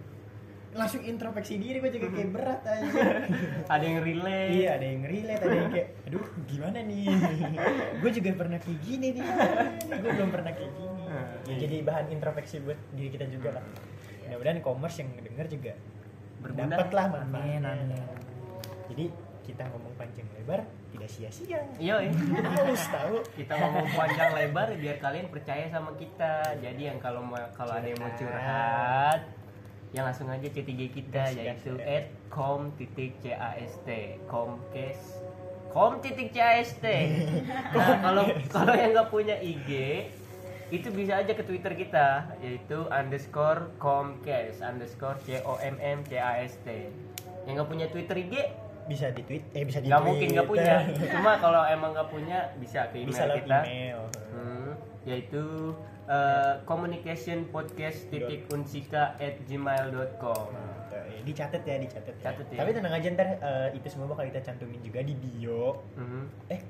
langsung 0.74 1.00
introspeksi 1.00 1.56
diri 1.56 1.78
gue 1.78 1.88
juga 1.90 2.08
kayak 2.10 2.30
berat 2.30 2.60
aja 2.68 2.84
Ada 3.64 3.80
yang 3.82 3.98
relate. 3.98 4.52
iya 4.52 4.68
ada 4.74 4.84
yang 4.84 5.02
relate 5.02 5.40
ada 5.40 5.56
yang 5.56 5.70
kayak 5.70 5.88
aduh 6.04 6.26
gimana 6.44 6.78
nih? 6.82 7.04
Gue 7.96 8.10
juga 8.12 8.28
pernah 8.34 8.58
kayak 8.58 8.78
gini 8.80 9.08
nih. 9.12 9.24
Gue 9.90 10.10
belum 10.12 10.28
pernah 10.28 10.52
kayak 10.52 10.68
gini. 10.70 11.02
Ya, 11.46 11.54
jadi 11.58 11.76
bahan 11.80 12.06
introspeksi 12.10 12.60
buat 12.60 12.76
diri 12.92 13.08
kita 13.08 13.24
juga 13.26 13.56
lah. 13.56 13.64
Mudah-mudahan 14.22 14.60
commerce 14.60 14.96
yang 15.00 15.08
denger 15.16 15.46
juga 15.48 15.72
dapat 16.44 16.88
lah 16.92 17.06
manfaatnya. 17.08 17.72
Jadi 18.86 19.04
kita 19.46 19.62
ngomong 19.70 19.94
panjang 19.94 20.26
lebar 20.34 20.66
tidak 20.90 21.10
sia-sia 21.10 21.62
Iya, 21.78 22.10
harus 22.10 22.82
tahu 22.90 23.16
kita 23.38 23.54
ngomong 23.54 23.86
panjang 23.94 24.30
lebar 24.34 24.68
biar 24.74 24.96
kalian 24.98 25.30
percaya 25.30 25.70
sama 25.70 25.94
kita. 25.94 26.58
Jadi 26.58 26.90
yang 26.90 26.98
kalau 26.98 27.22
mau 27.22 27.38
kalau 27.54 27.78
ada 27.78 27.86
yang 27.86 28.00
mau 28.02 28.10
curhat, 28.18 29.20
yang 29.94 30.04
langsung 30.10 30.26
aja 30.26 30.48
C3 30.50 30.70
kita 30.90 31.24
yaitu 31.36 31.78
ya. 31.78 32.02
at 32.02 32.06
com 32.26 32.74
titik 32.74 33.14
cast 33.22 33.86
comcast 34.26 35.04
com 35.70 36.02
titik 36.02 36.34
cast. 36.34 36.82
Nah 37.76 38.02
kalau 38.02 38.24
kalau 38.50 38.74
yang 38.74 38.90
nggak 38.96 39.08
punya 39.12 39.36
IG 39.38 39.70
itu 40.66 40.90
bisa 40.90 41.22
aja 41.22 41.30
ke 41.30 41.46
Twitter 41.46 41.78
kita 41.78 42.34
yaitu 42.42 42.90
underscore 42.90 43.70
comcast 43.78 44.58
underscore 44.66 45.14
c 45.22 45.38
o 45.46 45.54
m 45.62 45.78
m 45.78 46.02
c 46.02 46.18
a 46.18 46.42
s 46.42 46.58
t. 46.66 46.90
Yang 47.46 47.62
nggak 47.62 47.68
punya 47.70 47.86
Twitter 47.92 48.16
IG 48.18 48.34
bisa 48.86 49.10
di 49.10 49.22
tweet 49.22 49.42
eh 49.50 49.62
bisa 49.62 49.78
di 49.78 49.86
nggak 49.86 50.02
mungkin 50.02 50.28
nggak 50.32 50.46
punya. 50.46 50.74
Cuma 51.14 51.36
kalau 51.36 51.62
emang 51.62 51.90
nggak 51.90 52.08
punya 52.08 52.38
bisa 52.56 52.86
ke 52.88 53.02
email 53.02 53.10
bisa 53.10 53.24
kita. 53.34 53.58
email 53.62 54.00
Hmm, 54.30 54.70
yaitu 55.02 55.74
uh, 56.06 56.54
communication 56.62 57.46
podcast 57.46 58.06
titik 58.08 58.46
unsika 58.48 59.14
at 59.16 59.36
gmail.com 59.42 60.46
Nah, 60.86 61.22
dicatat 61.22 61.60
ya 61.60 61.76
dicatat 61.76 62.14
ya. 62.16 62.30
Ya. 62.32 62.56
tapi 62.56 62.70
tenang 62.72 62.94
aja 62.94 63.08
ntar 63.12 63.28
eh, 63.36 63.68
itu 63.74 63.86
semua 63.86 64.06
bakal 64.06 64.30
kita 64.30 64.40
cantumin 64.40 64.78
juga 64.78 65.02
di 65.02 65.12
bio 65.12 65.82
Mhm. 65.92 66.22
eh 66.48 66.60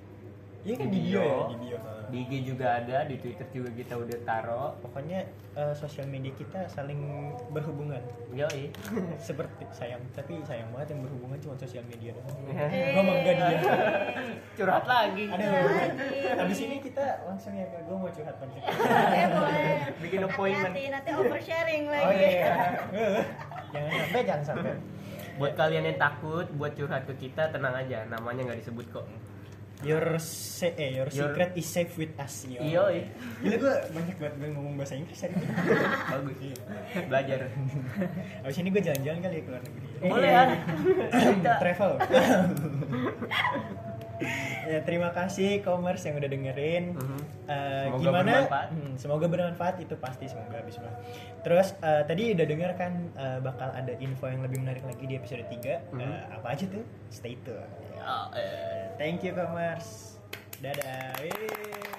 iya 0.67 0.75
kan 0.75 0.89
Di 0.91 0.99
bio, 0.99 1.23
ya 1.23 1.37
di 1.47 1.57
bio 1.63 1.79
di 2.07 2.23
IG 2.23 2.55
juga 2.55 2.79
ada 2.79 3.03
di 3.03 3.19
Twitter 3.19 3.47
juga 3.51 3.71
kita 3.75 3.99
udah 3.99 4.19
taro. 4.23 4.65
Pokoknya 4.79 5.27
eh, 5.59 5.75
sosial 5.75 6.07
media 6.07 6.31
kita 6.39 6.71
saling 6.71 7.35
berhubungan. 7.51 7.99
Yoi. 8.31 8.71
Seperti 9.27 9.67
sayang 9.75 10.03
tapi 10.15 10.39
sayang 10.47 10.71
banget 10.71 10.95
yang 10.95 11.01
berhubungan 11.03 11.39
cuma 11.43 11.55
sosial 11.59 11.83
media 11.91 12.15
doang. 12.15 12.39
Eh. 12.55 12.95
gue 12.95 13.03
mangga 13.03 13.33
dia. 13.35 13.59
Curhat 14.55 14.85
lagi. 14.87 15.25
Aduh 15.35 15.51
habis 16.39 16.59
ini 16.63 16.77
kita 16.79 17.27
langsung 17.27 17.53
ya 17.59 17.67
gue 17.67 17.97
mau 17.97 18.11
curhat 18.11 18.37
panjang 18.39 18.63
eh 19.19 19.27
boleh. 19.27 19.75
Bikin 19.99 20.21
appointment. 20.23 20.73
hati-hati 20.73 20.95
nanti 20.95 21.11
oversharing 21.11 21.85
lagi. 21.91 22.07
oh 22.07 22.13
iya. 22.15 22.55
Jangan 23.75 23.91
sampai 23.99 24.21
jangan 24.23 24.45
sampai. 24.47 24.75
Buat 25.37 25.53
kalian 25.53 25.85
yang 25.85 25.99
takut 26.01 26.47
buat 26.57 26.73
curhat 26.79 27.03
ke 27.05 27.15
kita 27.19 27.51
tenang 27.51 27.75
aja. 27.75 28.07
Namanya 28.09 28.47
nggak 28.47 28.63
disebut 28.63 28.87
kok 28.95 29.05
Your 29.85 30.17
se 30.17 30.73
eh, 30.73 30.97
your 30.97 31.09
Your- 31.13 31.31
secret 31.31 31.53
is 31.53 31.67
safe 31.67 31.93
with 31.95 32.17
us. 32.17 32.49
Yo. 32.49 32.65
Yoi. 32.65 33.05
Gila 33.45 33.57
gue 33.57 33.75
banyak 33.93 34.17
banget 34.17 34.35
gue 34.37 34.49
ngomong 34.51 34.75
bahasa 34.75 34.97
Inggris 34.97 35.21
hari 35.21 35.37
ini. 35.37 35.47
bagus 36.17 36.37
belajar 37.07 37.39
Abis 38.41 38.57
ini 38.57 38.69
gue 38.73 38.83
jalan-jalan 38.83 39.21
kali 39.21 39.37
ya 39.37 39.43
ke 39.43 39.51
luar 39.53 39.63
negeri. 39.63 39.87
boleh 40.01 40.31
ya 40.33 40.45
Travel. 41.61 41.93
ya 44.71 44.79
terima 44.83 45.11
kasih 45.11 45.61
commerce 45.61 46.05
yang 46.05 46.17
udah 46.17 46.27
dengerin. 46.27 46.85
Mhm. 46.93 47.21
Eh, 47.47 47.85
Semoga 47.87 48.01
gimana? 48.01 48.33
bermanfaat. 48.43 48.69
Hmm, 48.71 48.93
semoga 48.97 49.27
bermanfaat 49.27 49.77
itu 49.79 49.95
pasti 49.97 50.25
semoga 50.27 50.59
Bismillah. 50.61 50.97
Terus 51.41 51.77
eh, 51.79 52.03
tadi 52.05 52.23
udah 52.33 52.47
denger 52.47 52.71
kan 52.75 52.93
eh, 53.13 53.39
bakal 53.41 53.69
ada 53.71 53.93
info 53.97 54.27
yang 54.27 54.41
lebih 54.41 54.59
menarik 54.61 54.83
lagi 54.83 55.05
di 55.05 55.15
episode 55.15 55.47
3 55.47 55.93
Mhm. 55.93 56.01
Eh, 56.01 56.21
Apa 56.33 56.47
aja 56.53 56.65
tuh? 56.67 56.85
Stay 57.09 57.37
tune. 57.41 57.65
Ya, 57.95 58.29
eh. 58.35 58.85
Thank 58.97 59.23
you 59.23 59.33
commerce. 59.33 60.19
Dadah. 60.59 61.17
Yeay. 61.21 61.96